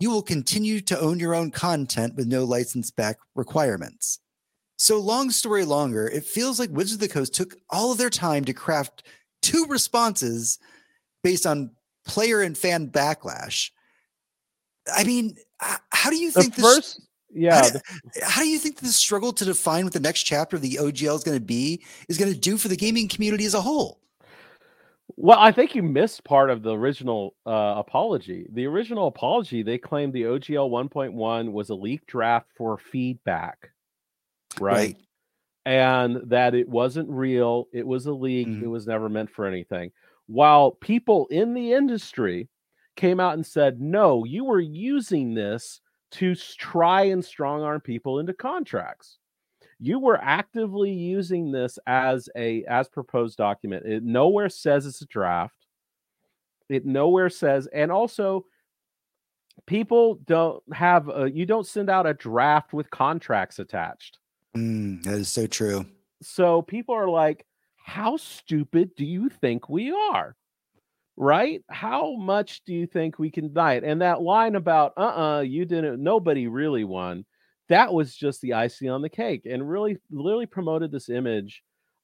You 0.00 0.10
will 0.10 0.22
continue 0.22 0.80
to 0.82 0.98
own 0.98 1.20
your 1.20 1.34
own 1.34 1.50
content 1.50 2.14
with 2.14 2.26
no 2.26 2.44
license 2.44 2.90
back 2.90 3.18
requirements. 3.34 4.20
So, 4.78 5.00
long 5.00 5.30
story 5.30 5.64
longer, 5.64 6.06
it 6.06 6.24
feels 6.24 6.60
like 6.60 6.70
Wizards 6.70 6.94
of 6.94 7.00
the 7.00 7.08
Coast 7.08 7.34
took 7.34 7.56
all 7.68 7.90
of 7.90 7.98
their 7.98 8.10
time 8.10 8.44
to 8.44 8.52
craft 8.52 9.02
two 9.42 9.66
responses 9.68 10.60
based 11.24 11.46
on 11.46 11.72
player 12.06 12.42
and 12.42 12.56
fan 12.56 12.88
backlash. 12.88 13.72
I 14.94 15.02
mean, 15.02 15.36
how 15.90 16.10
do 16.10 16.16
you 16.16 16.30
think 16.30 16.54
the 16.54 16.62
first? 16.62 16.96
This, 16.96 17.06
yeah. 17.34 17.56
How 17.56 17.70
do, 17.70 17.78
how 18.22 18.42
do, 18.42 18.48
you 18.48 18.58
think 18.58 18.76
the 18.76 18.86
struggle 18.88 19.32
to 19.32 19.44
define 19.44 19.82
what 19.82 19.92
the 19.92 20.00
next 20.00 20.22
chapter 20.22 20.56
of 20.56 20.62
the 20.62 20.78
OGL 20.80 21.16
is 21.16 21.24
going 21.24 21.36
to 21.36 21.44
be 21.44 21.84
is 22.08 22.16
going 22.16 22.32
to 22.32 22.38
do 22.38 22.56
for 22.56 22.68
the 22.68 22.76
gaming 22.76 23.08
community 23.08 23.44
as 23.46 23.54
a 23.54 23.60
whole? 23.60 23.98
Well, 25.16 25.40
I 25.40 25.50
think 25.50 25.74
you 25.74 25.82
missed 25.82 26.22
part 26.22 26.50
of 26.50 26.62
the 26.62 26.76
original 26.76 27.34
uh, 27.44 27.74
apology. 27.76 28.46
The 28.52 28.66
original 28.66 29.08
apology, 29.08 29.64
they 29.64 29.76
claimed 29.76 30.12
the 30.12 30.22
OGL 30.22 30.70
1.1 30.70 31.50
was 31.50 31.70
a 31.70 31.74
leak 31.74 32.06
draft 32.06 32.46
for 32.56 32.78
feedback 32.78 33.70
right? 34.60 34.74
right? 34.74 34.96
And 35.66 36.30
that 36.30 36.54
it 36.54 36.68
wasn't 36.68 37.10
real, 37.10 37.68
it 37.72 37.86
was 37.86 38.06
a 38.06 38.12
leak, 38.12 38.48
mm-hmm. 38.48 38.64
it 38.64 38.68
was 38.68 38.86
never 38.86 39.08
meant 39.08 39.30
for 39.30 39.46
anything. 39.46 39.90
While 40.26 40.72
people 40.72 41.26
in 41.30 41.54
the 41.54 41.72
industry 41.72 42.48
came 42.96 43.20
out 43.20 43.34
and 43.34 43.46
said, 43.46 43.80
no, 43.80 44.24
you 44.24 44.44
were 44.44 44.60
using 44.60 45.34
this 45.34 45.80
to 46.12 46.34
try 46.34 47.02
and 47.02 47.24
strong 47.24 47.62
arm 47.62 47.80
people 47.80 48.18
into 48.18 48.32
contracts. 48.32 49.18
You 49.78 49.98
were 49.98 50.18
actively 50.20 50.90
using 50.90 51.52
this 51.52 51.78
as 51.86 52.28
a 52.34 52.64
as 52.64 52.88
proposed 52.88 53.36
document. 53.36 53.86
It 53.86 54.02
nowhere 54.02 54.48
says 54.48 54.86
it's 54.86 55.02
a 55.02 55.06
draft. 55.06 55.54
It 56.68 56.84
nowhere 56.84 57.30
says, 57.30 57.68
and 57.72 57.92
also 57.92 58.44
people 59.66 60.16
don't 60.26 60.62
have 60.72 61.08
a, 61.08 61.30
you 61.30 61.46
don't 61.46 61.66
send 61.66 61.90
out 61.90 62.06
a 62.06 62.14
draft 62.14 62.72
with 62.72 62.90
contracts 62.90 63.58
attached. 63.58 64.18
Mm, 64.58 65.02
that 65.04 65.14
is 65.14 65.28
so 65.28 65.46
true. 65.46 65.86
So 66.22 66.62
people 66.62 66.94
are 66.94 67.08
like, 67.08 67.44
how 67.76 68.16
stupid 68.16 68.90
do 68.96 69.04
you 69.04 69.28
think 69.28 69.68
we 69.68 69.92
are? 69.92 70.34
Right? 71.16 71.62
How 71.68 72.16
much 72.16 72.62
do 72.64 72.74
you 72.74 72.86
think 72.86 73.18
we 73.18 73.30
can 73.30 73.52
it? 73.56 73.84
And 73.84 74.02
that 74.02 74.20
line 74.20 74.54
about, 74.54 74.92
uh 74.96 75.00
uh-uh, 75.00 75.36
uh, 75.38 75.40
you 75.40 75.64
didn't, 75.64 76.02
nobody 76.02 76.46
really 76.48 76.84
won. 76.84 77.24
that 77.68 77.92
was 77.92 78.14
just 78.14 78.40
the 78.40 78.54
icing 78.54 78.88
on 78.88 79.02
the 79.02 79.08
cake 79.08 79.42
and 79.44 79.68
really 79.68 79.98
literally 80.10 80.46
promoted 80.46 80.90
this 80.90 81.08
image 81.08 81.62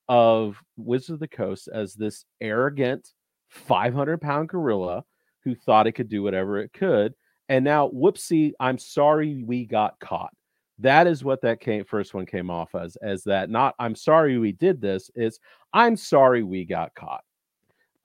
of 0.08 0.60
Wizard 0.76 1.14
of 1.14 1.20
the 1.20 1.28
Coast 1.28 1.68
as 1.72 1.94
this 1.94 2.24
arrogant 2.40 3.08
500 3.48 4.20
pound 4.20 4.48
gorilla 4.48 5.04
who 5.42 5.54
thought 5.54 5.86
it 5.86 5.92
could 5.92 6.08
do 6.08 6.22
whatever 6.22 6.58
it 6.58 6.72
could. 6.72 7.14
And 7.48 7.64
now, 7.64 7.88
whoopsie, 7.88 8.52
I'm 8.60 8.78
sorry 8.78 9.42
we 9.44 9.66
got 9.66 9.98
caught. 10.00 10.32
That 10.78 11.06
is 11.06 11.22
what 11.22 11.40
that 11.42 11.60
came 11.60 11.84
first 11.84 12.14
one 12.14 12.26
came 12.26 12.50
off 12.50 12.74
as, 12.74 12.96
as 12.96 13.22
that 13.24 13.48
not 13.48 13.74
I'm 13.78 13.94
sorry 13.94 14.38
we 14.38 14.52
did 14.52 14.80
this, 14.80 15.10
is 15.14 15.38
I'm 15.72 15.96
sorry 15.96 16.42
we 16.42 16.64
got 16.64 16.92
caught. 16.94 17.24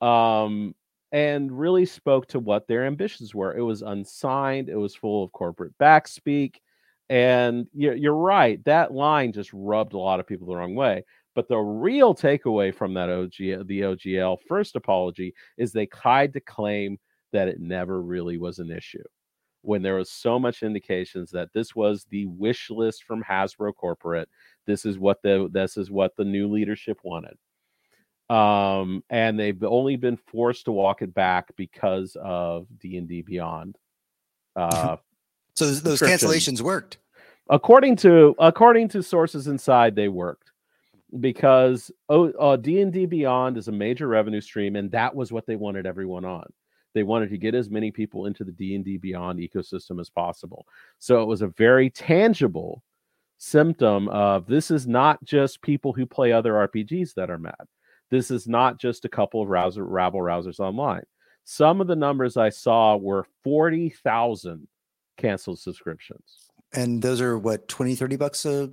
Um, 0.01 0.75
and 1.11 1.51
really 1.51 1.85
spoke 1.85 2.27
to 2.27 2.39
what 2.39 2.67
their 2.67 2.85
ambitions 2.85 3.33
were. 3.33 3.57
It 3.57 3.63
was 3.63 3.81
unsigned, 3.81 4.69
it 4.69 4.75
was 4.75 4.95
full 4.95 5.23
of 5.23 5.31
corporate 5.31 5.73
backspeak. 5.79 6.55
And 7.09 7.65
you're, 7.73 7.95
you're 7.95 8.13
right, 8.13 8.63
that 8.65 8.93
line 8.93 9.33
just 9.33 9.49
rubbed 9.51 9.93
a 9.93 9.97
lot 9.97 10.19
of 10.19 10.27
people 10.27 10.47
the 10.47 10.55
wrong 10.55 10.75
way. 10.75 11.03
But 11.33 11.47
the 11.47 11.57
real 11.57 12.13
takeaway 12.13 12.73
from 12.73 12.93
that 12.93 13.09
OG, 13.09 13.65
the 13.67 13.81
OGL 13.81 14.37
first 14.47 14.75
apology 14.75 15.33
is 15.57 15.71
they 15.71 15.87
tried 15.87 16.33
to 16.33 16.39
claim 16.39 16.99
that 17.31 17.47
it 17.47 17.59
never 17.59 18.01
really 18.01 18.37
was 18.37 18.59
an 18.59 18.71
issue 18.71 19.03
when 19.61 19.81
there 19.81 19.95
was 19.95 20.09
so 20.09 20.39
much 20.39 20.63
indications 20.63 21.31
that 21.31 21.51
this 21.53 21.75
was 21.75 22.05
the 22.09 22.25
wish 22.27 22.69
list 22.69 23.03
from 23.03 23.23
Hasbro 23.23 23.75
corporate. 23.75 24.29
This 24.65 24.85
is 24.85 24.97
what 24.97 25.21
the 25.21 25.49
this 25.51 25.77
is 25.77 25.91
what 25.91 26.15
the 26.15 26.25
new 26.25 26.47
leadership 26.47 26.99
wanted. 27.03 27.37
Um, 28.29 29.03
and 29.09 29.39
they've 29.39 29.61
only 29.63 29.95
been 29.95 30.17
forced 30.17 30.65
to 30.65 30.71
walk 30.71 31.01
it 31.01 31.13
back 31.13 31.55
because 31.55 32.15
of 32.21 32.67
D 32.79 32.97
and 32.97 33.07
D 33.07 33.21
Beyond. 33.21 33.77
Uh, 34.55 34.97
so 35.55 35.65
those, 35.65 35.81
those 35.81 36.01
cancellations 36.01 36.61
worked. 36.61 36.99
According 37.49 37.95
to 37.97 38.35
according 38.37 38.89
to 38.89 39.01
sources 39.01 39.47
inside, 39.47 39.95
they 39.95 40.07
worked 40.07 40.51
because 41.19 41.89
oh, 42.07 42.31
uh, 42.33 42.55
D 42.55 42.81
and 42.81 42.93
D 42.93 43.07
Beyond 43.07 43.57
is 43.57 43.67
a 43.67 43.71
major 43.71 44.07
revenue 44.07 44.41
stream, 44.41 44.75
and 44.75 44.91
that 44.91 45.15
was 45.15 45.31
what 45.31 45.47
they 45.47 45.55
wanted 45.55 45.87
everyone 45.87 46.25
on. 46.25 46.45
They 46.93 47.03
wanted 47.03 47.29
to 47.29 47.37
get 47.37 47.55
as 47.55 47.69
many 47.69 47.91
people 47.91 48.25
into 48.25 48.43
the 48.43 48.51
D&D 48.51 48.97
Beyond 48.97 49.39
ecosystem 49.39 49.99
as 49.99 50.09
possible. 50.09 50.65
So 50.97 51.21
it 51.21 51.25
was 51.25 51.41
a 51.41 51.47
very 51.47 51.89
tangible 51.89 52.83
symptom 53.37 54.09
of 54.09 54.45
this 54.47 54.69
is 54.71 54.87
not 54.87 55.23
just 55.23 55.61
people 55.61 55.93
who 55.93 56.05
play 56.05 56.31
other 56.31 56.53
RPGs 56.53 57.13
that 57.15 57.29
are 57.29 57.37
mad. 57.37 57.55
This 58.09 58.31
is 58.31 58.47
not 58.47 58.79
just 58.79 59.05
a 59.05 59.09
couple 59.09 59.41
of 59.41 59.49
rouser, 59.49 59.85
rabble 59.85 60.19
rousers 60.19 60.59
online. 60.59 61.03
Some 61.45 61.81
of 61.81 61.87
the 61.87 61.95
numbers 61.95 62.37
I 62.37 62.49
saw 62.49 62.97
were 62.97 63.25
40,000 63.43 64.67
canceled 65.17 65.59
subscriptions. 65.59 66.51
And 66.73 67.01
those 67.01 67.21
are 67.21 67.37
what 67.37 67.67
20 67.67 67.95
30 67.95 68.15
bucks 68.15 68.45
a 68.45 68.71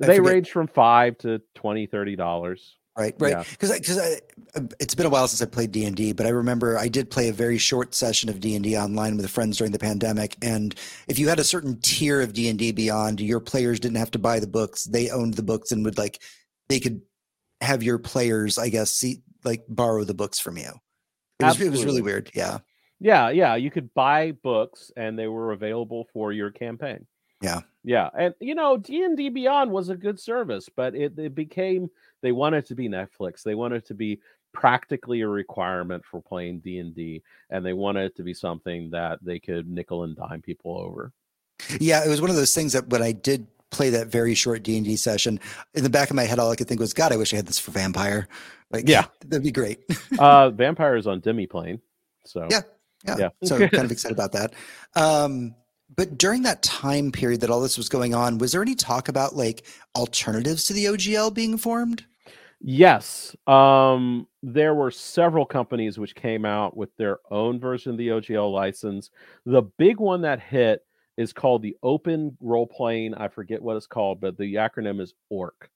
I 0.00 0.06
they 0.06 0.16
forget. 0.16 0.32
range 0.32 0.50
from 0.50 0.66
5 0.68 1.18
to 1.18 1.42
20 1.54 1.86
30 1.86 2.16
dollars 2.16 2.76
right 2.96 3.14
right. 3.18 3.46
Because 3.50 3.70
yeah. 3.70 3.78
because 3.78 3.98
uh, 3.98 4.60
it's 4.78 4.94
been 4.94 5.06
a 5.06 5.10
while 5.10 5.28
since 5.28 5.40
i 5.40 5.46
played 5.46 5.72
d&d 5.72 6.12
but 6.12 6.26
i 6.26 6.30
remember 6.30 6.76
i 6.76 6.88
did 6.88 7.10
play 7.10 7.28
a 7.28 7.32
very 7.32 7.58
short 7.58 7.94
session 7.94 8.28
of 8.28 8.40
d&d 8.40 8.76
online 8.76 9.16
with 9.16 9.30
friends 9.30 9.58
during 9.58 9.72
the 9.72 9.78
pandemic 9.78 10.36
and 10.42 10.74
if 11.08 11.18
you 11.18 11.28
had 11.28 11.38
a 11.38 11.44
certain 11.44 11.78
tier 11.80 12.20
of 12.20 12.32
d&d 12.32 12.72
beyond 12.72 13.20
your 13.20 13.40
players 13.40 13.80
didn't 13.80 13.96
have 13.96 14.10
to 14.10 14.18
buy 14.18 14.40
the 14.40 14.46
books. 14.46 14.84
They 14.84 15.10
owned 15.10 15.34
the 15.34 15.42
books 15.42 15.72
and 15.72 15.84
would 15.84 15.98
like 15.98 16.20
they 16.68 16.80
could 16.80 17.00
have 17.60 17.82
your 17.82 17.98
players 17.98 18.58
i 18.58 18.68
guess 18.68 18.92
see 18.92 19.22
like 19.44 19.64
borrow 19.68 20.04
the 20.04 20.14
books 20.14 20.38
from 20.38 20.58
you. 20.58 20.70
It 21.38 21.44
was, 21.44 21.60
it 21.60 21.70
was 21.70 21.84
really 21.84 22.02
weird 22.02 22.30
yeah. 22.34 22.58
Yeah 22.98 23.30
yeah 23.30 23.54
you 23.54 23.70
could 23.70 23.94
buy 23.94 24.32
books 24.32 24.90
and 24.96 25.18
they 25.18 25.26
were 25.26 25.52
available 25.52 26.06
for 26.12 26.32
your 26.32 26.50
campaign. 26.50 27.06
Yeah 27.40 27.60
yeah 27.82 28.10
and 28.18 28.34
you 28.40 28.54
know 28.54 28.76
d&d 28.76 29.28
beyond 29.30 29.70
was 29.70 29.88
a 29.88 29.96
good 29.96 30.20
service 30.20 30.68
but 30.74 30.94
it, 30.94 31.18
it 31.18 31.34
became 31.34 31.88
they 32.22 32.32
wanted 32.32 32.66
to 32.66 32.74
be 32.74 32.88
Netflix. 32.88 33.42
They 33.42 33.54
wanted 33.54 33.84
to 33.86 33.94
be 33.94 34.20
practically 34.52 35.20
a 35.20 35.28
requirement 35.28 36.04
for 36.04 36.20
playing 36.20 36.60
D&D 36.60 37.22
and 37.50 37.64
they 37.64 37.72
wanted 37.72 38.06
it 38.06 38.16
to 38.16 38.22
be 38.22 38.34
something 38.34 38.90
that 38.90 39.18
they 39.22 39.38
could 39.38 39.68
nickel 39.68 40.04
and 40.04 40.16
dime 40.16 40.42
people 40.42 40.76
over. 40.76 41.12
Yeah, 41.78 42.04
it 42.04 42.08
was 42.08 42.20
one 42.20 42.30
of 42.30 42.36
those 42.36 42.54
things 42.54 42.72
that 42.72 42.88
when 42.88 43.02
I 43.02 43.12
did 43.12 43.46
play 43.70 43.90
that 43.90 44.08
very 44.08 44.34
short 44.34 44.62
D&D 44.62 44.96
session, 44.96 45.38
in 45.74 45.84
the 45.84 45.90
back 45.90 46.10
of 46.10 46.16
my 46.16 46.24
head 46.24 46.38
all 46.38 46.50
I 46.50 46.56
could 46.56 46.66
think 46.66 46.80
was 46.80 46.92
god, 46.92 47.12
I 47.12 47.16
wish 47.16 47.32
I 47.32 47.36
had 47.36 47.46
this 47.46 47.58
for 47.58 47.70
Vampire. 47.70 48.28
Like 48.70 48.88
yeah, 48.88 49.06
that'd 49.26 49.44
be 49.44 49.52
great. 49.52 49.80
uh 50.18 50.50
Vampire 50.50 50.96
is 50.96 51.06
on 51.06 51.20
Demiplane. 51.20 51.80
So 52.24 52.48
Yeah. 52.50 52.60
Yeah. 53.06 53.16
yeah. 53.18 53.28
so 53.44 53.58
kind 53.68 53.84
of 53.84 53.92
excited 53.92 54.16
about 54.16 54.32
that. 54.32 54.54
Um 54.94 55.54
but 55.96 56.18
during 56.18 56.42
that 56.42 56.62
time 56.62 57.10
period 57.12 57.40
that 57.40 57.50
all 57.50 57.60
this 57.60 57.76
was 57.76 57.88
going 57.88 58.14
on, 58.14 58.38
was 58.38 58.52
there 58.52 58.62
any 58.62 58.74
talk 58.74 59.08
about 59.08 59.36
like 59.36 59.64
alternatives 59.96 60.64
to 60.66 60.72
the 60.72 60.86
OGL 60.86 61.34
being 61.34 61.56
formed? 61.56 62.04
Yes. 62.60 63.34
Um, 63.46 64.26
there 64.42 64.74
were 64.74 64.90
several 64.90 65.46
companies 65.46 65.98
which 65.98 66.14
came 66.14 66.44
out 66.44 66.76
with 66.76 66.94
their 66.96 67.18
own 67.30 67.58
version 67.58 67.92
of 67.92 67.98
the 67.98 68.08
OGL 68.08 68.52
license. 68.52 69.10
The 69.46 69.62
big 69.62 69.98
one 69.98 70.22
that 70.22 70.40
hit 70.40 70.82
is 71.16 71.32
called 71.32 71.62
the 71.62 71.76
Open 71.82 72.36
Role 72.40 72.66
Playing. 72.66 73.14
I 73.14 73.28
forget 73.28 73.62
what 73.62 73.76
it's 73.76 73.86
called, 73.86 74.20
but 74.20 74.36
the 74.36 74.54
acronym 74.54 75.00
is 75.00 75.14
ORC. 75.30 75.70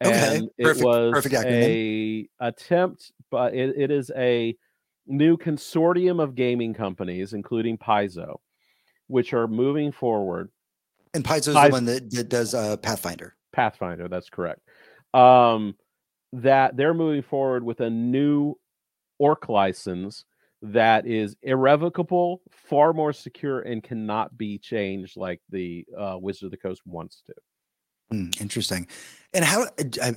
And 0.00 0.10
okay. 0.12 0.48
Perfect. 0.60 0.80
it 0.80 0.84
was 0.84 1.12
Perfect 1.12 1.34
a 1.46 2.28
attempt, 2.40 3.12
but 3.30 3.54
it, 3.54 3.74
it 3.76 3.90
is 3.90 4.12
a 4.14 4.56
new 5.06 5.36
consortium 5.36 6.22
of 6.22 6.34
gaming 6.34 6.74
companies, 6.74 7.32
including 7.32 7.78
Paizo, 7.78 8.36
which 9.08 9.32
are 9.32 9.48
moving 9.48 9.92
forward. 9.92 10.50
And 11.14 11.24
Paizo 11.24 11.48
is 11.48 11.56
Paizo, 11.56 11.66
the 11.66 11.72
one 11.72 11.84
that, 11.86 12.10
that 12.12 12.28
does 12.28 12.54
uh, 12.54 12.76
Pathfinder. 12.76 13.34
Pathfinder, 13.52 14.08
that's 14.08 14.28
correct. 14.28 14.60
Um, 15.14 15.74
that 16.32 16.76
they're 16.76 16.94
moving 16.94 17.22
forward 17.22 17.64
with 17.64 17.80
a 17.80 17.90
new 17.90 18.54
orc 19.18 19.48
license 19.48 20.24
that 20.60 21.06
is 21.06 21.36
irrevocable, 21.42 22.42
far 22.50 22.92
more 22.92 23.12
secure, 23.12 23.60
and 23.60 23.82
cannot 23.82 24.36
be 24.36 24.58
changed 24.58 25.16
like 25.16 25.40
the 25.50 25.86
uh, 25.96 26.16
Wizard 26.20 26.46
of 26.46 26.50
the 26.50 26.56
Coast 26.56 26.82
wants 26.84 27.22
to. 27.26 27.34
Mm, 28.12 28.40
interesting. 28.40 28.86
And 29.34 29.44
how 29.44 29.64
I, 29.78 29.84
I, 30.02 30.12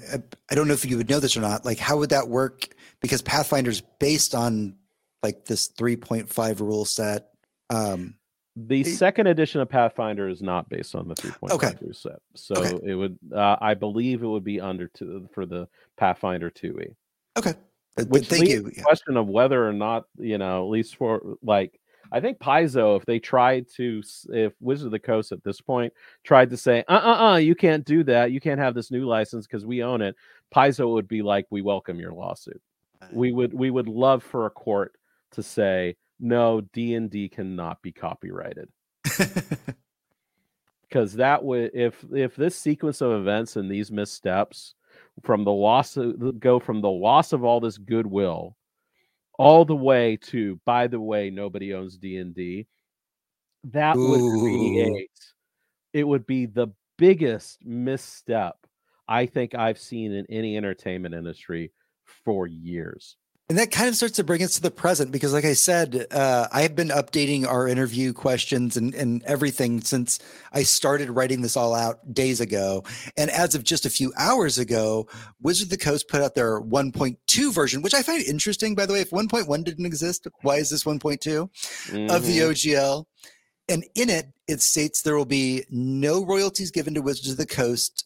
I 0.49 0.55
don't 0.55 0.67
know 0.67 0.73
if 0.73 0.85
you 0.85 0.97
would 0.97 1.09
know 1.09 1.19
this 1.19 1.37
or 1.37 1.41
not. 1.41 1.65
Like, 1.65 1.77
how 1.77 1.97
would 1.97 2.09
that 2.09 2.27
work? 2.27 2.69
Because 3.01 3.21
Pathfinder's 3.21 3.81
based 3.99 4.33
on 4.33 4.75
like 5.21 5.45
this 5.45 5.69
3.5 5.69 6.59
rule 6.59 6.85
set. 6.85 7.29
Um, 7.69 8.15
the 8.55 8.83
second 8.83 9.27
edition 9.27 9.61
of 9.61 9.69
Pathfinder 9.69 10.27
is 10.27 10.41
not 10.41 10.67
based 10.69 10.95
on 10.95 11.07
the 11.07 11.15
3.5 11.15 11.51
okay. 11.51 11.73
set, 11.91 12.19
so 12.35 12.55
okay. 12.55 12.79
it 12.83 12.95
would, 12.95 13.17
uh, 13.33 13.55
I 13.61 13.73
believe, 13.73 14.23
it 14.23 14.27
would 14.27 14.43
be 14.43 14.59
under 14.59 14.87
two 14.87 15.29
for 15.33 15.45
the 15.45 15.67
Pathfinder 15.97 16.49
2e. 16.49 16.93
Okay, 17.37 17.53
which 18.07 18.27
thank 18.27 18.49
you. 18.49 18.69
Yeah. 18.75 18.83
Question 18.83 19.15
of 19.15 19.27
whether 19.27 19.65
or 19.65 19.73
not 19.73 20.05
you 20.17 20.37
know, 20.37 20.65
at 20.65 20.69
least 20.69 20.97
for 20.97 21.37
like, 21.41 21.79
I 22.11 22.19
think 22.19 22.39
Paizo, 22.39 22.97
if 22.97 23.05
they 23.05 23.19
tried 23.19 23.67
to, 23.75 24.03
if 24.29 24.53
Wizard 24.59 24.87
of 24.87 24.91
the 24.91 24.99
Coast 24.99 25.31
at 25.31 25.43
this 25.45 25.61
point 25.61 25.93
tried 26.23 26.49
to 26.49 26.57
say, 26.57 26.83
uh, 26.89 27.01
uh, 27.03 27.23
uh, 27.23 27.37
you 27.37 27.55
can't 27.55 27.85
do 27.85 28.03
that, 28.03 28.31
you 28.31 28.41
can't 28.41 28.59
have 28.59 28.75
this 28.75 28.91
new 28.91 29.05
license 29.05 29.47
because 29.47 29.65
we 29.65 29.81
own 29.81 30.01
it, 30.01 30.15
Paizo 30.53 30.91
would 30.91 31.07
be 31.07 31.21
like, 31.21 31.47
we 31.49 31.61
welcome 31.61 31.99
your 31.99 32.11
lawsuit. 32.11 32.61
We 33.13 33.31
would, 33.31 33.53
we 33.53 33.71
would 33.71 33.87
love 33.87 34.23
for 34.23 34.45
a 34.45 34.49
court 34.49 34.95
to 35.31 35.41
say 35.41 35.95
no 36.21 36.61
d&d 36.61 37.29
cannot 37.29 37.81
be 37.81 37.91
copyrighted 37.91 38.69
because 40.83 41.13
that 41.13 41.43
would 41.43 41.71
if 41.73 42.05
if 42.13 42.35
this 42.35 42.55
sequence 42.55 43.01
of 43.01 43.11
events 43.11 43.55
and 43.55 43.69
these 43.69 43.91
missteps 43.91 44.75
from 45.23 45.43
the 45.43 45.51
loss 45.51 45.97
of 45.97 46.39
go 46.39 46.59
from 46.59 46.79
the 46.81 46.89
loss 46.89 47.33
of 47.33 47.43
all 47.43 47.59
this 47.59 47.77
goodwill 47.77 48.55
all 49.39 49.65
the 49.65 49.75
way 49.75 50.15
to 50.17 50.59
by 50.65 50.87
the 50.87 50.99
way 50.99 51.29
nobody 51.29 51.73
owns 51.73 51.97
d&d 51.97 52.67
that 53.63 53.95
Ooh. 53.95 54.09
would 54.09 54.41
create 54.41 55.09
it 55.93 56.03
would 56.03 56.25
be 56.27 56.45
the 56.45 56.67
biggest 56.97 57.65
misstep 57.65 58.55
i 59.07 59.25
think 59.25 59.55
i've 59.55 59.79
seen 59.79 60.11
in 60.11 60.25
any 60.29 60.55
entertainment 60.55 61.15
industry 61.15 61.71
for 62.23 62.45
years 62.45 63.17
and 63.51 63.59
that 63.59 63.69
kind 63.69 63.89
of 63.89 63.97
starts 63.97 64.15
to 64.15 64.23
bring 64.23 64.41
us 64.43 64.53
to 64.53 64.61
the 64.61 64.71
present 64.71 65.11
because, 65.11 65.33
like 65.33 65.43
I 65.43 65.51
said, 65.51 66.07
uh, 66.09 66.47
I 66.53 66.61
have 66.61 66.73
been 66.73 66.87
updating 66.87 67.45
our 67.45 67.67
interview 67.67 68.13
questions 68.13 68.77
and, 68.77 68.95
and 68.95 69.21
everything 69.25 69.81
since 69.81 70.19
I 70.53 70.63
started 70.63 71.09
writing 71.09 71.41
this 71.41 71.57
all 71.57 71.75
out 71.75 72.13
days 72.13 72.39
ago. 72.39 72.85
And 73.17 73.29
as 73.29 73.53
of 73.53 73.65
just 73.65 73.85
a 73.85 73.89
few 73.89 74.13
hours 74.17 74.57
ago, 74.57 75.09
Wizard 75.41 75.65
of 75.65 75.69
the 75.71 75.77
Coast 75.77 76.07
put 76.07 76.21
out 76.21 76.33
their 76.33 76.61
1.2 76.61 77.53
version, 77.53 77.81
which 77.81 77.93
I 77.93 78.03
find 78.03 78.23
interesting, 78.23 78.73
by 78.73 78.85
the 78.85 78.93
way. 78.93 79.01
If 79.01 79.09
1.1 79.09 79.63
didn't 79.65 79.85
exist, 79.85 80.27
why 80.43 80.55
is 80.55 80.69
this 80.69 80.85
1.2 80.85 81.19
mm-hmm. 81.19 82.09
of 82.09 82.25
the 82.25 82.37
mm-hmm. 82.37 82.51
OGL? 82.51 83.03
And 83.67 83.83
in 83.95 84.09
it, 84.09 84.27
it 84.47 84.61
states 84.61 85.01
there 85.01 85.17
will 85.17 85.25
be 85.25 85.65
no 85.69 86.23
royalties 86.23 86.71
given 86.71 86.93
to 86.93 87.01
Wizards 87.01 87.31
of 87.31 87.37
the 87.37 87.45
Coast 87.45 88.05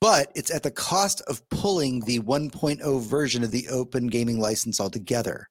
but 0.00 0.32
it's 0.34 0.50
at 0.50 0.62
the 0.62 0.70
cost 0.70 1.20
of 1.22 1.46
pulling 1.50 2.00
the 2.00 2.20
1.0 2.20 3.02
version 3.02 3.44
of 3.44 3.50
the 3.50 3.68
open 3.68 4.06
gaming 4.06 4.40
license 4.40 4.80
altogether. 4.80 5.48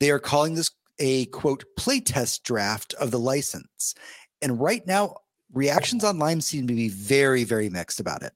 They 0.00 0.10
are 0.10 0.18
calling 0.18 0.54
this 0.54 0.70
a 0.98 1.26
quote 1.26 1.64
playtest 1.78 2.42
draft 2.42 2.94
of 2.94 3.10
the 3.10 3.18
license. 3.18 3.94
And 4.40 4.60
right 4.60 4.86
now, 4.86 5.16
reactions 5.52 6.04
online 6.04 6.40
seem 6.40 6.66
to 6.66 6.74
be 6.74 6.88
very, 6.88 7.44
very 7.44 7.68
mixed 7.68 8.00
about 8.00 8.22
it. 8.22 8.32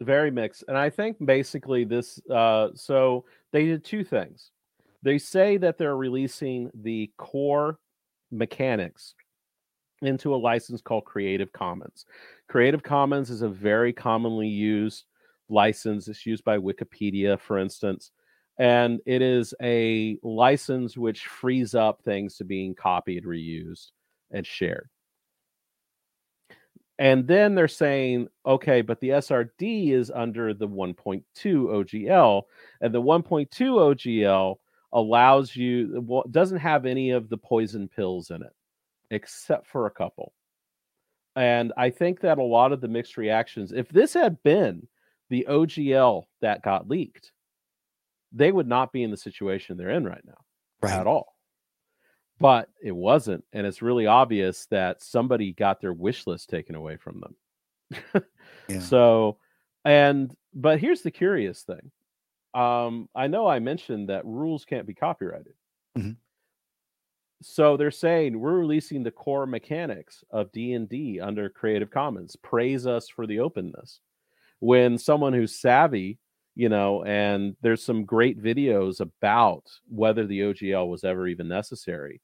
Very 0.00 0.30
mixed. 0.30 0.64
And 0.68 0.76
I 0.76 0.90
think 0.90 1.16
basically 1.24 1.84
this 1.84 2.20
uh 2.30 2.68
so 2.74 3.24
they 3.52 3.64
did 3.64 3.84
two 3.84 4.04
things. 4.04 4.50
They 5.02 5.18
say 5.18 5.56
that 5.56 5.78
they're 5.78 5.96
releasing 5.96 6.70
the 6.74 7.10
core 7.16 7.78
mechanics 8.30 9.14
into 10.02 10.34
a 10.34 10.36
license 10.36 10.80
called 10.80 11.04
Creative 11.04 11.52
Commons. 11.52 12.04
Creative 12.48 12.82
Commons 12.82 13.30
is 13.30 13.42
a 13.42 13.48
very 13.48 13.92
commonly 13.92 14.48
used 14.48 15.04
license. 15.50 16.08
It's 16.08 16.24
used 16.24 16.44
by 16.44 16.58
Wikipedia, 16.58 17.38
for 17.38 17.58
instance. 17.58 18.10
And 18.58 19.00
it 19.06 19.22
is 19.22 19.54
a 19.62 20.18
license 20.22 20.96
which 20.96 21.26
frees 21.26 21.74
up 21.74 22.02
things 22.02 22.36
to 22.36 22.44
being 22.44 22.74
copied, 22.74 23.24
reused, 23.24 23.90
and 24.30 24.46
shared. 24.46 24.88
And 26.98 27.28
then 27.28 27.54
they're 27.54 27.68
saying, 27.68 28.28
okay, 28.44 28.80
but 28.80 28.98
the 29.00 29.10
SRD 29.10 29.92
is 29.92 30.10
under 30.10 30.52
the 30.52 30.66
1.2 30.66 31.22
OGL, 31.36 32.42
and 32.80 32.92
the 32.92 33.00
1.2 33.00 33.48
OGL 33.50 34.56
allows 34.92 35.54
you 35.54 36.24
doesn't 36.30 36.58
have 36.58 36.86
any 36.86 37.10
of 37.10 37.28
the 37.28 37.36
poison 37.36 37.88
pills 37.88 38.30
in 38.30 38.42
it 38.42 38.52
except 39.10 39.66
for 39.66 39.86
a 39.86 39.90
couple 39.90 40.32
and 41.38 41.72
i 41.76 41.90
think 41.90 42.20
that 42.20 42.38
a 42.38 42.42
lot 42.42 42.72
of 42.72 42.80
the 42.80 42.88
mixed 42.88 43.16
reactions 43.16 43.72
if 43.72 43.88
this 43.88 44.14
had 44.14 44.42
been 44.42 44.86
the 45.30 45.46
ogl 45.48 46.24
that 46.40 46.62
got 46.62 46.88
leaked 46.88 47.32
they 48.32 48.52
would 48.52 48.68
not 48.68 48.92
be 48.92 49.02
in 49.02 49.10
the 49.10 49.16
situation 49.16 49.76
they're 49.76 49.90
in 49.90 50.04
right 50.04 50.24
now 50.24 50.38
right. 50.82 50.92
at 50.92 51.06
all 51.06 51.34
but 52.40 52.68
it 52.82 52.94
wasn't 52.94 53.44
and 53.52 53.66
it's 53.66 53.82
really 53.82 54.06
obvious 54.06 54.66
that 54.66 55.02
somebody 55.02 55.52
got 55.52 55.80
their 55.80 55.92
wish 55.92 56.26
list 56.26 56.50
taken 56.50 56.74
away 56.74 56.96
from 56.96 57.20
them 57.20 58.22
yeah. 58.68 58.80
so 58.80 59.38
and 59.84 60.34
but 60.54 60.78
here's 60.78 61.02
the 61.02 61.10
curious 61.10 61.62
thing 61.62 61.90
um, 62.54 63.08
I 63.14 63.26
know 63.26 63.46
I 63.46 63.58
mentioned 63.58 64.08
that 64.08 64.24
rules 64.24 64.64
can't 64.64 64.86
be 64.86 64.94
copyrighted. 64.94 65.54
Mm-hmm. 65.96 66.12
So 67.42 67.76
they're 67.76 67.90
saying 67.90 68.38
we're 68.38 68.58
releasing 68.58 69.02
the 69.02 69.10
core 69.10 69.46
mechanics 69.46 70.24
of 70.30 70.50
D 70.52 70.72
and 70.72 70.88
D 70.88 71.20
under 71.20 71.48
Creative 71.48 71.90
Commons. 71.90 72.36
Praise 72.36 72.86
us 72.86 73.08
for 73.08 73.26
the 73.26 73.40
openness. 73.40 74.00
When 74.60 74.98
someone 74.98 75.32
who's 75.32 75.54
savvy, 75.54 76.18
you 76.56 76.68
know, 76.68 77.04
and 77.04 77.54
there's 77.62 77.84
some 77.84 78.04
great 78.04 78.42
videos 78.42 79.00
about 79.00 79.62
whether 79.88 80.26
the 80.26 80.40
OGL 80.40 80.88
was 80.88 81.04
ever 81.04 81.28
even 81.28 81.46
necessary, 81.46 82.20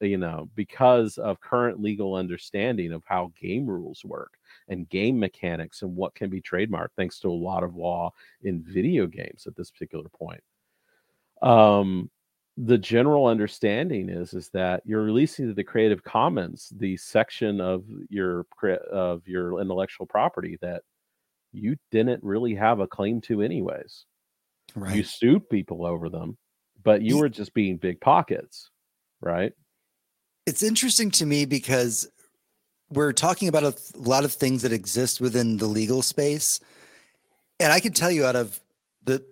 you 0.00 0.18
know, 0.18 0.50
because 0.54 1.16
of 1.16 1.40
current 1.40 1.80
legal 1.80 2.14
understanding 2.14 2.92
of 2.92 3.02
how 3.06 3.32
game 3.40 3.64
rules 3.64 4.04
work 4.04 4.34
and 4.68 4.88
game 4.90 5.18
mechanics 5.18 5.80
and 5.80 5.96
what 5.96 6.14
can 6.14 6.28
be 6.28 6.40
trademarked 6.40 6.92
thanks 6.96 7.18
to 7.20 7.28
a 7.28 7.30
lot 7.30 7.62
of 7.62 7.76
law 7.76 8.12
in 8.42 8.62
video 8.62 9.06
games 9.06 9.46
at 9.46 9.56
this 9.56 9.70
particular 9.70 10.08
point 10.10 10.42
um 11.42 12.08
the 12.56 12.78
general 12.78 13.26
understanding 13.26 14.08
is 14.08 14.34
is 14.34 14.50
that 14.50 14.82
you're 14.84 15.02
releasing 15.02 15.48
to 15.48 15.54
the 15.54 15.64
creative 15.64 16.04
commons 16.04 16.70
the 16.76 16.96
section 16.96 17.60
of 17.60 17.84
your 18.10 18.46
of 18.90 19.26
your 19.26 19.60
intellectual 19.60 20.06
property 20.06 20.58
that 20.60 20.82
you 21.52 21.76
didn't 21.90 22.22
really 22.22 22.54
have 22.54 22.80
a 22.80 22.86
claim 22.86 23.20
to 23.20 23.40
anyways 23.40 24.04
right 24.74 24.96
you 24.96 25.02
sued 25.02 25.48
people 25.48 25.86
over 25.86 26.10
them 26.10 26.36
but 26.82 27.00
you 27.00 27.16
were 27.16 27.28
just 27.28 27.54
being 27.54 27.78
big 27.78 28.00
pockets 28.00 28.70
right 29.22 29.54
it's 30.46 30.62
interesting 30.62 31.10
to 31.12 31.26
me 31.26 31.44
because 31.44 32.08
we're 32.90 33.12
talking 33.12 33.48
about 33.48 33.64
a, 33.64 33.74
lot 33.96 34.24
of 34.24 34.32
things 34.32 34.62
that 34.62 34.72
exist 34.72 35.20
within 35.20 35.56
the 35.56 35.66
legal 35.66 36.02
space. 36.02 36.60
And 37.58 37.72
I 37.72 37.80
can 37.80 37.92
tell 37.92 38.10
you 38.10 38.24
out 38.24 38.36
of 38.36 38.60
the 39.04 39.24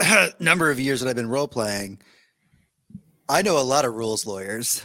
number 0.40 0.70
of 0.70 0.80
years 0.80 1.00
that 1.00 1.08
I've 1.08 1.16
been 1.16 1.28
role 1.28 1.48
playing, 1.48 2.00
I 3.30 3.42
know 3.42 3.58
a 3.58 3.60
lot 3.60 3.84
of 3.84 3.94
rules 3.94 4.24
lawyers 4.24 4.82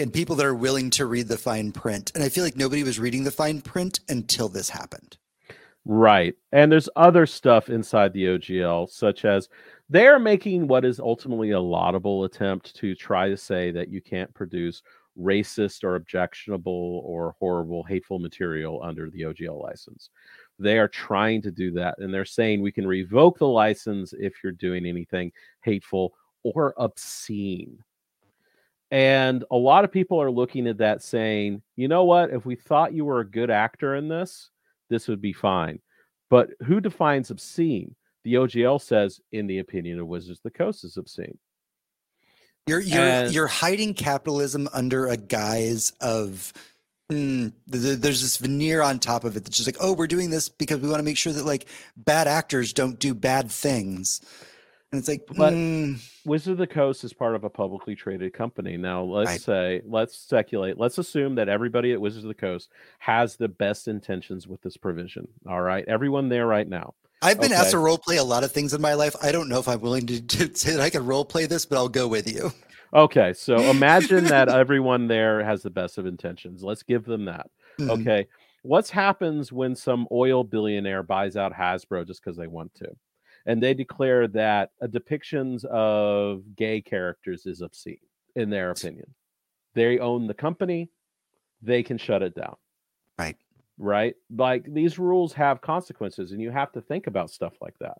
and 0.00 0.12
people 0.12 0.34
that 0.34 0.46
are 0.46 0.54
willing 0.54 0.90
to 0.90 1.06
read 1.06 1.28
the 1.28 1.38
fine 1.38 1.70
print. 1.70 2.10
And 2.14 2.24
I 2.24 2.28
feel 2.28 2.42
like 2.42 2.56
nobody 2.56 2.82
was 2.82 2.98
reading 2.98 3.22
the 3.22 3.30
fine 3.30 3.60
print 3.60 4.00
until 4.08 4.48
this 4.48 4.68
happened. 4.68 5.16
Right. 5.84 6.34
And 6.50 6.72
there's 6.72 6.88
other 6.96 7.24
stuff 7.24 7.68
inside 7.68 8.12
the 8.12 8.24
OGL, 8.24 8.90
such 8.90 9.24
as 9.24 9.48
they're 9.88 10.18
making 10.18 10.66
what 10.66 10.84
is 10.84 10.98
ultimately 10.98 11.52
a 11.52 11.60
laudable 11.60 12.24
attempt 12.24 12.74
to 12.76 12.96
try 12.96 13.28
to 13.28 13.36
say 13.36 13.70
that 13.70 13.88
you 13.88 14.00
can't 14.00 14.32
produce 14.34 14.82
racist 15.16 15.84
or 15.84 15.94
objectionable 15.94 17.02
or 17.04 17.36
horrible, 17.38 17.84
hateful 17.84 18.18
material 18.18 18.82
under 18.82 19.08
the 19.10 19.22
OGL 19.22 19.62
license. 19.62 20.10
They 20.58 20.78
are 20.78 20.88
trying 20.88 21.42
to 21.42 21.50
do 21.50 21.70
that. 21.72 21.96
And 21.98 22.12
they're 22.12 22.24
saying 22.24 22.60
we 22.60 22.72
can 22.72 22.86
revoke 22.86 23.38
the 23.38 23.46
license 23.46 24.12
if 24.18 24.34
you're 24.42 24.52
doing 24.52 24.84
anything 24.84 25.30
hateful 25.62 26.14
or 26.42 26.74
obscene. 26.76 27.78
And 28.90 29.44
a 29.50 29.56
lot 29.56 29.84
of 29.84 29.92
people 29.92 30.20
are 30.20 30.30
looking 30.30 30.66
at 30.66 30.78
that 30.78 31.02
saying, 31.02 31.62
you 31.76 31.86
know 31.86 32.04
what? 32.04 32.30
If 32.30 32.44
we 32.44 32.56
thought 32.56 32.92
you 32.92 33.04
were 33.04 33.20
a 33.20 33.30
good 33.30 33.50
actor 33.50 33.94
in 33.94 34.08
this, 34.08 34.50
this 34.88 35.06
would 35.06 35.20
be 35.20 35.32
fine. 35.32 35.80
But 36.28 36.50
who 36.64 36.80
defines 36.80 37.30
obscene? 37.30 37.94
The 38.24 38.34
OGL 38.34 38.80
says, 38.80 39.20
in 39.32 39.46
the 39.46 39.58
opinion 39.58 40.00
of 40.00 40.06
Wizards 40.08 40.40
of 40.40 40.42
the 40.42 40.50
Coast, 40.50 40.84
is 40.84 40.96
obscene. 40.96 41.38
You're 42.66 42.80
you're 42.80 43.02
and, 43.02 43.32
you're 43.32 43.46
hiding 43.46 43.94
capitalism 43.94 44.68
under 44.72 45.06
a 45.06 45.16
guise 45.16 45.92
of 46.00 46.52
mm, 47.10 47.52
there's 47.66 48.22
this 48.22 48.36
veneer 48.36 48.82
on 48.82 48.98
top 48.98 49.24
of 49.24 49.36
it 49.36 49.44
that's 49.44 49.56
just 49.56 49.68
like, 49.68 49.78
oh, 49.80 49.92
we're 49.92 50.06
doing 50.06 50.30
this 50.30 50.48
because 50.48 50.78
we 50.78 50.88
want 50.88 51.00
to 51.00 51.04
make 51.04 51.16
sure 51.16 51.32
that 51.32 51.46
like 51.46 51.66
bad 51.96 52.28
actors 52.28 52.72
don't 52.72 52.98
do 52.98 53.14
bad 53.14 53.50
things. 53.50 54.20
And 54.92 54.98
it's 54.98 55.08
like, 55.08 55.22
but 55.36 55.52
mm. 55.52 56.02
Wizard 56.24 56.52
of 56.52 56.58
the 56.58 56.66
Coast 56.66 57.04
is 57.04 57.12
part 57.12 57.36
of 57.36 57.44
a 57.44 57.50
publicly 57.50 57.94
traded 57.94 58.32
company. 58.32 58.76
Now, 58.76 59.04
let's 59.04 59.30
right. 59.30 59.40
say, 59.40 59.82
let's 59.86 60.16
speculate, 60.16 60.78
let's 60.78 60.98
assume 60.98 61.36
that 61.36 61.48
everybody 61.48 61.92
at 61.92 62.00
Wizards 62.00 62.24
of 62.24 62.28
the 62.28 62.34
Coast 62.34 62.70
has 62.98 63.36
the 63.36 63.46
best 63.46 63.86
intentions 63.86 64.48
with 64.48 64.60
this 64.62 64.76
provision. 64.76 65.28
All 65.48 65.60
right, 65.60 65.84
everyone 65.86 66.28
there 66.28 66.46
right 66.46 66.68
now. 66.68 66.94
I've 67.22 67.40
been 67.40 67.52
okay. 67.52 67.60
asked 67.60 67.70
to 67.72 67.78
role 67.78 67.98
play 67.98 68.16
a 68.16 68.24
lot 68.24 68.42
of 68.42 68.50
things 68.50 68.74
in 68.74 68.80
my 68.80 68.94
life. 68.94 69.14
I 69.22 69.30
don't 69.30 69.48
know 69.48 69.60
if 69.60 69.68
I'm 69.68 69.80
willing 69.80 70.06
to, 70.06 70.20
to 70.22 70.54
say 70.56 70.72
that 70.72 70.80
I 70.80 70.90
can 70.90 71.06
role 71.06 71.24
play 71.24 71.46
this, 71.46 71.66
but 71.66 71.76
I'll 71.76 71.88
go 71.88 72.08
with 72.08 72.32
you. 72.32 72.50
Okay, 72.92 73.32
so 73.32 73.58
imagine 73.70 74.24
that 74.24 74.48
everyone 74.48 75.06
there 75.06 75.44
has 75.44 75.62
the 75.62 75.70
best 75.70 75.98
of 75.98 76.06
intentions. 76.06 76.64
Let's 76.64 76.82
give 76.82 77.04
them 77.04 77.26
that. 77.26 77.48
Mm-hmm. 77.78 77.90
Okay, 77.90 78.26
what 78.62 78.88
happens 78.88 79.52
when 79.52 79.76
some 79.76 80.08
oil 80.10 80.42
billionaire 80.42 81.04
buys 81.04 81.36
out 81.36 81.52
Hasbro 81.52 82.06
just 82.06 82.24
because 82.24 82.36
they 82.36 82.48
want 82.48 82.74
to? 82.76 82.88
And 83.50 83.62
they 83.62 83.74
declare 83.74 84.28
that 84.28 84.70
a 84.80 84.88
depictions 84.88 85.64
of 85.64 86.42
gay 86.56 86.80
characters 86.80 87.46
is 87.46 87.60
obscene, 87.60 87.98
in 88.36 88.50
their 88.50 88.70
opinion. 88.70 89.14
They 89.74 89.98
own 89.98 90.26
the 90.26 90.34
company, 90.34 90.90
they 91.62 91.82
can 91.82 91.98
shut 91.98 92.22
it 92.22 92.34
down. 92.34 92.56
Right 93.18 93.36
right? 93.80 94.14
Like 94.34 94.72
these 94.72 94.98
rules 94.98 95.32
have 95.32 95.60
consequences, 95.60 96.30
and 96.30 96.40
you 96.40 96.50
have 96.50 96.70
to 96.72 96.80
think 96.80 97.06
about 97.06 97.30
stuff 97.30 97.54
like 97.60 97.74
that. 97.80 97.98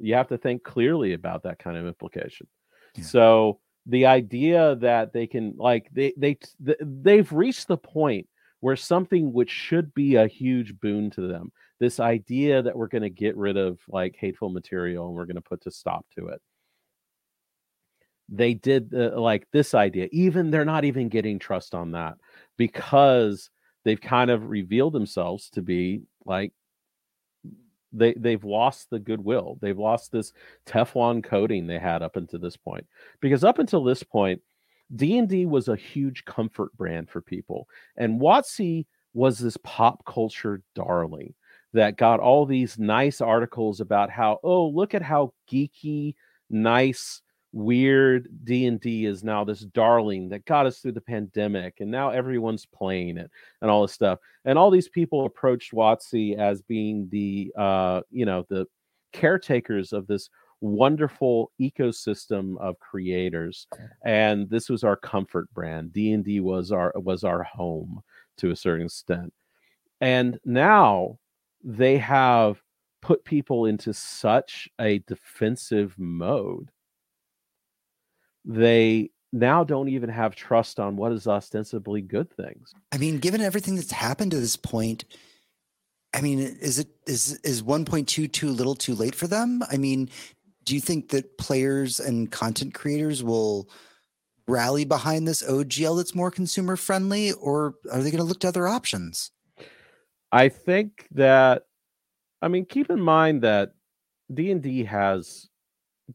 You 0.00 0.14
have 0.14 0.28
to 0.28 0.38
think 0.38 0.64
clearly 0.64 1.12
about 1.12 1.44
that 1.44 1.58
kind 1.58 1.76
of 1.76 1.86
implication. 1.86 2.48
Yeah. 2.96 3.04
So 3.04 3.60
the 3.86 4.06
idea 4.06 4.76
that 4.76 5.12
they 5.12 5.26
can 5.26 5.54
like 5.56 5.88
they 5.92 6.14
they 6.16 6.38
they've 6.80 7.30
reached 7.30 7.68
the 7.68 7.76
point 7.76 8.26
where 8.60 8.76
something 8.76 9.32
which 9.32 9.50
should 9.50 9.92
be 9.92 10.16
a 10.16 10.26
huge 10.26 10.80
boon 10.80 11.10
to 11.10 11.28
them 11.28 11.52
this 11.82 11.98
idea 11.98 12.62
that 12.62 12.76
we're 12.76 12.86
going 12.86 13.02
to 13.02 13.10
get 13.10 13.36
rid 13.36 13.56
of 13.56 13.80
like 13.88 14.14
hateful 14.16 14.48
material 14.48 15.08
and 15.08 15.16
we're 15.16 15.26
going 15.26 15.34
to 15.34 15.42
put 15.42 15.60
to 15.60 15.70
stop 15.70 16.06
to 16.16 16.28
it 16.28 16.40
they 18.28 18.54
did 18.54 18.94
uh, 18.94 19.20
like 19.20 19.48
this 19.52 19.74
idea 19.74 20.08
even 20.12 20.52
they're 20.52 20.64
not 20.64 20.84
even 20.84 21.08
getting 21.08 21.40
trust 21.40 21.74
on 21.74 21.90
that 21.90 22.14
because 22.56 23.50
they've 23.84 24.00
kind 24.00 24.30
of 24.30 24.48
revealed 24.48 24.92
themselves 24.92 25.50
to 25.50 25.60
be 25.60 26.02
like 26.24 26.52
they 27.92 28.14
they've 28.14 28.44
lost 28.44 28.90
the 28.90 29.00
goodwill. 29.00 29.58
They've 29.60 29.78
lost 29.78 30.12
this 30.12 30.32
Teflon 30.66 31.22
coating 31.22 31.66
they 31.66 31.80
had 31.80 32.00
up 32.00 32.16
until 32.16 32.38
this 32.38 32.56
point. 32.56 32.86
Because 33.20 33.44
up 33.44 33.58
until 33.58 33.84
this 33.84 34.02
point, 34.02 34.40
D&D 34.94 35.46
was 35.46 35.68
a 35.68 35.76
huge 35.76 36.24
comfort 36.24 36.74
brand 36.76 37.10
for 37.10 37.20
people. 37.20 37.68
And 37.96 38.20
WotC 38.20 38.86
was 39.14 39.38
this 39.38 39.58
pop 39.58 40.04
culture 40.06 40.62
darling 40.74 41.34
that 41.72 41.96
got 41.96 42.20
all 42.20 42.46
these 42.46 42.78
nice 42.78 43.20
articles 43.20 43.80
about 43.80 44.10
how, 44.10 44.38
oh, 44.42 44.68
look 44.68 44.94
at 44.94 45.02
how 45.02 45.32
geeky, 45.50 46.14
nice, 46.50 47.22
weird 47.52 48.28
d&d 48.44 49.04
is 49.04 49.22
now 49.22 49.44
this 49.44 49.60
darling 49.60 50.30
that 50.30 50.44
got 50.46 50.64
us 50.64 50.78
through 50.78 50.92
the 50.92 51.00
pandemic 51.02 51.80
and 51.80 51.90
now 51.90 52.08
everyone's 52.08 52.64
playing 52.64 53.18
it 53.18 53.30
and 53.60 53.70
all 53.70 53.82
this 53.82 53.92
stuff 53.92 54.18
and 54.46 54.58
all 54.58 54.70
these 54.70 54.88
people 54.88 55.26
approached 55.26 55.72
WotC 55.72 56.36
as 56.38 56.62
being 56.62 57.08
the 57.10 57.52
uh 57.58 58.00
you 58.10 58.24
know 58.24 58.46
the 58.48 58.66
caretakers 59.12 59.92
of 59.92 60.06
this 60.06 60.30
wonderful 60.62 61.50
ecosystem 61.60 62.56
of 62.58 62.78
creators 62.78 63.66
and 64.04 64.48
this 64.48 64.70
was 64.70 64.84
our 64.84 64.96
comfort 64.96 65.52
brand. 65.52 65.92
D&d 65.92 66.40
was 66.40 66.72
our 66.72 66.92
was 66.96 67.22
our 67.22 67.42
home 67.42 68.00
to 68.38 68.50
a 68.50 68.56
certain 68.56 68.86
extent 68.86 69.32
and 70.00 70.38
now 70.46 71.18
they 71.62 71.98
have 71.98 72.62
put 73.00 73.24
people 73.24 73.66
into 73.66 73.92
such 73.92 74.68
a 74.80 74.98
defensive 75.00 75.94
mode. 75.98 76.70
They 78.44 79.10
now 79.32 79.64
don't 79.64 79.88
even 79.88 80.10
have 80.10 80.36
trust 80.36 80.78
on 80.78 80.96
what 80.96 81.12
is 81.12 81.26
ostensibly 81.26 82.02
good 82.02 82.30
things. 82.30 82.72
I 82.92 82.98
mean 82.98 83.18
given 83.18 83.40
everything 83.40 83.76
that's 83.76 83.92
happened 83.92 84.32
to 84.32 84.40
this 84.40 84.56
point 84.56 85.04
i 86.14 86.20
mean 86.20 86.38
is 86.38 86.78
it 86.78 86.88
is 87.06 87.40
is 87.42 87.62
1.2 87.62 88.30
too 88.30 88.50
little 88.50 88.74
too 88.74 88.94
late 88.94 89.14
for 89.14 89.26
them? 89.26 89.62
I 89.70 89.78
mean 89.78 90.10
do 90.64 90.74
you 90.74 90.80
think 90.80 91.08
that 91.10 91.38
players 91.38 91.98
and 91.98 92.30
content 92.30 92.74
creators 92.74 93.22
will 93.22 93.68
rally 94.46 94.84
behind 94.84 95.26
this 95.26 95.42
OGL 95.42 95.96
that's 95.96 96.14
more 96.14 96.30
consumer 96.30 96.76
friendly, 96.76 97.32
or 97.32 97.74
are 97.90 98.00
they 98.00 98.10
going 98.10 98.18
to 98.18 98.24
look 98.24 98.40
to 98.40 98.48
other 98.48 98.68
options? 98.68 99.30
I 100.32 100.48
think 100.48 101.06
that, 101.12 101.64
I 102.40 102.48
mean, 102.48 102.64
keep 102.64 102.90
in 102.90 103.00
mind 103.00 103.42
that 103.42 103.72
D 104.32 104.50
and 104.50 104.62
D 104.62 104.84
has 104.84 105.48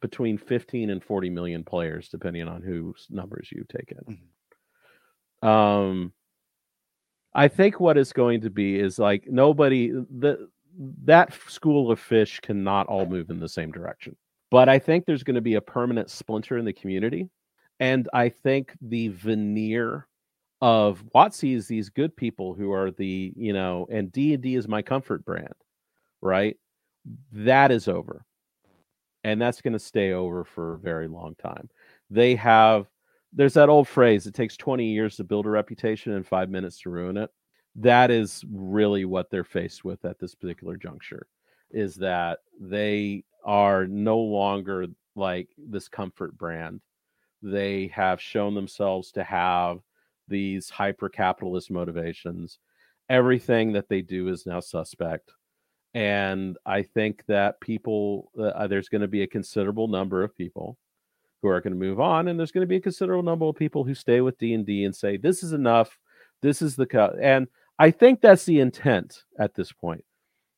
between 0.02 0.38
15 0.38 0.90
and 0.90 1.04
40 1.04 1.30
million 1.30 1.64
players, 1.64 2.10
depending 2.10 2.48
on 2.48 2.62
whose 2.62 3.08
numbers 3.10 3.50
you 3.52 3.64
take 3.70 3.92
in. 3.92 4.16
Mm-hmm. 4.16 5.48
Um, 5.48 6.14
I 7.34 7.48
think 7.48 7.80
what 7.80 7.98
is 7.98 8.12
going 8.14 8.42
to 8.42 8.50
be 8.50 8.80
is 8.80 8.98
like 8.98 9.28
nobody 9.28 9.90
the 9.90 10.50
that 11.06 11.34
school 11.48 11.92
of 11.92 12.00
fish 12.00 12.40
cannot 12.40 12.88
all 12.88 13.06
move 13.06 13.30
in 13.30 13.40
the 13.40 13.50
same 13.50 13.72
direction. 13.72 14.16
But 14.50 14.70
I 14.70 14.80
think 14.80 15.06
there's 15.06 15.24
going 15.24 15.36
to 15.36 15.42
be 15.42 15.56
a 15.56 15.62
permanent 15.62 16.10
splinter 16.10 16.58
in 16.58 16.66
the 16.66 16.74
community. 16.74 17.30
And 17.80 18.08
I 18.14 18.30
think 18.30 18.74
the 18.82 19.10
veneer 19.10 20.08
of 20.62 21.04
WotC 21.14 21.56
is 21.56 21.68
these 21.68 21.90
good 21.90 22.16
people 22.16 22.54
who 22.54 22.72
are 22.72 22.92
the, 22.92 23.34
you 23.36 23.54
know, 23.54 23.88
and 23.92 24.12
D&D 24.12 24.56
is 24.56 24.68
my 24.68 24.82
comfort 24.82 25.24
brand, 25.24 25.54
right? 26.22 26.58
That 27.32 27.72
is 27.72 27.88
over. 27.88 28.26
And 29.24 29.42
that's 29.42 29.62
going 29.62 29.74
to 29.74 29.80
stay 29.80 30.14
over 30.14 30.44
for 30.44 30.74
a 30.74 30.80
very 30.80 31.08
long 31.08 31.36
time. 31.36 31.70
They 32.10 32.36
have 32.36 32.88
there's 33.34 33.54
that 33.54 33.70
old 33.70 33.88
phrase 33.88 34.26
it 34.26 34.34
takes 34.34 34.56
20 34.56 34.86
years 34.86 35.18
to 35.18 35.24
build 35.24 35.46
a 35.46 35.50
reputation 35.50 36.14
and 36.14 36.26
5 36.26 36.50
minutes 36.50 36.80
to 36.82 36.90
ruin 36.90 37.18
it. 37.18 37.30
That 37.76 38.10
is 38.10 38.44
really 38.52 39.06
what 39.06 39.30
they're 39.30 39.44
faced 39.44 39.84
with 39.84 40.04
at 40.06 40.18
this 40.18 40.34
particular 40.34 40.78
juncture 40.78 41.28
is 41.70 41.96
that 41.96 42.40
they 42.60 43.26
are 43.44 43.86
no 43.86 44.18
longer 44.18 44.88
like 45.16 45.50
this 45.58 45.88
comfort 45.88 46.38
brand. 46.38 46.82
They 47.44 47.88
have 47.94 48.22
shown 48.22 48.56
themselves 48.56 49.12
to 49.12 49.24
have 49.24 49.80
these 50.28 50.70
hyper 50.70 51.10
capitalist 51.10 51.72
motivations. 51.72 52.60
Everything 53.10 53.74
that 53.74 53.90
they 53.90 54.02
do 54.02 54.28
is 54.28 54.46
now 54.46 54.60
suspect. 54.60 55.32
And 55.94 56.58
I 56.66 56.84
think 56.84 57.26
that 57.28 57.60
people, 57.62 58.32
uh, 58.40 58.68
there's 58.68 58.90
going 58.90 59.02
to 59.02 59.08
be 59.08 59.24
a 59.24 59.28
considerable 59.28 59.88
number 59.88 60.24
of 60.24 60.36
people 60.36 60.78
who 61.42 61.48
are 61.48 61.62
going 61.62 61.74
to 61.74 61.80
move 61.80 62.00
on, 62.00 62.28
and 62.28 62.38
there's 62.38 62.52
going 62.52 62.64
to 62.64 62.68
be 62.68 62.76
a 62.78 62.82
considerable 62.82 63.24
number 63.24 63.46
of 63.46 63.56
people 63.56 63.84
who 63.84 63.96
stay 63.96 64.22
with 64.22 64.38
D 64.38 64.54
and 64.54 64.66
D 64.66 64.84
and 64.84 64.96
say, 64.96 65.18
"This 65.18 65.44
is 65.44 65.54
enough. 65.54 65.98
This 66.42 66.62
is 66.62 66.76
the 66.76 66.86
cut." 66.86 67.16
And 67.22 67.48
I 67.80 67.92
think 67.92 68.22
that's 68.22 68.46
the 68.46 68.60
intent 68.60 69.24
at 69.40 69.54
this 69.54 69.72
point 69.72 70.04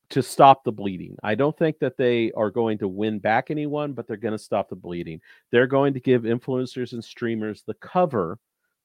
to 0.09 0.23
stop 0.23 0.63
the 0.63 0.71
bleeding. 0.71 1.15
I 1.21 1.35
don't 1.35 1.57
think 1.57 1.79
that 1.79 1.97
they 1.97 2.31
are 2.31 2.49
going 2.49 2.77
to 2.79 2.87
win 2.87 3.19
back 3.19 3.51
anyone, 3.51 3.93
but 3.93 4.07
they're 4.07 4.17
going 4.17 4.37
to 4.37 4.43
stop 4.43 4.69
the 4.69 4.75
bleeding. 4.75 5.21
They're 5.51 5.67
going 5.67 5.93
to 5.93 5.99
give 5.99 6.23
influencers 6.23 6.93
and 6.93 7.03
streamers 7.03 7.63
the 7.63 7.75
cover 7.75 8.39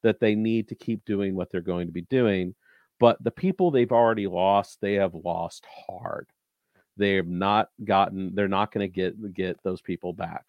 that 0.05 0.21
they 0.21 0.37
need 0.37 0.69
to 0.69 0.75
keep 0.77 1.05
doing 1.05 1.35
what 1.35 1.51
they're 1.51 1.61
going 1.61 1.87
to 1.87 1.93
be 1.93 2.03
doing. 2.03 2.55
But 3.01 3.23
the 3.23 3.33
people 3.33 3.71
they've 3.71 3.91
already 3.91 4.29
lost, 4.29 4.79
they 4.81 4.95
have 4.95 5.15
lost 5.15 5.67
hard. 5.89 6.29
They 6.97 7.15
have 7.15 7.27
not 7.27 7.71
gotten. 7.83 8.35
They're 8.37 8.47
not 8.47 8.73
going 8.73 8.89
to 8.89 8.95
get 8.95 9.35
get 9.35 9.61
those 9.65 9.81
people 9.81 10.13
back. 10.13 10.45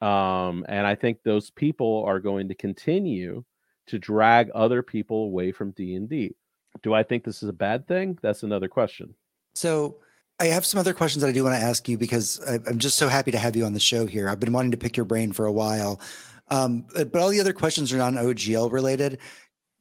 Um, 0.00 0.64
and 0.68 0.86
I 0.86 0.94
think 0.94 1.18
those 1.22 1.50
people 1.50 2.04
are 2.06 2.18
going 2.18 2.48
to 2.48 2.54
continue 2.54 3.44
to 3.88 3.98
drag 3.98 4.50
other 4.54 4.82
people 4.82 5.24
away 5.24 5.52
from 5.52 5.72
D 5.72 5.94
and 5.96 6.08
D. 6.08 6.34
Do 6.82 6.94
I 6.94 7.02
think 7.02 7.24
this 7.24 7.42
is 7.42 7.48
a 7.50 7.52
bad 7.52 7.86
thing? 7.86 8.18
That's 8.22 8.42
another 8.42 8.68
question. 8.68 9.14
So 9.54 9.98
I 10.38 10.46
have 10.46 10.64
some 10.64 10.80
other 10.80 10.94
questions 10.94 11.22
that 11.22 11.28
I 11.28 11.32
do 11.32 11.44
want 11.44 11.56
to 11.56 11.62
ask 11.62 11.86
you 11.88 11.98
because 11.98 12.40
I, 12.48 12.54
am 12.70 12.78
just 12.78 12.96
so 12.96 13.08
happy 13.08 13.30
to 13.32 13.38
have 13.38 13.56
you 13.56 13.66
on 13.66 13.74
the 13.74 13.80
show 13.80 14.06
here. 14.06 14.28
I've 14.28 14.40
been 14.40 14.52
wanting 14.52 14.70
to 14.70 14.78
pick 14.78 14.96
your 14.96 15.04
brain 15.04 15.32
for 15.32 15.44
a 15.44 15.52
while. 15.52 16.00
Um, 16.50 16.86
but, 16.94 17.12
but 17.12 17.22
all 17.22 17.28
the 17.28 17.40
other 17.40 17.52
questions 17.52 17.92
are 17.92 17.98
non 17.98 18.14
OGL 18.14 18.72
related. 18.72 19.18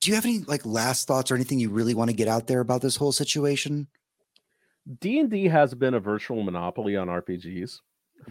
Do 0.02 0.10
you 0.10 0.16
have 0.16 0.26
any 0.26 0.40
like 0.40 0.66
last 0.66 1.08
thoughts 1.08 1.32
or 1.32 1.36
anything 1.36 1.60
you 1.60 1.70
really 1.70 1.94
want 1.94 2.10
to 2.10 2.16
get 2.16 2.28
out 2.28 2.48
there 2.48 2.62
about 2.62 2.82
this 2.82 2.96
whole 2.96 3.12
situation? 3.12 3.88
D 5.02 5.20
and 5.20 5.30
D 5.30 5.46
has 5.46 5.74
been 5.74 5.94
a 5.94 6.00
virtual 6.00 6.44
monopoly 6.44 6.96
on 6.96 7.08
RPGs 7.08 7.80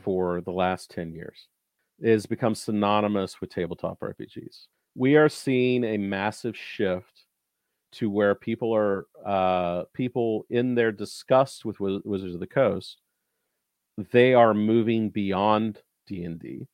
for 0.03 0.41
the 0.41 0.53
last 0.53 0.91
ten 0.91 1.13
years. 1.13 1.49
It 2.01 2.11
has 2.11 2.27
become 2.27 2.55
synonymous 2.55 3.41
with 3.41 3.51
tabletop 3.51 4.01
RPGs. 4.01 4.67
We 4.95 5.17
are 5.17 5.29
seeing 5.29 5.85
a 5.85 5.99
massive 5.99 6.57
shift 6.57 7.25
to 7.93 8.11
where 8.11 8.35
people 8.35 8.75
are 8.75 9.07
uh, 9.25 9.85
people 9.95 10.47
in 10.51 10.75
their 10.75 10.93
disgust 10.93 11.65
with 11.65 11.81
Wiz- 11.81 12.03
Wizards 12.05 12.35
of 12.35 12.41
the 12.41 12.47
Coast, 12.47 12.99
they 14.13 14.35
are 14.35 14.55
moving 14.55 15.11
beyond 15.11 15.83
D 16.07 16.25
and 16.25 16.39
D. 16.39 16.67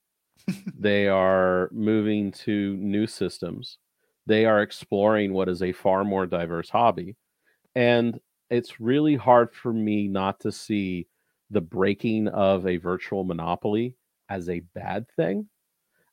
They 0.79 1.09
are 1.09 1.71
moving 1.73 2.33
to 2.33 2.77
new 2.77 3.07
systems. 3.07 3.79
They 4.27 4.45
are 4.45 4.63
exploring 4.63 5.33
what 5.33 5.49
is 5.49 5.63
a 5.63 5.73
far 5.73 6.05
more 6.05 6.27
diverse 6.27 6.69
hobby, 6.71 7.17
and 7.75 8.21
it's 8.51 8.81
really 8.81 9.17
hard 9.17 9.55
for 9.55 9.73
me 9.73 10.09
not 10.09 10.41
to 10.41 10.53
see 10.53 11.07
the 11.51 11.61
breaking 11.61 12.29
of 12.29 12.67
a 12.67 12.77
virtual 12.77 13.25
monopoly 13.25 13.97
as 14.29 14.49
a 14.49 14.61
bad 14.75 15.07
thing, 15.17 15.49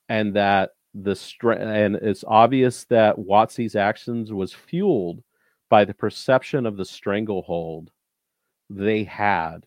and 0.09 0.33
that 0.35 0.71
the 0.93 1.15
strength, 1.15 1.61
and 1.61 1.95
it's 1.95 2.25
obvious 2.27 2.83
that 2.85 3.17
WotC's 3.17 3.75
actions 3.75 4.33
was 4.33 4.53
fueled 4.53 5.23
by 5.69 5.85
the 5.85 5.93
perception 5.93 6.65
of 6.65 6.77
the 6.77 6.85
stranglehold 6.85 7.91
they 8.69 9.03
had 9.03 9.65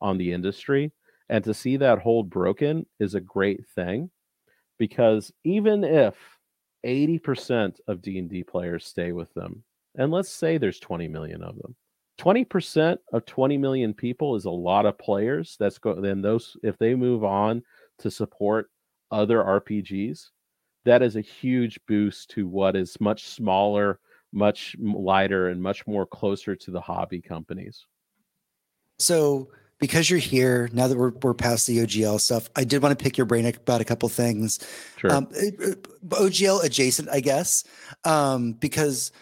on 0.00 0.18
the 0.18 0.32
industry. 0.32 0.92
And 1.28 1.44
to 1.44 1.54
see 1.54 1.76
that 1.78 1.98
hold 1.98 2.30
broken 2.30 2.86
is 3.00 3.14
a 3.14 3.20
great 3.20 3.66
thing 3.74 4.10
because 4.78 5.32
even 5.44 5.82
if 5.84 6.14
80% 6.84 7.80
of 7.88 8.02
D&D 8.02 8.44
players 8.44 8.86
stay 8.86 9.12
with 9.12 9.32
them, 9.34 9.64
and 9.96 10.12
let's 10.12 10.30
say 10.30 10.58
there's 10.58 10.78
20 10.78 11.08
million 11.08 11.42
of 11.42 11.56
them, 11.58 11.74
20% 12.18 12.96
of 13.12 13.26
20 13.26 13.58
million 13.58 13.92
people 13.92 14.36
is 14.36 14.44
a 14.44 14.50
lot 14.50 14.86
of 14.86 14.98
players. 14.98 15.56
That's 15.58 15.78
go 15.78 16.00
then 16.00 16.22
those 16.22 16.56
if 16.62 16.78
they 16.78 16.94
move 16.94 17.24
on 17.24 17.62
to 17.98 18.10
support 18.10 18.70
other 19.10 19.38
RPGs, 19.38 20.28
that 20.84 21.02
is 21.02 21.16
a 21.16 21.20
huge 21.20 21.78
boost 21.86 22.30
to 22.30 22.46
what 22.46 22.76
is 22.76 23.00
much 23.00 23.26
smaller, 23.26 24.00
much 24.32 24.76
lighter, 24.80 25.48
and 25.48 25.62
much 25.62 25.86
more 25.86 26.06
closer 26.06 26.56
to 26.56 26.70
the 26.70 26.80
hobby 26.80 27.20
companies. 27.20 27.84
So, 28.98 29.48
because 29.78 30.08
you're 30.08 30.18
here 30.18 30.70
now 30.72 30.88
that 30.88 30.96
we're, 30.96 31.12
we're 31.22 31.34
past 31.34 31.66
the 31.66 31.78
OGL 31.78 32.20
stuff, 32.20 32.48
I 32.56 32.64
did 32.64 32.82
want 32.82 32.98
to 32.98 33.02
pick 33.02 33.18
your 33.18 33.26
brain 33.26 33.46
about 33.46 33.80
a 33.80 33.84
couple 33.84 34.08
things. 34.08 34.58
Sure. 34.96 35.12
Um, 35.12 35.28
eh, 35.36 35.50
eh, 35.62 35.74
OGL 36.08 36.64
adjacent, 36.64 37.08
I 37.10 37.20
guess, 37.20 37.64
um, 38.04 38.52
because 38.54 39.12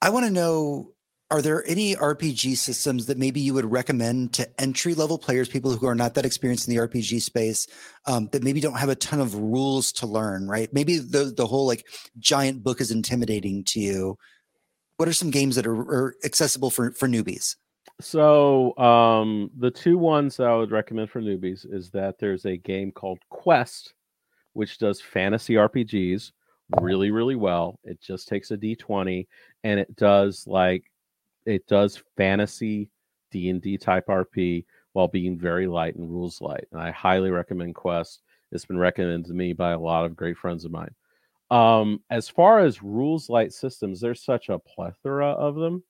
I 0.00 0.10
want 0.10 0.26
to 0.26 0.32
know 0.32 0.92
are 1.30 1.42
there 1.42 1.62
any 1.68 1.94
RPG 1.94 2.56
systems 2.56 3.06
that 3.06 3.18
maybe 3.18 3.40
you 3.40 3.52
would 3.52 3.70
recommend 3.70 4.32
to 4.34 4.48
entry 4.60 4.94
level 4.94 5.18
players, 5.18 5.48
people 5.48 5.76
who 5.76 5.86
are 5.86 5.94
not 5.94 6.14
that 6.14 6.24
experienced 6.24 6.66
in 6.66 6.74
the 6.74 6.80
RPG 6.80 7.20
space, 7.20 7.66
um, 8.06 8.30
that 8.32 8.42
maybe 8.42 8.60
don't 8.60 8.78
have 8.78 8.88
a 8.88 8.94
ton 8.94 9.20
of 9.20 9.34
rules 9.34 9.92
to 9.92 10.06
learn, 10.06 10.48
right? 10.48 10.72
Maybe 10.72 10.96
the 10.98 11.32
the 11.36 11.46
whole 11.46 11.66
like 11.66 11.86
giant 12.18 12.62
book 12.62 12.80
is 12.80 12.90
intimidating 12.90 13.62
to 13.64 13.80
you. 13.80 14.16
What 14.96 15.08
are 15.08 15.12
some 15.12 15.30
games 15.30 15.56
that 15.56 15.66
are, 15.66 15.76
are 15.76 16.14
accessible 16.24 16.70
for 16.70 16.92
for 16.92 17.06
newbies? 17.06 17.56
So 18.00 18.76
um, 18.78 19.50
the 19.58 19.70
two 19.70 19.98
ones 19.98 20.36
that 20.36 20.46
I 20.46 20.56
would 20.56 20.70
recommend 20.70 21.10
for 21.10 21.20
newbies 21.20 21.66
is 21.70 21.90
that 21.90 22.18
there's 22.18 22.46
a 22.46 22.56
game 22.56 22.92
called 22.92 23.18
Quest, 23.28 23.94
which 24.52 24.78
does 24.78 25.00
fantasy 25.00 25.54
RPGs 25.54 26.32
really 26.80 27.10
really 27.10 27.36
well. 27.36 27.78
It 27.84 28.00
just 28.00 28.28
takes 28.28 28.50
a 28.50 28.56
D20 28.56 29.26
and 29.64 29.80
it 29.80 29.94
does 29.96 30.46
like 30.46 30.84
it 31.46 31.66
does 31.66 32.02
fantasy 32.16 32.90
D 33.30 33.48
and 33.50 33.60
D 33.60 33.78
type 33.78 34.06
RP 34.08 34.64
while 34.92 35.08
being 35.08 35.38
very 35.38 35.66
light 35.66 35.96
and 35.96 36.10
rules 36.10 36.40
light. 36.40 36.66
And 36.72 36.80
I 36.80 36.90
highly 36.90 37.30
recommend 37.30 37.74
Quest. 37.74 38.22
It's 38.52 38.64
been 38.64 38.78
recommended 38.78 39.26
to 39.26 39.34
me 39.34 39.52
by 39.52 39.72
a 39.72 39.78
lot 39.78 40.04
of 40.04 40.16
great 40.16 40.36
friends 40.36 40.64
of 40.64 40.70
mine. 40.72 40.94
Um, 41.50 42.02
as 42.10 42.28
far 42.28 42.60
as 42.60 42.82
rules 42.82 43.28
light 43.28 43.52
systems, 43.52 44.00
there's 44.00 44.22
such 44.22 44.48
a 44.48 44.58
plethora 44.58 45.30
of 45.30 45.54
them. 45.54 45.82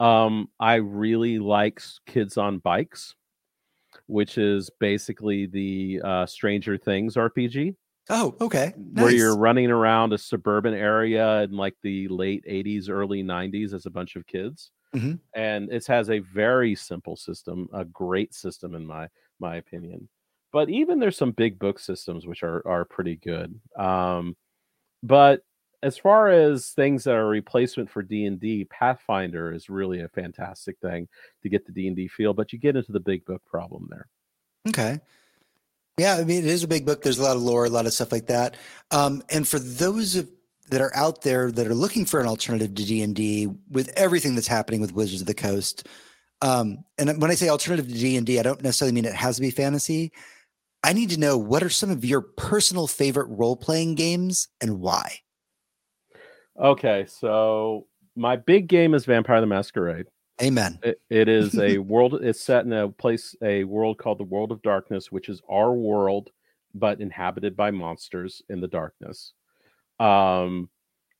Um, 0.00 0.48
I 0.58 0.76
really 0.76 1.38
like 1.38 1.80
Kids 2.06 2.36
on 2.36 2.58
Bikes. 2.58 3.14
which 4.06 4.38
is 4.38 4.70
basically 4.80 5.46
the 5.46 6.00
uh, 6.04 6.26
Stranger 6.26 6.76
Things 6.76 7.14
RPG. 7.16 7.74
Oh, 8.10 8.34
okay. 8.40 8.74
Nice. 8.76 9.04
Where 9.04 9.12
you're 9.12 9.36
running 9.36 9.70
around 9.70 10.12
a 10.12 10.18
suburban 10.18 10.74
area 10.74 11.42
in 11.42 11.52
like 11.52 11.74
the 11.82 12.08
late 12.08 12.44
80s, 12.48 12.88
early 12.90 13.22
90s 13.22 13.72
as 13.72 13.86
a 13.86 13.90
bunch 13.90 14.16
of 14.16 14.26
kids. 14.26 14.70
Mm-hmm. 14.94 15.14
And 15.34 15.72
it 15.72 15.86
has 15.86 16.10
a 16.10 16.18
very 16.18 16.74
simple 16.74 17.16
system, 17.16 17.68
a 17.72 17.84
great 17.84 18.34
system 18.34 18.74
in 18.74 18.86
my 18.86 19.08
my 19.40 19.56
opinion. 19.56 20.08
But 20.52 20.68
even 20.68 20.98
there's 20.98 21.16
some 21.16 21.32
big 21.32 21.58
book 21.58 21.78
systems 21.78 22.26
which 22.26 22.42
are 22.42 22.66
are 22.66 22.84
pretty 22.84 23.16
good. 23.16 23.58
Um, 23.78 24.36
but 25.02 25.42
as 25.82 25.98
far 25.98 26.28
as 26.28 26.70
things 26.70 27.04
that 27.04 27.14
are 27.14 27.26
replacement 27.26 27.90
for 27.90 28.02
D&D, 28.02 28.66
Pathfinder 28.66 29.52
is 29.52 29.68
really 29.68 30.00
a 30.00 30.08
fantastic 30.08 30.78
thing 30.80 31.08
to 31.42 31.48
get 31.48 31.66
the 31.66 31.72
D&D 31.72 32.08
feel, 32.08 32.32
but 32.32 32.52
you 32.52 32.58
get 32.58 32.76
into 32.76 32.92
the 32.92 33.00
big 33.00 33.24
book 33.24 33.42
problem 33.44 33.88
there. 33.90 34.08
Okay. 34.68 35.00
Yeah, 35.98 36.14
I 36.14 36.24
mean 36.24 36.38
it 36.38 36.46
is 36.46 36.62
a 36.62 36.68
big 36.68 36.86
book. 36.86 37.02
There's 37.02 37.18
a 37.18 37.22
lot 37.22 37.36
of 37.36 37.42
lore, 37.42 37.64
a 37.64 37.70
lot 37.70 37.86
of 37.86 37.92
stuff 37.92 38.12
like 38.12 38.26
that. 38.28 38.56
Um, 38.90 39.22
and 39.28 39.46
for 39.46 39.58
those 39.58 40.16
of, 40.16 40.28
that 40.70 40.80
are 40.80 40.94
out 40.96 41.22
there 41.22 41.50
that 41.50 41.66
are 41.66 41.74
looking 41.74 42.06
for 42.06 42.20
an 42.20 42.26
alternative 42.26 42.74
to 42.74 42.84
D&D 42.86 43.48
with 43.70 43.92
everything 43.96 44.34
that's 44.34 44.46
happening 44.46 44.80
with 44.80 44.94
Wizards 44.94 45.20
of 45.20 45.26
the 45.26 45.34
Coast, 45.34 45.86
um, 46.40 46.84
and 46.96 47.20
when 47.20 47.30
I 47.30 47.34
say 47.34 47.48
alternative 47.48 47.88
to 47.88 47.98
D&D, 47.98 48.38
I 48.38 48.42
don't 48.42 48.62
necessarily 48.62 48.94
mean 48.94 49.04
it 49.04 49.14
has 49.14 49.36
to 49.36 49.42
be 49.42 49.50
fantasy. 49.50 50.12
I 50.82 50.92
need 50.92 51.10
to 51.10 51.20
know 51.20 51.36
what 51.36 51.62
are 51.62 51.68
some 51.68 51.90
of 51.90 52.04
your 52.04 52.22
personal 52.22 52.86
favorite 52.86 53.26
role-playing 53.26 53.96
games 53.96 54.48
and 54.60 54.80
why? 54.80 55.18
Okay, 56.62 57.06
so 57.08 57.88
my 58.14 58.36
big 58.36 58.68
game 58.68 58.94
is 58.94 59.04
Vampire 59.04 59.40
the 59.40 59.46
Masquerade. 59.48 60.06
Amen. 60.40 60.78
It, 60.84 61.00
it 61.10 61.28
is 61.28 61.58
a 61.58 61.78
world. 61.78 62.20
It's 62.22 62.40
set 62.40 62.64
in 62.64 62.72
a 62.72 62.88
place, 62.88 63.34
a 63.42 63.64
world 63.64 63.98
called 63.98 64.18
the 64.18 64.24
World 64.24 64.52
of 64.52 64.62
Darkness, 64.62 65.10
which 65.10 65.28
is 65.28 65.42
our 65.50 65.72
world, 65.72 66.30
but 66.72 67.00
inhabited 67.00 67.56
by 67.56 67.72
monsters 67.72 68.42
in 68.48 68.60
the 68.60 68.68
darkness. 68.68 69.32
Um, 69.98 70.70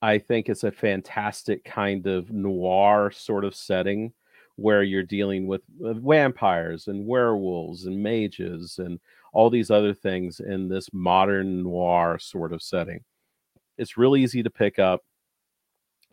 I 0.01 0.17
think 0.17 0.47
it's 0.47 0.63
a 0.63 0.71
fantastic 0.71 1.65
kind 1.65 2.07
of 2.07 2.31
noir 2.31 3.11
sort 3.11 3.43
of 3.43 3.53
setting 3.53 4.13
where 4.55 4.83
you're 4.83 5.03
dealing 5.03 5.45
with, 5.45 5.61
with 5.77 6.05
vampires 6.05 6.87
and 6.87 7.05
werewolves 7.05 7.85
and 7.85 8.01
mages 8.01 8.79
and 8.79 8.97
all 9.33 9.49
these 9.49 9.71
other 9.71 9.93
things 9.93 10.39
in 10.39 10.69
this 10.69 10.87
modern 10.93 11.63
noir 11.63 12.17
sort 12.19 12.53
of 12.53 12.61
setting. 12.61 13.01
It's 13.77 13.97
really 13.97 14.21
easy 14.21 14.43
to 14.43 14.49
pick 14.49 14.79
up 14.79 15.01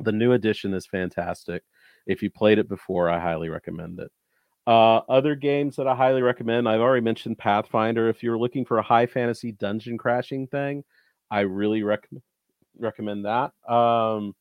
the 0.03 0.13
new 0.13 0.33
edition 0.33 0.75
is 0.75 0.87
fantastic. 0.87 1.63
If 2.07 2.23
you 2.23 2.31
played 2.31 2.59
it 2.59 2.69
before, 2.69 3.09
I 3.11 3.21
highly 3.21 3.49
recommend 3.49 4.01
it. 4.01 4.11
Uh, 4.67 4.99
other 5.09 5.35
games 5.35 5.77
that 5.77 5.89
I 5.89 5.95
highly 5.95 6.23
recommend, 6.23 6.69
I've 6.69 6.81
already 6.81 7.03
mentioned 7.03 7.39
Pathfinder. 7.39 8.09
If 8.09 8.23
you're 8.23 8.39
looking 8.39 8.65
for 8.65 8.79
a 8.79 8.83
high 8.83 9.07
fantasy 9.07 9.53
dungeon 9.53 9.99
crashing 9.99 10.47
thing, 10.47 10.85
I 11.31 11.41
really 11.41 11.83
recommend 11.83 12.23
recommend 12.79 13.25
that. 13.27 13.53
Um, 13.71 14.35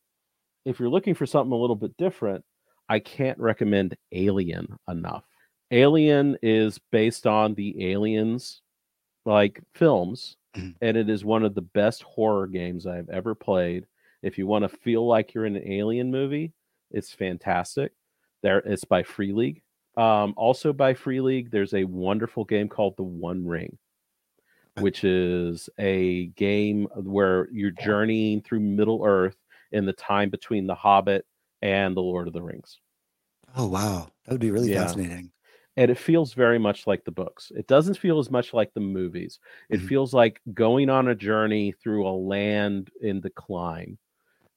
if 0.65 0.79
you're 0.79 0.89
looking 0.89 1.15
for 1.15 1.25
something 1.25 1.51
a 1.51 1.57
little 1.57 1.75
bit 1.75 1.95
different, 1.97 2.45
I 2.87 2.99
can't 2.99 3.37
recommend 3.39 3.97
Alien 4.11 4.77
enough. 4.87 5.25
Alien 5.71 6.37
is 6.41 6.79
based 6.91 7.27
on 7.27 7.53
the 7.55 7.91
Aliens 7.91 8.61
like 9.25 9.61
films, 9.73 10.37
Mhm. 10.55 10.75
and 10.81 10.97
it 10.97 11.09
is 11.09 11.25
one 11.25 11.43
of 11.43 11.53
the 11.55 11.61
best 11.61 12.03
horror 12.03 12.47
games 12.47 12.87
I've 12.87 13.09
ever 13.09 13.35
played. 13.35 13.85
If 14.21 14.37
you 14.37 14.47
want 14.47 14.63
to 14.63 14.69
feel 14.69 15.05
like 15.07 15.33
you're 15.33 15.45
in 15.45 15.55
an 15.55 15.71
alien 15.71 16.11
movie, 16.11 16.53
it's 16.91 17.13
fantastic. 17.13 17.93
There, 18.41 18.59
it's 18.59 18.85
by 18.85 19.03
Free 19.03 19.33
League. 19.33 19.63
Um, 19.97 20.33
also 20.37 20.71
by 20.73 20.93
Free 20.93 21.21
League, 21.21 21.51
there's 21.51 21.73
a 21.73 21.83
wonderful 21.85 22.45
game 22.45 22.69
called 22.69 22.95
The 22.97 23.03
One 23.03 23.45
Ring, 23.45 23.77
which 24.77 25.03
is 25.03 25.69
a 25.77 26.27
game 26.27 26.85
where 26.95 27.49
you're 27.51 27.71
journeying 27.71 28.41
through 28.41 28.61
Middle 28.61 29.03
Earth 29.05 29.37
in 29.71 29.85
the 29.85 29.93
time 29.93 30.29
between 30.29 30.67
The 30.67 30.75
Hobbit 30.75 31.25
and 31.61 31.95
The 31.95 32.01
Lord 32.01 32.27
of 32.27 32.33
the 32.33 32.41
Rings. 32.41 32.79
Oh 33.55 33.67
wow, 33.67 34.11
that 34.25 34.31
would 34.31 34.41
be 34.41 34.51
really 34.51 34.69
Yeah. 34.69 34.83
fascinating. 34.83 35.31
and 35.77 35.89
it 35.89 35.97
feels 35.97 36.33
very 36.33 36.59
much 36.59 36.87
like 36.87 37.05
the 37.05 37.11
books. 37.11 37.51
It 37.55 37.67
doesn't 37.67 37.97
feel 37.97 38.19
as 38.19 38.29
much 38.29 38.53
like 38.53 38.73
the 38.73 38.81
movies. 38.81 39.39
It 39.69 39.79
Mhm. 39.79 39.87
feels 39.87 40.13
like 40.13 40.41
going 40.53 40.89
on 40.89 41.07
a 41.07 41.15
journey 41.15 41.71
through 41.71 42.05
a 42.07 42.11
land 42.17 42.91
in 43.01 43.21
decline. 43.21 43.97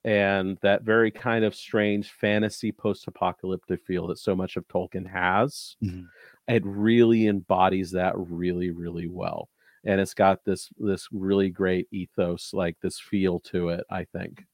And 0.04 0.58
that 0.62 0.82
very 0.82 1.10
kind 1.12 1.44
of 1.44 1.54
strange 1.54 2.10
fantasy 2.12 2.72
post-apocalyptic 2.72 3.84
feel 3.84 4.08
that 4.08 4.18
so 4.18 4.34
much 4.34 4.56
of 4.56 4.66
Tolkien 4.68 5.06
has. 5.08 5.76
Mhm. 5.82 6.10
It 6.48 6.64
really 6.66 7.26
embodies 7.28 7.92
that 7.92 8.14
really, 8.16 8.70
really 8.72 9.06
well. 9.08 9.48
And 9.84 10.00
it's 10.00 10.14
got 10.14 10.44
this 10.44 10.70
this 10.78 11.08
really 11.12 11.50
great 11.50 11.88
ethos, 11.92 12.52
like 12.52 12.78
this 12.80 12.98
feel 13.00 13.40
to 13.40 13.68
it, 13.70 13.84
I 13.90 14.04
think. 14.04 14.46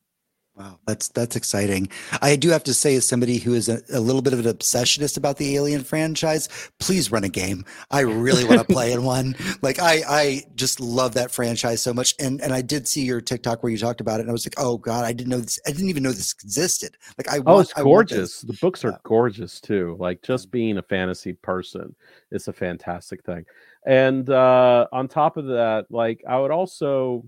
Wow, 0.58 0.80
that's 0.88 1.06
that's 1.06 1.36
exciting. 1.36 1.88
I 2.20 2.34
do 2.34 2.48
have 2.48 2.64
to 2.64 2.74
say, 2.74 2.96
as 2.96 3.06
somebody 3.06 3.38
who 3.38 3.54
is 3.54 3.68
a, 3.68 3.80
a 3.92 4.00
little 4.00 4.22
bit 4.22 4.32
of 4.32 4.40
an 4.40 4.46
obsessionist 4.46 5.16
about 5.16 5.36
the 5.36 5.54
Alien 5.54 5.84
franchise, 5.84 6.48
please 6.80 7.12
run 7.12 7.22
a 7.22 7.28
game. 7.28 7.64
I 7.92 8.00
really 8.00 8.44
want 8.44 8.58
to 8.58 8.64
play 8.74 8.90
in 8.90 9.04
one. 9.04 9.36
Like 9.62 9.78
I, 9.78 10.02
I 10.08 10.42
just 10.56 10.80
love 10.80 11.14
that 11.14 11.30
franchise 11.30 11.80
so 11.80 11.94
much. 11.94 12.16
And 12.18 12.40
and 12.40 12.52
I 12.52 12.62
did 12.62 12.88
see 12.88 13.04
your 13.04 13.20
TikTok 13.20 13.62
where 13.62 13.70
you 13.70 13.78
talked 13.78 14.00
about 14.00 14.18
it, 14.18 14.22
and 14.22 14.30
I 14.30 14.32
was 14.32 14.44
like, 14.44 14.56
oh 14.58 14.78
god, 14.78 15.04
I 15.04 15.12
didn't 15.12 15.30
know 15.30 15.38
this. 15.38 15.60
I 15.64 15.70
didn't 15.70 15.90
even 15.90 16.02
know 16.02 16.10
this 16.10 16.32
existed. 16.32 16.96
Like 17.16 17.28
I, 17.28 17.38
Oh, 17.46 17.54
want, 17.54 17.68
it's 17.68 17.78
I 17.78 17.82
want 17.82 18.08
gorgeous. 18.08 18.40
The 18.40 18.58
books 18.60 18.84
are 18.84 18.98
gorgeous 19.04 19.60
too. 19.60 19.96
Like 20.00 20.22
just 20.22 20.50
being 20.50 20.78
a 20.78 20.82
fantasy 20.82 21.34
person, 21.34 21.94
it's 22.32 22.48
a 22.48 22.52
fantastic 22.52 23.22
thing. 23.22 23.44
And 23.86 24.28
uh 24.28 24.88
on 24.90 25.06
top 25.06 25.36
of 25.36 25.46
that, 25.46 25.86
like 25.88 26.24
I 26.28 26.36
would 26.36 26.50
also 26.50 27.24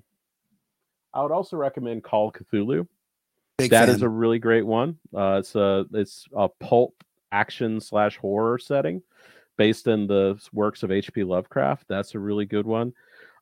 I 1.15 1.23
would 1.23 1.31
also 1.31 1.57
recommend 1.57 2.03
Call 2.03 2.33
Cthulhu. 2.33 2.89
Big 3.61 3.71
That 3.71 3.87
fan. 3.87 3.95
is 3.95 4.03
a 4.03 4.09
really 4.09 4.39
great 4.39 4.67
one. 4.67 4.99
Uh 5.15 5.37
it's 5.41 5.55
a 5.55 5.87
it's 5.93 6.27
a 6.35 6.49
pulp 6.49 7.03
action 7.33 7.81
slash 7.81 8.17
horror 8.17 8.59
setting 8.59 9.03
based 9.57 9.87
in 9.87 10.07
the 10.07 10.41
works 10.53 10.83
of 10.83 10.91
H.P. 10.91 11.23
Lovecraft. 11.23 11.85
That's 11.89 12.15
a 12.15 12.19
really 12.19 12.47
good 12.47 12.67
one. 12.67 12.93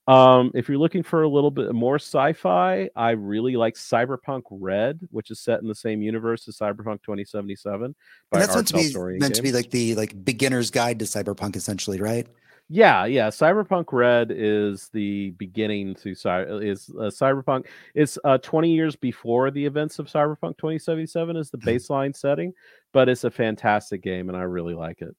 Um, 0.08 0.50
if 0.54 0.68
you're 0.68 0.78
looking 0.78 1.02
for 1.02 1.22
a 1.22 1.28
little 1.28 1.50
bit 1.50 1.72
more 1.74 1.96
sci-fi, 1.96 2.88
I 2.96 3.10
really 3.10 3.56
like 3.56 3.74
Cyberpunk 3.74 4.42
Red, 4.50 5.00
which 5.10 5.30
is 5.30 5.38
set 5.38 5.60
in 5.60 5.68
the 5.68 5.74
same 5.74 6.00
universe 6.00 6.48
as 6.48 6.56
Cyberpunk 6.56 7.02
2077. 7.02 7.94
by 8.30 8.40
and 8.40 8.48
that's 8.48 8.54
meant 8.54 8.68
to 8.68 8.74
be 8.74 9.18
meant 9.18 9.34
to 9.34 9.42
be 9.42 9.52
like 9.52 9.70
the 9.70 9.94
like 9.96 10.24
beginner's 10.24 10.70
guide 10.70 10.98
to 11.00 11.04
cyberpunk, 11.04 11.56
essentially, 11.56 12.00
right? 12.00 12.26
Yeah, 12.70 13.06
yeah. 13.06 13.28
Cyberpunk 13.28 13.86
Red 13.92 14.30
is 14.30 14.90
the 14.92 15.30
beginning 15.38 15.94
to 15.96 16.14
cy- 16.14 16.42
is 16.42 16.90
uh, 16.98 17.04
Cyberpunk. 17.04 17.66
It's 17.94 18.18
uh, 18.24 18.36
20 18.38 18.70
years 18.70 18.94
before 18.94 19.50
the 19.50 19.64
events 19.64 19.98
of 19.98 20.06
Cyberpunk 20.06 20.58
2077 20.58 21.36
is 21.36 21.50
the 21.50 21.56
Mhm. 21.58 21.62
baseline 21.76 22.14
setting, 22.14 22.52
but 22.92 23.08
it's 23.08 23.24
a 23.24 23.30
fantastic 23.30 24.02
game 24.02 24.28
and 24.28 24.36
I 24.36 24.42
really 24.42 24.74
like 24.74 25.00
it. 25.00 25.16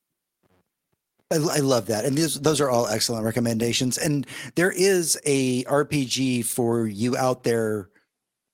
I, 1.32 1.36
I 1.38 1.58
love 1.60 1.86
that, 1.88 2.06
and 2.06 2.16
these, 2.18 2.40
those 2.40 2.60
are 2.62 2.70
all 2.72 2.88
excellent 2.88 3.24
recommendations. 3.24 3.98
And 4.00 4.26
there 4.56 4.72
is 4.72 5.20
a 5.26 5.64
RPG 5.66 6.46
for 6.46 6.88
you 6.88 7.16
out 7.18 7.44
there 7.44 7.90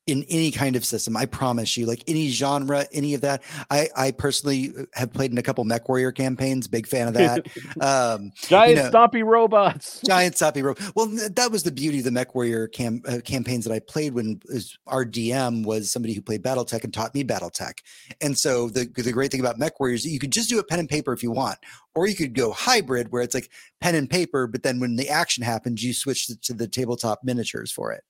in 0.08 0.24
any 0.30 0.52
kind 0.52 0.76
of 0.76 0.86
system. 0.86 1.18
I 1.18 1.26
promise 1.26 1.76
you, 1.78 1.88
like 1.88 2.04
any 2.08 2.30
genre, 2.30 2.86
any 2.92 3.16
of 3.16 3.22
that. 3.22 3.42
I 3.72 3.90
I 3.96 4.12
personally 4.12 4.72
have 4.94 5.12
played 5.12 5.32
in 5.32 5.38
a 5.38 5.42
couple 5.42 5.64
Mech 5.64 5.90
Warrior 5.90 6.12
campaigns. 6.12 6.68
Big 6.68 6.86
fan 6.86 7.08
of 7.08 7.14
that. 7.16 7.48
um, 7.82 8.32
Giant 8.44 8.76
know- 8.78 8.92
stompy 8.92 9.24
robots. 9.26 10.02
Giant 10.06 10.38
Soppy 10.38 10.62
Rope. 10.62 10.80
Well, 10.96 11.08
th- 11.08 11.32
that 11.36 11.52
was 11.52 11.64
the 11.64 11.72
beauty 11.72 12.00
of 12.00 12.04
the 12.06 12.12
Mech 12.12 12.36
Warrior 12.36 12.68
cam- 12.68 13.02
uh, 13.08 13.18
campaigns 13.24 13.66
that 13.66 13.74
I 13.74 13.80
played 13.80 14.14
when 14.14 14.42
is 14.46 14.78
our 14.86 15.06
DM 15.06 15.66
was 15.66 15.92
somebody 15.92 16.14
who 16.14 16.22
played 16.22 16.44
BattleTech 16.44 16.84
and 16.84 16.94
taught 16.94 17.16
me 17.16 17.24
BattleTech. 17.24 17.80
And 18.22 18.38
so 18.38 18.70
the 18.70 18.86
the 18.96 19.12
great 19.12 19.32
thing 19.32 19.40
about 19.42 19.58
Mech 19.58 19.80
Warriors, 19.80 20.06
you 20.06 20.20
could 20.20 20.32
just 20.32 20.50
do 20.50 20.60
it 20.60 20.68
pen 20.68 20.80
and 20.80 20.90
paper 20.90 21.14
if 21.14 21.24
you 21.24 21.32
want, 21.32 21.58
or 21.96 22.08
you 22.08 22.16
could 22.16 22.36
go 22.36 22.52
hybrid 22.52 23.12
where 23.12 23.24
it's 23.24 23.34
like 23.34 23.50
pen 23.82 23.96
and 23.96 24.10
paper, 24.10 24.46
but 24.46 24.62
then 24.64 24.80
when 24.80 24.98
the 24.98 25.10
action 25.10 25.44
happens, 25.44 25.84
you 25.84 25.94
switch 25.94 26.28
to 26.28 26.54
the 26.54 26.68
tabletop 26.68 27.22
miniatures 27.24 27.72
for 27.72 27.92
it. 27.92 28.04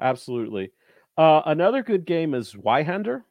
Absolutely. 0.00 0.70
Uh, 1.16 1.42
another 1.46 1.82
good 1.82 2.04
game 2.04 2.34
is 2.34 2.52
Zweihander. 2.54 3.22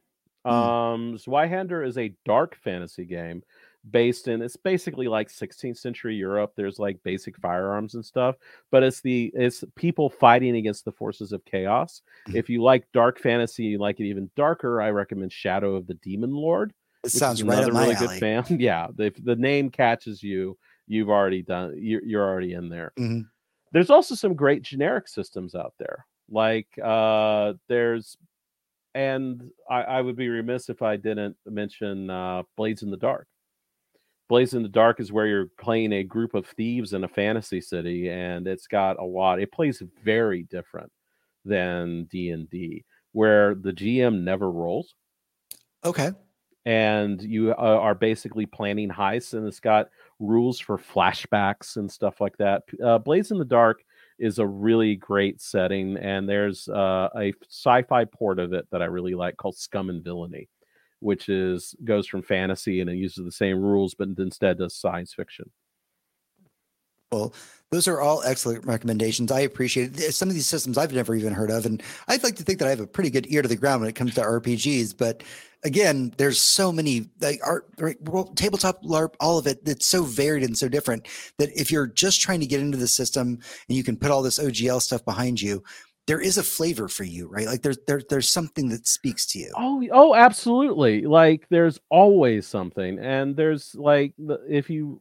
Mm. 0.46 0.50
Um, 0.52 1.16
Zweihander 1.18 1.86
is 1.86 1.98
a 1.98 2.14
dark 2.24 2.56
fantasy 2.56 3.04
game 3.04 3.42
based 3.90 4.28
in 4.28 4.42
it's 4.42 4.56
basically 4.56 5.08
like 5.08 5.28
16th 5.30 5.78
century 5.78 6.14
Europe. 6.14 6.52
There's 6.54 6.78
like 6.78 7.02
basic 7.02 7.36
firearms 7.38 7.94
and 7.94 8.04
stuff, 8.04 8.36
but 8.70 8.82
it's 8.82 9.00
the 9.00 9.30
it's 9.34 9.64
people 9.74 10.08
fighting 10.10 10.56
against 10.56 10.84
the 10.84 10.92
forces 10.92 11.32
of 11.32 11.44
chaos. 11.44 12.02
Mhm. 12.28 12.34
If 12.36 12.48
you 12.50 12.62
like 12.62 12.86
dark 12.92 13.18
fantasy, 13.18 13.64
you 13.64 13.78
like 13.78 13.98
it 14.00 14.04
even 14.04 14.30
darker, 14.36 14.80
I 14.82 14.90
recommend 14.90 15.32
Shadow 15.32 15.74
of 15.76 15.86
the 15.86 15.94
Demon 15.94 16.32
Lord. 16.32 16.72
It 17.04 17.10
sounds 17.12 17.42
right 17.42 17.54
up 17.58 17.64
another 17.64 17.72
my 17.72 17.82
really 17.84 17.94
alley. 17.96 18.06
good 18.20 18.20
fan. 18.20 18.44
yeah, 18.60 18.88
if 18.98 19.14
the 19.24 19.36
name 19.36 19.70
catches 19.70 20.22
you, 20.22 20.58
you've 20.86 21.08
already 21.08 21.40
done 21.42 21.74
you're, 21.78 22.02
you're 22.04 22.28
already 22.28 22.52
in 22.54 22.68
there 22.68 22.92
Mhm. 22.98 23.22
there's 23.72 23.90
also 23.90 24.14
some 24.16 24.34
great 24.34 24.62
generic 24.62 25.06
systems 25.06 25.54
out 25.54 25.72
there 25.78 26.04
like 26.30 26.68
uh 26.82 27.54
there's 27.68 28.16
and 28.94 29.42
I, 29.68 29.82
I 29.82 30.00
would 30.00 30.16
be 30.16 30.28
remiss 30.28 30.68
if 30.68 30.82
i 30.82 30.96
didn't 30.96 31.36
mention 31.46 32.10
uh 32.10 32.42
blades 32.56 32.82
in 32.82 32.90
the 32.90 32.96
dark 32.96 33.26
Blades 34.30 34.54
in 34.54 34.62
the 34.62 34.68
Dark 34.68 35.00
is 35.00 35.10
where 35.10 35.26
you're 35.26 35.50
playing 35.60 35.92
a 35.92 36.04
group 36.04 36.34
of 36.34 36.46
thieves 36.46 36.92
in 36.92 37.02
a 37.02 37.08
fantasy 37.08 37.60
city, 37.60 38.08
and 38.08 38.46
it's 38.46 38.68
got 38.68 39.00
a 39.00 39.04
lot. 39.04 39.40
It 39.40 39.50
plays 39.50 39.82
very 40.04 40.44
different 40.44 40.90
than 41.44 42.04
D 42.04 42.30
and 42.30 42.48
D, 42.48 42.84
where 43.10 43.56
the 43.56 43.72
GM 43.72 44.22
never 44.22 44.48
rolls. 44.48 44.94
Okay. 45.84 46.12
And 46.64 47.20
you 47.20 47.50
uh, 47.50 47.56
are 47.56 47.96
basically 47.96 48.46
planning 48.46 48.88
heists, 48.88 49.34
and 49.34 49.48
it's 49.48 49.58
got 49.58 49.88
rules 50.20 50.60
for 50.60 50.78
flashbacks 50.78 51.74
and 51.74 51.90
stuff 51.90 52.20
like 52.20 52.36
that. 52.36 52.62
Uh, 52.82 52.98
Blades 52.98 53.32
in 53.32 53.38
the 53.38 53.44
Dark 53.44 53.82
is 54.20 54.38
a 54.38 54.46
really 54.46 54.94
great 54.94 55.40
setting, 55.40 55.96
and 55.96 56.28
there's 56.28 56.68
uh, 56.68 57.08
a 57.16 57.32
sci-fi 57.48 58.04
port 58.04 58.38
of 58.38 58.52
it 58.52 58.66
that 58.70 58.82
I 58.82 58.84
really 58.84 59.14
like 59.14 59.36
called 59.36 59.56
Scum 59.56 59.90
and 59.90 60.04
Villainy, 60.04 60.48
which 61.00 61.28
is 61.28 61.74
goes 61.84 62.06
from 62.06 62.22
fantasy 62.22 62.80
and 62.80 62.90
it 62.90 62.96
uses 62.96 63.24
the 63.24 63.32
same 63.32 63.58
rules, 63.58 63.94
but 63.94 64.08
instead 64.18 64.58
does 64.58 64.76
science 64.76 65.14
fiction. 65.14 65.50
Well, 67.12 67.34
those 67.72 67.88
are 67.88 68.00
all 68.00 68.22
excellent 68.24 68.64
recommendations. 68.66 69.32
I 69.32 69.40
appreciate 69.40 69.98
it. 69.98 70.12
Some 70.12 70.28
of 70.28 70.34
these 70.34 70.48
systems 70.48 70.78
I've 70.78 70.92
never 70.92 71.14
even 71.14 71.32
heard 71.32 71.50
of, 71.50 71.66
and 71.66 71.82
I'd 72.08 72.22
like 72.22 72.36
to 72.36 72.44
think 72.44 72.58
that 72.60 72.66
I 72.66 72.70
have 72.70 72.80
a 72.80 72.86
pretty 72.86 73.10
good 73.10 73.26
ear 73.30 73.42
to 73.42 73.48
the 73.48 73.56
ground 73.56 73.80
when 73.80 73.90
it 73.90 73.96
comes 73.96 74.14
to 74.14 74.20
RPGs. 74.20 74.96
But 74.96 75.22
again, 75.64 76.12
there's 76.16 76.40
so 76.40 76.70
many 76.72 77.08
like 77.20 77.40
art, 77.44 77.68
right, 77.78 77.96
tabletop 78.36 78.82
LARP, 78.82 79.14
all 79.20 79.38
of 79.38 79.46
it. 79.46 79.64
That's 79.64 79.86
so 79.86 80.02
varied 80.02 80.44
and 80.44 80.56
so 80.56 80.68
different 80.68 81.08
that 81.38 81.50
if 81.58 81.70
you're 81.70 81.86
just 81.88 82.20
trying 82.20 82.40
to 82.40 82.46
get 82.46 82.60
into 82.60 82.78
the 82.78 82.88
system 82.88 83.38
and 83.68 83.76
you 83.76 83.84
can 83.84 83.96
put 83.96 84.10
all 84.10 84.22
this 84.22 84.38
OGL 84.38 84.80
stuff 84.80 85.04
behind 85.04 85.40
you, 85.40 85.62
there 86.06 86.20
is 86.20 86.38
a 86.38 86.42
flavor 86.42 86.88
for 86.88 87.04
you, 87.04 87.28
right? 87.28 87.46
Like 87.46 87.62
there's 87.62 87.78
there, 87.86 88.02
there's 88.08 88.30
something 88.30 88.68
that 88.70 88.86
speaks 88.88 89.26
to 89.26 89.38
you. 89.38 89.52
Oh, 89.56 89.84
oh, 89.92 90.14
absolutely. 90.14 91.02
Like 91.02 91.46
there's 91.50 91.78
always 91.88 92.48
something, 92.48 92.98
and 92.98 93.36
there's 93.36 93.74
like 93.76 94.14
if 94.48 94.70
you, 94.70 95.00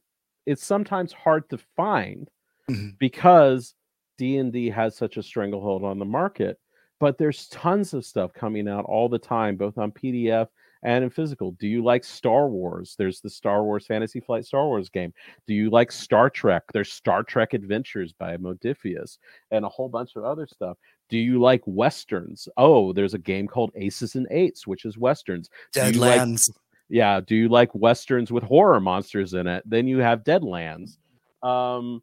it's 0.50 0.66
sometimes 0.66 1.14
hard 1.14 1.50
to 1.50 1.60
find 1.76 2.30
mm-hmm. 2.70 2.90
because 3.00 3.76
D 4.18 4.38
and 4.38 4.52
D 4.52 4.70
has 4.70 4.96
such 4.96 5.18
a 5.18 5.24
stranglehold 5.24 5.84
on 5.84 6.00
the 6.00 6.06
market 6.06 6.60
but 7.00 7.18
there's 7.18 7.48
tons 7.48 7.94
of 7.94 8.06
stuff 8.06 8.34
coming 8.34 8.68
out 8.68 8.86
all 8.86 9.10
the 9.10 9.20
time, 9.20 9.56
both 9.56 9.78
on 9.78 9.92
PDF 9.92 10.48
and 10.84 11.04
in 11.04 11.10
physical. 11.10 11.52
Do 11.52 11.68
you 11.68 11.84
like 11.84 12.04
Star 12.04 12.48
Wars? 12.48 12.96
There's 12.98 13.22
the 13.22 13.30
Star 13.30 13.64
Wars 13.64 13.86
Fantasy 13.86 14.20
Flight 14.20 14.46
Star 14.46 14.66
Wars 14.66 14.90
game. 14.90 15.14
Do 15.48 15.54
you 15.54 15.70
like 15.70 15.92
Star 15.92 16.30
Trek? 16.30 16.64
There's 16.74 16.92
Star 16.92 17.24
Trek 17.24 17.54
Adventures 17.54 18.14
by 18.14 18.36
Modiphius 18.38 19.18
and 19.52 19.64
a 19.66 19.70
whole 19.70 19.90
bunch 19.90 20.12
of 20.16 20.26
other 20.26 20.46
stuff. 20.46 20.78
Do 21.10 21.18
you 21.18 21.40
like 21.40 21.62
westerns? 21.66 22.48
Oh, 22.58 22.94
there's 22.94 23.14
a 23.14 23.20
game 23.20 23.48
called 23.48 23.72
Aces 23.76 24.16
and 24.16 24.28
Eights, 24.30 24.68
which 24.68 24.86
is 24.86 24.98
westerns. 24.98 25.50
Deadlands. 25.74 26.52
Yeah. 26.90 27.22
Do 27.22 27.36
you 27.36 27.50
like 27.50 27.74
westerns 27.74 28.32
with 28.32 28.44
horror 28.44 28.80
monsters 28.80 29.34
in 29.34 29.48
it? 29.48 29.64
Then 29.66 29.88
you 29.88 30.00
have 30.00 30.24
Deadlands. 30.24 30.98
Um, 31.44 32.02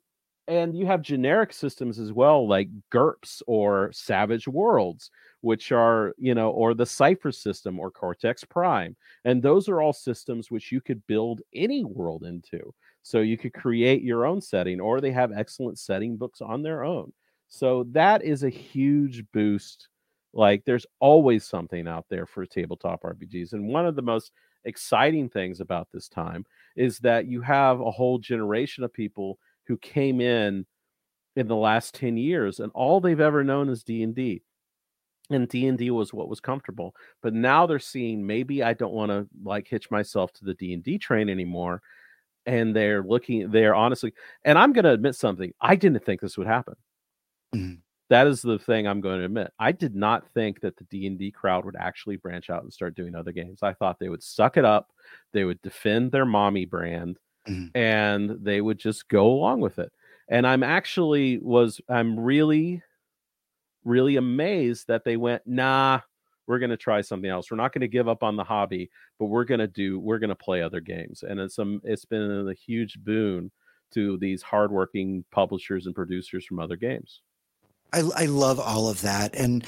and 0.49 0.77
you 0.77 0.87
have 0.87 1.03
generic 1.03 1.53
systems 1.53 1.99
as 1.99 2.13
well 2.13 2.47
like 2.47 2.69
GURPS 2.93 3.43
or 3.47 3.91
Savage 3.93 4.47
Worlds, 4.47 5.11
which 5.41 5.73
are, 5.73 6.15
you 6.19 6.35
know, 6.35 6.51
or 6.51 6.73
the 6.73 6.87
Cypher 6.87 7.33
system 7.33 7.81
or 7.81 7.91
Cortex 7.91 8.45
Prime. 8.45 8.97
And 9.25 9.43
those 9.43 9.69
are 9.69 9.83
all 9.83 9.93
systems 9.93 10.51
which 10.51 10.71
you 10.71 10.81
could 10.81 11.05
build 11.09 11.43
any 11.53 11.85
world 11.85 12.25
into. 12.25 12.73
So 13.03 13.21
you 13.21 13.37
could 13.37 13.55
create 13.55 14.03
your 14.03 14.25
own 14.25 14.41
setting, 14.41 14.81
or 14.81 15.01
they 15.01 15.13
have 15.13 15.33
excellent 15.33 15.79
setting 15.79 16.17
books 16.17 16.41
on 16.41 16.63
their 16.63 16.85
own. 16.85 17.13
So 17.49 17.85
that 17.93 18.25
is 18.25 18.43
a 18.43 18.49
huge 18.49 19.25
boost. 19.33 19.89
Like 20.33 20.65
there's 20.65 20.87
always 21.01 21.45
something 21.45 21.89
out 21.89 22.07
there 22.09 22.27
for 22.27 22.45
tabletop 22.47 23.03
RPGs. 23.03 23.53
And 23.53 23.69
one 23.69 23.87
of 23.87 23.97
the 23.97 24.03
most 24.03 24.33
exciting 24.67 25.29
things 25.29 25.61
about 25.61 25.89
this 25.93 26.09
time 26.09 26.45
is 26.77 26.99
that 26.99 27.27
you 27.27 27.41
have 27.41 27.81
a 27.81 27.91
whole 27.91 28.19
generation 28.19 28.85
of 28.85 28.93
people 28.93 29.39
who 29.67 29.79
came 29.79 30.21
in 30.21 30.67
in 31.37 31.49
the 31.49 31.57
last 31.57 31.95
10 31.95 32.17
years 32.17 32.61
and 32.61 32.73
all 32.75 33.01
they've 33.01 33.21
ever 33.21 33.45
known 33.45 33.69
is 33.69 33.83
D&D 33.83 34.43
and 35.31 35.49
D&D 35.49 35.91
was 35.91 36.13
what 36.13 36.29
was 36.29 36.41
comfortable 36.41 36.95
but 37.23 37.33
now 37.33 37.67
they're 37.67 37.79
seeing 37.79 38.27
maybe 38.27 38.63
I 38.63 38.75
don't 38.75 38.93
want 38.93 39.11
to 39.11 39.27
like 39.45 39.69
hitch 39.69 39.91
myself 39.91 40.33
to 40.35 40.45
the 40.45 40.55
D&D 40.55 40.99
train 40.99 41.29
anymore 41.29 41.83
and 42.47 42.75
they're 42.75 43.03
looking 43.03 43.51
they're 43.51 43.75
honestly 43.75 44.13
and 44.45 44.59
I'm 44.59 44.73
going 44.73 44.85
to 44.85 44.93
admit 44.93 45.15
something 45.15 45.53
I 45.61 45.77
didn't 45.77 46.05
think 46.05 46.21
this 46.21 46.39
would 46.39 46.47
happen 46.47 46.75
mm-hmm. 47.55 47.75
That 48.09 48.27
is 48.27 48.41
the 48.41 48.59
thing 48.59 48.87
I'm 48.87 49.01
going 49.01 49.19
to 49.19 49.25
admit 49.25 49.53
I 49.59 49.73
did 49.73 49.95
not 49.95 50.29
think 50.33 50.61
that 50.61 50.77
the 50.77 50.85
D&D 50.85 51.33
crowd 51.33 51.65
would 51.65 51.77
actually 51.79 52.17
branch 52.17 52.51
out 52.51 52.63
and 52.63 52.73
start 52.73 52.95
doing 52.95 53.15
other 53.15 53.33
games 53.33 53.63
I 53.63 53.73
thought 53.73 53.99
they 53.99 54.09
would 54.09 54.23
suck 54.23 54.57
it 54.57 54.65
up 54.65 54.93
they 55.33 55.45
would 55.45 55.61
defend 55.63 56.13
their 56.13 56.27
mommy 56.27 56.65
brand 56.65 57.19
mm-hmm. 57.49 57.77
and 57.77 58.39
they 58.43 58.61
would 58.61 58.79
just 58.79 59.09
go 59.09 59.27
along 59.27 59.61
with 59.61 59.79
it. 59.79 59.93
And 60.29 60.47
I'm 60.47 60.63
actually 60.63 61.39
was 61.39 61.81
I'm 61.89 62.19
really 62.19 62.83
really 63.85 64.17
amazed 64.17 64.89
that 64.89 65.05
they 65.05 65.17
went, 65.17 65.43
nah, 65.47 66.01
we're 66.49 66.59
going 66.59 66.71
to 66.71 66.77
try 66.77 67.01
something 67.01 67.31
else. 67.31 67.51
We're 67.51 67.57
not 67.57 67.73
going 67.73 67.83
to 67.83 67.89
give 67.89 68.09
up 68.09 68.25
on 68.25 68.35
the 68.35 68.43
hobby, 68.43 68.91
but 69.19 69.27
we're 69.27 69.45
going 69.45 69.61
to 69.61 69.69
do 69.69 69.99
we're 69.99 70.19
going 70.19 70.31
to 70.31 70.35
play 70.35 70.63
other 70.63 70.81
games. 70.81 71.23
And 71.23 71.39
it's 71.41 71.59
um 71.59 71.81
it's 71.85 72.05
been 72.05 72.49
a 72.49 72.55
huge 72.55 72.99
boon 73.03 73.51
to 73.93 74.19
these 74.19 74.43
hardworking 74.43 75.25
publishers 75.31 75.87
and 75.87 75.95
producers 75.95 76.45
from 76.45 76.59
other 76.59 76.77
games. 76.77 77.21
I 77.93 78.01
I 78.17 78.27
love 78.27 78.61
all 78.61 78.89
of 78.89 79.03
that. 79.03 79.35
And 79.35 79.65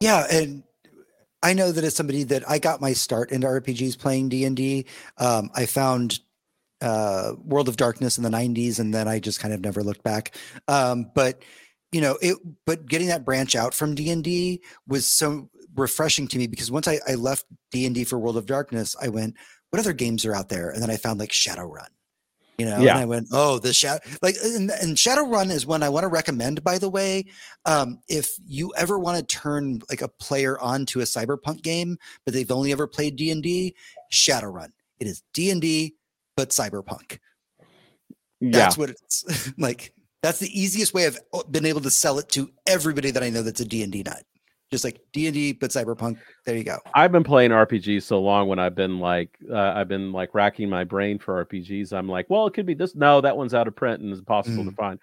yeah, 0.00 0.26
and 0.30 0.62
I 1.42 1.52
know 1.52 1.72
that 1.72 1.84
as 1.84 1.94
somebody 1.94 2.24
that 2.24 2.48
I 2.48 2.58
got 2.58 2.80
my 2.80 2.92
start 2.92 3.30
into 3.30 3.46
RPGs 3.46 3.98
playing 3.98 4.28
D 4.28 4.44
and 4.44 4.56
D, 4.56 4.86
um, 5.18 5.50
I 5.54 5.66
found 5.66 6.20
uh, 6.80 7.32
World 7.44 7.68
of 7.68 7.76
Darkness 7.76 8.18
in 8.18 8.24
the 8.24 8.30
90s, 8.30 8.78
and 8.78 8.94
then 8.94 9.08
I 9.08 9.18
just 9.18 9.40
kind 9.40 9.52
of 9.54 9.60
never 9.60 9.82
looked 9.82 10.02
back. 10.02 10.36
Um, 10.68 11.10
but 11.14 11.42
you 11.92 12.00
know, 12.00 12.18
it 12.20 12.36
but 12.66 12.86
getting 12.86 13.08
that 13.08 13.24
branch 13.24 13.56
out 13.56 13.74
from 13.74 13.94
D 13.94 14.10
and 14.10 14.22
D 14.22 14.62
was 14.86 15.06
so 15.06 15.48
refreshing 15.74 16.28
to 16.28 16.38
me 16.38 16.46
because 16.46 16.70
once 16.70 16.88
I, 16.88 16.98
I 17.08 17.14
left 17.14 17.46
D 17.70 17.86
and 17.86 17.94
D 17.94 18.04
for 18.04 18.18
World 18.18 18.36
of 18.36 18.46
Darkness, 18.46 18.96
I 19.00 19.08
went, 19.08 19.36
what 19.70 19.80
other 19.80 19.92
games 19.92 20.24
are 20.24 20.34
out 20.34 20.48
there? 20.48 20.70
And 20.70 20.82
then 20.82 20.90
I 20.90 20.96
found 20.96 21.18
like 21.18 21.30
Shadowrun. 21.30 21.88
You 22.58 22.66
know, 22.66 22.80
yeah. 22.80 22.90
and 22.90 22.98
I 22.98 23.04
went, 23.04 23.28
oh, 23.32 23.60
the 23.60 23.72
shadow, 23.72 24.00
like, 24.20 24.34
and, 24.42 24.70
and 24.70 24.96
Shadowrun 24.96 25.48
is 25.50 25.64
one 25.64 25.84
I 25.84 25.88
want 25.88 26.02
to 26.02 26.08
recommend. 26.08 26.64
By 26.64 26.78
the 26.78 26.88
way, 26.90 27.26
um, 27.66 28.00
if 28.08 28.30
you 28.44 28.72
ever 28.76 28.98
want 28.98 29.16
to 29.16 29.24
turn 29.24 29.80
like 29.88 30.02
a 30.02 30.08
player 30.08 30.58
onto 30.58 30.98
a 30.98 31.04
cyberpunk 31.04 31.62
game, 31.62 31.98
but 32.24 32.34
they've 32.34 32.50
only 32.50 32.72
ever 32.72 32.88
played 32.88 33.14
D 33.14 33.30
and 33.30 33.44
D, 33.44 33.76
Shadowrun. 34.12 34.70
It 34.98 35.06
is 35.06 35.22
D 35.32 35.50
and 35.50 35.60
D 35.60 35.94
but 36.36 36.50
cyberpunk. 36.50 37.18
Yeah. 38.40 38.50
That's 38.52 38.76
what 38.76 38.90
it's 38.90 39.52
like. 39.58 39.92
That's 40.22 40.40
the 40.40 40.60
easiest 40.60 40.92
way 40.92 41.06
I've 41.06 41.18
uh, 41.32 41.44
been 41.44 41.64
able 41.64 41.80
to 41.82 41.90
sell 41.90 42.18
it 42.18 42.28
to 42.30 42.50
everybody 42.66 43.12
that 43.12 43.22
I 43.22 43.30
know 43.30 43.42
that's 43.42 43.60
a 43.60 43.64
D&D 43.64 44.02
nut 44.02 44.24
just 44.70 44.84
like 44.84 45.00
d&d 45.12 45.52
but 45.54 45.70
cyberpunk. 45.70 46.18
There 46.44 46.56
you 46.56 46.64
go. 46.64 46.78
I've 46.94 47.12
been 47.12 47.24
playing 47.24 47.50
rpgs 47.50 48.02
so 48.02 48.20
long 48.20 48.48
when 48.48 48.58
i've 48.58 48.74
been 48.74 48.98
like 49.00 49.38
uh, 49.50 49.72
i've 49.74 49.88
been 49.88 50.12
like 50.12 50.34
racking 50.34 50.68
my 50.68 50.84
brain 50.84 51.18
for 51.18 51.44
rpgs 51.44 51.92
i'm 51.92 52.08
like 52.08 52.28
well 52.30 52.46
it 52.46 52.54
could 52.54 52.66
be 52.66 52.74
this 52.74 52.94
no 52.94 53.20
that 53.20 53.36
one's 53.36 53.54
out 53.54 53.68
of 53.68 53.76
print 53.76 54.00
and 54.00 54.12
is 54.12 54.18
impossible 54.18 54.64
mm. 54.64 54.70
to 54.70 54.74
find. 54.74 54.98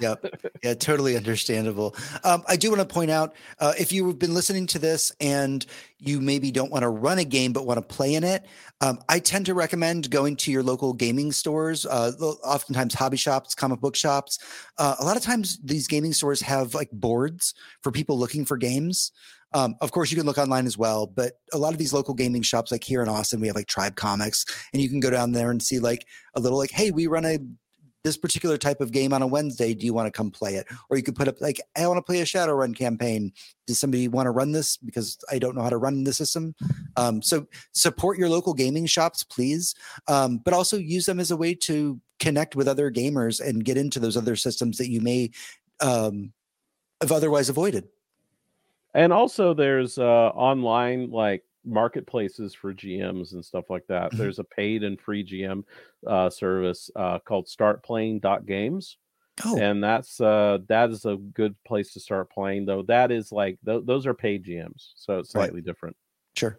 Yep. 0.00 0.24
Yeah 0.62 0.74
totally 0.74 1.16
understandable. 1.16 1.94
Um, 2.24 2.42
i 2.48 2.56
do 2.56 2.70
want 2.70 2.80
to 2.80 2.86
point 2.86 3.10
out 3.10 3.34
uh, 3.58 3.72
if 3.78 3.92
you've 3.92 4.18
been 4.18 4.34
listening 4.34 4.66
to 4.68 4.78
this 4.78 5.12
and 5.20 5.64
you 5.98 6.20
maybe 6.20 6.50
don't 6.50 6.70
want 6.70 6.82
to 6.82 6.88
run 6.88 7.18
a 7.18 7.24
game 7.24 7.52
but 7.52 7.66
want 7.66 7.78
to 7.78 7.82
play 7.82 8.14
in 8.14 8.24
it 8.24 8.46
um, 8.82 8.98
i 9.08 9.18
tend 9.18 9.46
to 9.46 9.54
recommend 9.54 10.10
going 10.10 10.36
to 10.36 10.52
your 10.52 10.62
local 10.62 10.92
gaming 10.92 11.32
stores 11.32 11.86
uh, 11.86 12.12
oftentimes 12.44 12.94
hobby 12.94 13.16
shops 13.16 13.54
comic 13.54 13.80
book 13.80 13.96
shops 13.96 14.38
uh, 14.78 14.96
a 14.98 15.04
lot 15.04 15.16
of 15.16 15.22
times 15.22 15.58
these 15.64 15.86
gaming 15.86 16.12
stores 16.12 16.40
have 16.40 16.74
like 16.74 16.90
boards 16.92 17.54
for 17.82 17.90
people 17.92 18.18
looking 18.18 18.44
for 18.44 18.56
games. 18.56 19.12
Um, 19.54 19.74
of 19.80 19.92
course, 19.92 20.10
you 20.10 20.16
can 20.16 20.26
look 20.26 20.38
online 20.38 20.66
as 20.66 20.78
well, 20.78 21.06
but 21.06 21.34
a 21.52 21.58
lot 21.58 21.72
of 21.72 21.78
these 21.78 21.92
local 21.92 22.14
gaming 22.14 22.40
shops, 22.42 22.72
like 22.72 22.82
here 22.82 23.02
in 23.02 23.08
Austin, 23.08 23.40
we 23.40 23.48
have 23.48 23.56
like 23.56 23.66
Tribe 23.66 23.96
Comics, 23.96 24.46
and 24.72 24.80
you 24.80 24.88
can 24.88 24.98
go 24.98 25.10
down 25.10 25.32
there 25.32 25.50
and 25.50 25.62
see 25.62 25.78
like 25.78 26.06
a 26.34 26.40
little 26.40 26.56
like, 26.56 26.70
hey, 26.70 26.90
we 26.90 27.06
run 27.06 27.26
a 27.26 27.38
this 28.04 28.16
particular 28.16 28.58
type 28.58 28.80
of 28.80 28.92
game 28.92 29.12
on 29.12 29.22
a 29.22 29.26
Wednesday. 29.26 29.74
Do 29.74 29.86
you 29.86 29.94
want 29.94 30.06
to 30.06 30.10
come 30.10 30.30
play 30.30 30.56
it? 30.56 30.66
Or 30.90 30.96
you 30.96 31.02
could 31.02 31.14
put 31.14 31.28
up 31.28 31.40
like, 31.40 31.60
I 31.76 31.86
want 31.86 31.98
to 31.98 32.02
play 32.02 32.20
a 32.20 32.24
Shadowrun 32.24 32.76
campaign. 32.76 33.32
Does 33.66 33.78
somebody 33.78 34.08
want 34.08 34.26
to 34.26 34.30
run 34.30 34.52
this 34.52 34.76
because 34.76 35.18
I 35.30 35.38
don't 35.38 35.54
know 35.54 35.62
how 35.62 35.70
to 35.70 35.76
run 35.76 36.04
the 36.04 36.12
system? 36.12 36.54
Um, 36.96 37.22
so 37.22 37.46
support 37.72 38.18
your 38.18 38.28
local 38.28 38.54
gaming 38.54 38.86
shops, 38.86 39.22
please, 39.22 39.74
um, 40.08 40.38
but 40.38 40.54
also 40.54 40.76
use 40.76 41.06
them 41.06 41.20
as 41.20 41.30
a 41.30 41.36
way 41.36 41.54
to 41.54 42.00
connect 42.18 42.56
with 42.56 42.68
other 42.68 42.90
gamers 42.90 43.40
and 43.40 43.64
get 43.64 43.76
into 43.76 44.00
those 44.00 44.16
other 44.16 44.36
systems 44.36 44.78
that 44.78 44.90
you 44.90 45.00
may 45.00 45.30
um, 45.80 46.32
have 47.00 47.12
otherwise 47.12 47.48
avoided. 47.48 47.88
And 48.94 49.12
also, 49.12 49.54
there's 49.54 49.96
uh, 49.96 50.02
online 50.34 51.10
like 51.10 51.44
marketplaces 51.64 52.54
for 52.54 52.74
GMs 52.74 53.32
and 53.32 53.44
stuff 53.44 53.70
like 53.70 53.86
that. 53.88 54.08
Mm-hmm. 54.08 54.18
There's 54.18 54.38
a 54.38 54.44
paid 54.44 54.82
and 54.82 55.00
free 55.00 55.24
GM 55.24 55.64
uh, 56.06 56.30
service 56.30 56.90
uh, 56.96 57.18
called 57.20 57.46
StartPlaying.games. 57.46 58.96
Oh. 59.44 59.58
And 59.58 59.82
that's 59.82 60.20
uh 60.20 60.58
that 60.68 60.90
is 60.90 61.06
a 61.06 61.16
good 61.16 61.54
place 61.64 61.94
to 61.94 62.00
start 62.00 62.30
playing 62.30 62.66
though. 62.66 62.82
That 62.82 63.10
is 63.10 63.32
like 63.32 63.58
th- 63.64 63.84
those 63.86 64.06
are 64.06 64.12
paid 64.12 64.44
GMs, 64.44 64.92
so 64.94 65.20
it's 65.20 65.30
slightly 65.30 65.60
right. 65.60 65.64
different. 65.64 65.96
Sure. 66.36 66.58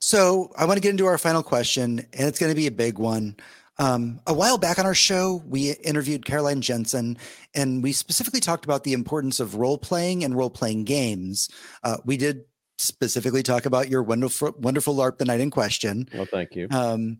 So 0.00 0.52
I 0.56 0.66
want 0.66 0.76
to 0.76 0.80
get 0.82 0.90
into 0.90 1.06
our 1.06 1.18
final 1.18 1.42
question, 1.42 2.00
and 2.12 2.28
it's 2.28 2.38
going 2.38 2.52
to 2.52 2.56
be 2.56 2.66
a 2.66 2.72
big 2.72 2.98
one. 2.98 3.36
Um, 3.78 4.20
a 4.26 4.34
while 4.34 4.58
back 4.58 4.78
on 4.78 4.86
our 4.86 4.94
show, 4.94 5.42
we 5.46 5.72
interviewed 5.72 6.26
Caroline 6.26 6.60
Jensen, 6.60 7.16
and 7.54 7.82
we 7.82 7.92
specifically 7.92 8.40
talked 8.40 8.64
about 8.64 8.84
the 8.84 8.92
importance 8.92 9.40
of 9.40 9.54
role 9.54 9.78
playing 9.78 10.24
and 10.24 10.36
role 10.36 10.50
playing 10.50 10.84
games. 10.84 11.48
Uh, 11.82 11.96
we 12.04 12.16
did 12.16 12.44
specifically 12.78 13.42
talk 13.42 13.66
about 13.66 13.88
your 13.88 14.02
wonderful, 14.02 14.54
wonderful 14.58 14.94
LARP 14.94 15.18
the 15.18 15.24
night 15.24 15.40
in 15.40 15.50
question. 15.50 16.08
Well, 16.14 16.26
thank 16.26 16.54
you. 16.54 16.68
Um, 16.70 17.18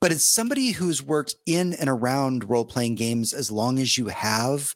but 0.00 0.12
as 0.12 0.24
somebody 0.24 0.70
who's 0.70 1.02
worked 1.02 1.34
in 1.46 1.72
and 1.74 1.88
around 1.88 2.48
role 2.48 2.64
playing 2.64 2.96
games 2.96 3.32
as 3.32 3.50
long 3.50 3.78
as 3.78 3.96
you 3.96 4.08
have, 4.08 4.74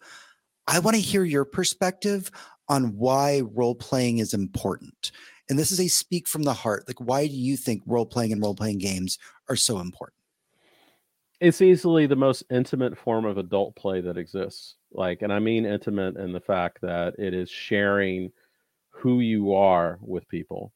I 0.67 0.79
want 0.79 0.97
to 0.97 1.03
hear 1.03 1.25
your 1.25 1.45
perspective 1.45 2.31
on 2.69 2.97
why 2.97 3.41
role 3.41 3.75
playing 3.75 4.19
is 4.19 4.35
important. 4.35 5.13
And 5.49 5.59
this 5.59 5.73
is 5.73 5.81
a 5.81 5.89
speak 5.89 6.29
from 6.29 6.45
the 6.45 6.55
heart. 6.55 6.85
Like, 6.87 7.01
why 7.01 7.27
do 7.27 7.35
you 7.35 7.57
think 7.57 7.83
role 7.87 8.07
playing 8.07 8.33
and 8.33 8.41
role 8.41 8.55
playing 8.55 8.79
games 8.79 9.19
are 9.49 9.57
so 9.57 9.81
important? 9.81 10.21
it's 11.41 11.63
easily 11.63 12.07
the 12.07 12.17
most 12.17 12.45
intimate 12.51 12.97
form 12.97 13.25
of 13.25 13.39
adult 13.39 13.75
play 13.75 14.01
that 14.03 14.19
exists. 14.19 14.77
Like, 14.93 15.23
and 15.23 15.33
I 15.33 15.39
mean 15.39 15.65
intimate 15.65 16.17
in 16.17 16.33
the 16.33 16.41
fact 16.41 16.81
that 16.83 17.15
it 17.19 17.33
is 17.33 17.51
sharing 17.51 18.31
who 19.01 19.21
you 19.21 19.55
are 19.55 19.99
with 20.03 20.29
people. 20.29 20.73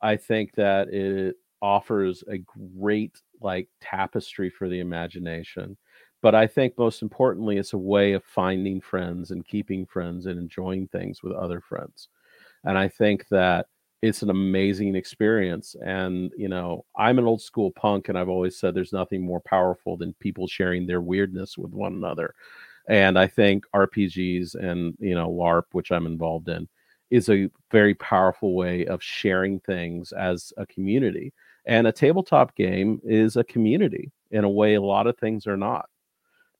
I 0.00 0.16
think 0.16 0.54
that 0.54 0.88
it 0.88 1.36
offers 1.60 2.22
a 2.28 2.38
great 2.78 3.20
like 3.40 3.68
tapestry 3.80 4.48
for 4.48 4.68
the 4.68 4.80
imagination. 4.80 5.76
But 6.22 6.34
I 6.34 6.46
think 6.46 6.76
most 6.78 7.02
importantly, 7.02 7.58
it's 7.58 7.72
a 7.72 7.78
way 7.78 8.12
of 8.12 8.24
finding 8.24 8.80
friends 8.80 9.30
and 9.30 9.46
keeping 9.46 9.86
friends 9.86 10.26
and 10.26 10.38
enjoying 10.38 10.88
things 10.88 11.22
with 11.22 11.32
other 11.32 11.60
friends. 11.60 12.08
And 12.64 12.76
I 12.76 12.88
think 12.88 13.26
that 13.28 13.66
it's 14.02 14.22
an 14.22 14.30
amazing 14.30 14.94
experience 14.94 15.74
and 15.84 16.30
you 16.36 16.48
know 16.48 16.84
i'm 16.96 17.18
an 17.18 17.24
old 17.24 17.42
school 17.42 17.72
punk 17.72 18.08
and 18.08 18.16
i've 18.16 18.28
always 18.28 18.56
said 18.56 18.72
there's 18.72 18.92
nothing 18.92 19.20
more 19.20 19.40
powerful 19.40 19.96
than 19.96 20.14
people 20.20 20.46
sharing 20.46 20.86
their 20.86 21.00
weirdness 21.00 21.58
with 21.58 21.72
one 21.72 21.94
another 21.94 22.32
and 22.88 23.18
i 23.18 23.26
think 23.26 23.64
rpgs 23.74 24.54
and 24.54 24.94
you 25.00 25.16
know 25.16 25.28
larp 25.28 25.64
which 25.72 25.90
i'm 25.90 26.06
involved 26.06 26.48
in 26.48 26.68
is 27.10 27.28
a 27.28 27.50
very 27.70 27.94
powerful 27.94 28.54
way 28.54 28.86
of 28.86 29.02
sharing 29.02 29.60
things 29.60 30.12
as 30.12 30.52
a 30.56 30.66
community 30.66 31.32
and 31.66 31.86
a 31.86 31.92
tabletop 31.92 32.54
game 32.56 33.00
is 33.04 33.36
a 33.36 33.44
community 33.44 34.10
in 34.30 34.44
a 34.44 34.48
way 34.48 34.74
a 34.74 34.82
lot 34.82 35.06
of 35.06 35.16
things 35.18 35.46
are 35.46 35.56
not. 35.56 35.88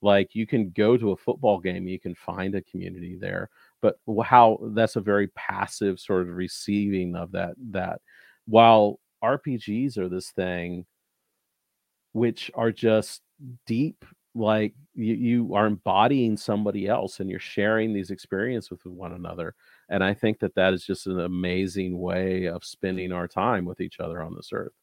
Like 0.00 0.34
you 0.34 0.46
can 0.46 0.70
go 0.70 0.96
to 0.96 1.10
a 1.12 1.16
football 1.16 1.58
game 1.58 1.88
you 1.88 1.98
can 1.98 2.14
find 2.14 2.54
a 2.54 2.62
community 2.62 3.16
there 3.20 3.50
but 3.80 3.96
how 4.24 4.58
that's 4.72 4.96
a 4.96 5.00
very 5.00 5.28
passive 5.28 5.98
sort 6.00 6.22
of 6.28 6.36
receiving 6.36 7.16
of 7.16 7.32
that 7.32 7.54
that. 7.70 8.00
While 8.46 9.00
rpgs 9.22 9.98
are 9.98 10.08
this 10.08 10.30
thing 10.30 10.86
which 12.12 12.50
are 12.54 12.70
just 12.70 13.22
deep 13.66 14.04
like 14.34 14.74
you, 14.94 15.14
you 15.14 15.54
are 15.54 15.66
embodying 15.66 16.36
somebody 16.36 16.86
else 16.86 17.20
and 17.20 17.28
you're 17.28 17.40
sharing 17.40 17.92
these 17.92 18.10
experiences 18.10 18.70
with 18.70 18.86
one 18.86 19.12
another 19.12 19.54
and 19.88 20.02
i 20.02 20.14
think 20.14 20.38
that 20.38 20.54
that 20.54 20.72
is 20.72 20.84
just 20.84 21.06
an 21.06 21.20
amazing 21.20 21.98
way 21.98 22.46
of 22.46 22.64
spending 22.64 23.12
our 23.12 23.28
time 23.28 23.64
with 23.64 23.80
each 23.80 24.00
other 24.00 24.22
on 24.22 24.34
this 24.34 24.50
earth 24.52 24.74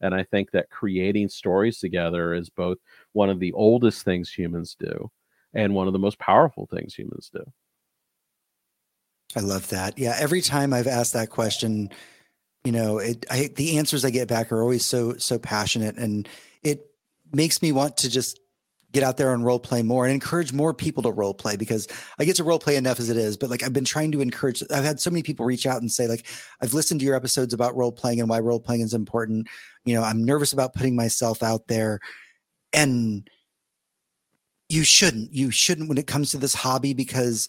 and 0.00 0.14
i 0.14 0.22
think 0.22 0.50
that 0.50 0.70
creating 0.70 1.28
stories 1.28 1.78
together 1.78 2.34
is 2.34 2.50
both 2.50 2.78
one 3.12 3.30
of 3.30 3.40
the 3.40 3.52
oldest 3.52 4.04
things 4.04 4.32
humans 4.32 4.76
do 4.78 5.10
and 5.54 5.74
one 5.74 5.86
of 5.86 5.92
the 5.92 5.98
most 5.98 6.18
powerful 6.18 6.66
things 6.66 6.94
humans 6.94 7.30
do 7.32 7.42
I 9.34 9.40
love 9.40 9.68
that. 9.68 9.98
Yeah, 9.98 10.14
every 10.18 10.40
time 10.40 10.72
I've 10.72 10.86
asked 10.86 11.14
that 11.14 11.30
question, 11.30 11.90
you 12.64 12.72
know, 12.72 12.98
it 12.98 13.26
I 13.30 13.48
the 13.54 13.78
answers 13.78 14.04
I 14.04 14.10
get 14.10 14.28
back 14.28 14.52
are 14.52 14.62
always 14.62 14.84
so 14.84 15.16
so 15.16 15.38
passionate 15.38 15.96
and 15.96 16.28
it 16.62 16.86
makes 17.32 17.62
me 17.62 17.72
want 17.72 17.96
to 17.98 18.10
just 18.10 18.38
get 18.92 19.02
out 19.02 19.16
there 19.16 19.32
and 19.32 19.44
role 19.44 19.58
play 19.58 19.82
more 19.82 20.04
and 20.04 20.12
encourage 20.12 20.52
more 20.52 20.74
people 20.74 21.02
to 21.02 21.10
role 21.10 21.34
play 21.34 21.56
because 21.56 21.88
I 22.18 22.24
get 22.24 22.36
to 22.36 22.44
role 22.44 22.58
play 22.58 22.76
enough 22.76 23.00
as 23.00 23.08
it 23.08 23.16
is. 23.16 23.36
But 23.36 23.50
like 23.50 23.62
I've 23.62 23.72
been 23.72 23.84
trying 23.84 24.12
to 24.12 24.20
encourage, 24.20 24.62
I've 24.70 24.84
had 24.84 25.00
so 25.00 25.10
many 25.10 25.22
people 25.22 25.46
reach 25.46 25.66
out 25.66 25.80
and 25.80 25.90
say, 25.90 26.06
like, 26.06 26.26
I've 26.60 26.74
listened 26.74 27.00
to 27.00 27.06
your 27.06 27.16
episodes 27.16 27.54
about 27.54 27.76
role 27.76 27.92
playing 27.92 28.20
and 28.20 28.28
why 28.28 28.38
role 28.40 28.60
playing 28.60 28.82
is 28.82 28.94
important. 28.94 29.48
You 29.84 29.94
know, 29.94 30.02
I'm 30.02 30.24
nervous 30.24 30.52
about 30.52 30.74
putting 30.74 30.94
myself 30.94 31.42
out 31.42 31.68
there. 31.68 32.00
And 32.74 33.28
you 34.68 34.84
shouldn't. 34.84 35.32
You 35.32 35.50
shouldn't 35.50 35.88
when 35.88 35.98
it 35.98 36.06
comes 36.06 36.30
to 36.30 36.38
this 36.38 36.54
hobby 36.54 36.94
because 36.94 37.48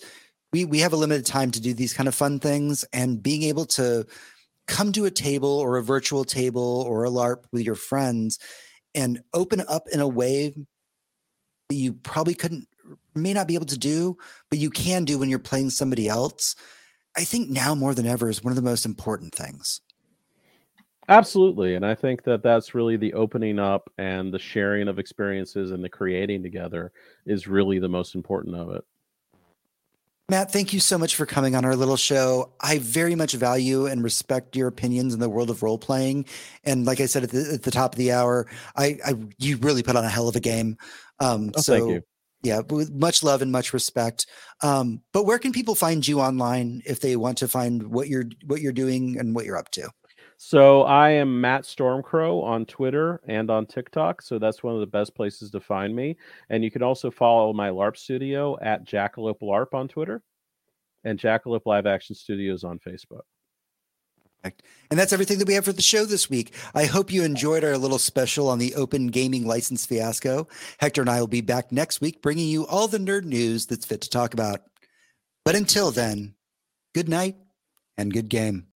we 0.51 0.65
we 0.65 0.79
have 0.79 0.93
a 0.93 0.97
limited 0.97 1.25
time 1.25 1.51
to 1.51 1.61
do 1.61 1.73
these 1.73 1.93
kind 1.93 2.07
of 2.07 2.15
fun 2.15 2.39
things 2.39 2.83
and 2.93 3.23
being 3.23 3.43
able 3.43 3.65
to 3.65 4.05
come 4.67 4.91
to 4.93 5.05
a 5.05 5.11
table 5.11 5.49
or 5.49 5.77
a 5.77 5.83
virtual 5.83 6.25
table 6.25 6.85
or 6.87 7.05
a 7.05 7.09
larp 7.09 7.43
with 7.51 7.63
your 7.63 7.75
friends 7.75 8.39
and 8.95 9.21
open 9.33 9.63
up 9.67 9.87
in 9.91 9.99
a 9.99 10.07
way 10.07 10.53
that 11.69 11.75
you 11.75 11.93
probably 11.93 12.33
couldn't 12.33 12.67
may 13.15 13.33
not 13.33 13.47
be 13.47 13.55
able 13.55 13.65
to 13.65 13.77
do 13.77 14.17
but 14.49 14.59
you 14.59 14.69
can 14.69 15.05
do 15.05 15.17
when 15.17 15.29
you're 15.29 15.39
playing 15.39 15.69
somebody 15.69 16.07
else 16.07 16.55
i 17.17 17.23
think 17.23 17.49
now 17.49 17.73
more 17.73 17.93
than 17.93 18.05
ever 18.05 18.29
is 18.29 18.43
one 18.43 18.51
of 18.51 18.55
the 18.55 18.61
most 18.61 18.85
important 18.85 19.33
things. 19.33 19.81
Absolutely 21.09 21.75
and 21.75 21.85
i 21.85 21.93
think 21.95 22.23
that 22.23 22.43
that's 22.43 22.73
really 22.73 22.97
the 22.97 23.13
opening 23.13 23.59
up 23.59 23.89
and 23.97 24.33
the 24.33 24.39
sharing 24.39 24.87
of 24.87 24.99
experiences 24.99 25.71
and 25.71 25.83
the 25.83 25.89
creating 25.89 26.41
together 26.41 26.91
is 27.25 27.47
really 27.47 27.79
the 27.79 27.89
most 27.89 28.15
important 28.15 28.55
of 28.55 28.69
it 28.69 28.83
Matt, 30.29 30.51
thank 30.51 30.73
you 30.73 30.79
so 30.79 30.97
much 30.97 31.15
for 31.15 31.25
coming 31.25 31.53
on 31.53 31.65
our 31.65 31.75
little 31.75 31.97
show. 31.97 32.53
I 32.61 32.77
very 32.77 33.13
much 33.13 33.33
value 33.33 33.87
and 33.87 34.01
respect 34.03 34.55
your 34.55 34.69
opinions 34.69 35.13
in 35.13 35.19
the 35.19 35.29
world 35.29 35.49
of 35.49 35.61
role 35.61 35.77
playing. 35.77 36.25
And 36.63 36.85
like 36.85 37.01
I 37.01 37.07
said 37.07 37.23
at 37.23 37.31
the, 37.31 37.51
at 37.53 37.63
the 37.63 37.71
top 37.71 37.93
of 37.93 37.97
the 37.97 38.13
hour, 38.13 38.47
I, 38.75 38.97
I, 39.05 39.15
you 39.37 39.57
really 39.57 39.83
put 39.83 39.97
on 39.97 40.05
a 40.05 40.09
hell 40.09 40.29
of 40.29 40.35
a 40.37 40.39
game. 40.39 40.77
Um, 41.19 41.51
oh, 41.55 41.61
so, 41.61 41.77
thank 41.77 41.89
you. 41.89 42.01
Yeah, 42.41 42.61
with 42.69 42.91
much 42.93 43.23
love 43.23 43.41
and 43.41 43.51
much 43.53 43.73
respect. 43.73 44.27
Um, 44.61 45.01
but 45.13 45.25
where 45.25 45.39
can 45.39 45.53
people 45.53 45.75
find 45.75 46.05
you 46.05 46.19
online 46.19 46.81
if 46.85 46.99
they 46.99 47.15
want 47.15 47.37
to 47.37 47.47
find 47.47 47.87
what 47.87 48.09
you're 48.09 48.25
what 48.45 48.59
you're 48.59 48.73
doing 48.73 49.17
and 49.17 49.33
what 49.33 49.45
you're 49.45 49.55
up 49.57 49.71
to? 49.71 49.89
So 50.45 50.81
I 50.83 51.11
am 51.11 51.39
Matt 51.39 51.63
Stormcrow 51.63 52.43
on 52.43 52.65
Twitter 52.65 53.21
and 53.29 53.49
on 53.49 53.65
TikTok. 53.65 54.21
So 54.21 54.37
that's 54.37 54.61
one 54.61 54.73
of 54.73 54.81
the 54.81 54.85
best 54.85 55.15
places 55.15 55.49
to 55.51 55.61
find 55.61 55.95
me. 55.95 56.17
And 56.49 56.65
you 56.65 56.69
can 56.69 56.83
also 56.83 57.09
follow 57.09 57.53
my 57.53 57.69
LARP 57.69 57.95
studio 57.95 58.57
at 58.61 58.85
Jackalope 58.85 59.39
LARP 59.41 59.73
on 59.73 59.87
Twitter 59.87 60.21
and 61.05 61.17
Jackalope 61.17 61.65
Live 61.65 61.85
Action 61.85 62.13
Studios 62.13 62.65
on 62.65 62.77
Facebook. 62.77 63.21
And 64.43 64.99
that's 64.99 65.13
everything 65.13 65.39
that 65.39 65.47
we 65.47 65.53
have 65.53 65.63
for 65.63 65.71
the 65.71 65.81
show 65.81 66.03
this 66.03 66.29
week. 66.29 66.53
I 66.75 66.87
hope 66.87 67.09
you 67.09 67.23
enjoyed 67.23 67.63
our 67.63 67.77
little 67.77 67.97
special 67.97 68.49
on 68.49 68.59
the 68.59 68.75
open 68.75 69.07
gaming 69.07 69.47
license 69.47 69.85
fiasco. 69.85 70.49
Hector 70.77 70.99
and 70.99 71.09
I 71.09 71.21
will 71.21 71.27
be 71.27 71.39
back 71.39 71.71
next 71.71 72.01
week 72.01 72.21
bringing 72.21 72.49
you 72.49 72.67
all 72.67 72.89
the 72.89 72.97
nerd 72.97 73.23
news 73.23 73.65
that's 73.65 73.85
fit 73.85 74.01
to 74.01 74.09
talk 74.09 74.33
about. 74.33 74.59
But 75.45 75.55
until 75.55 75.91
then, 75.91 76.35
good 76.93 77.07
night 77.07 77.37
and 77.97 78.11
good 78.11 78.27
game. 78.27 78.67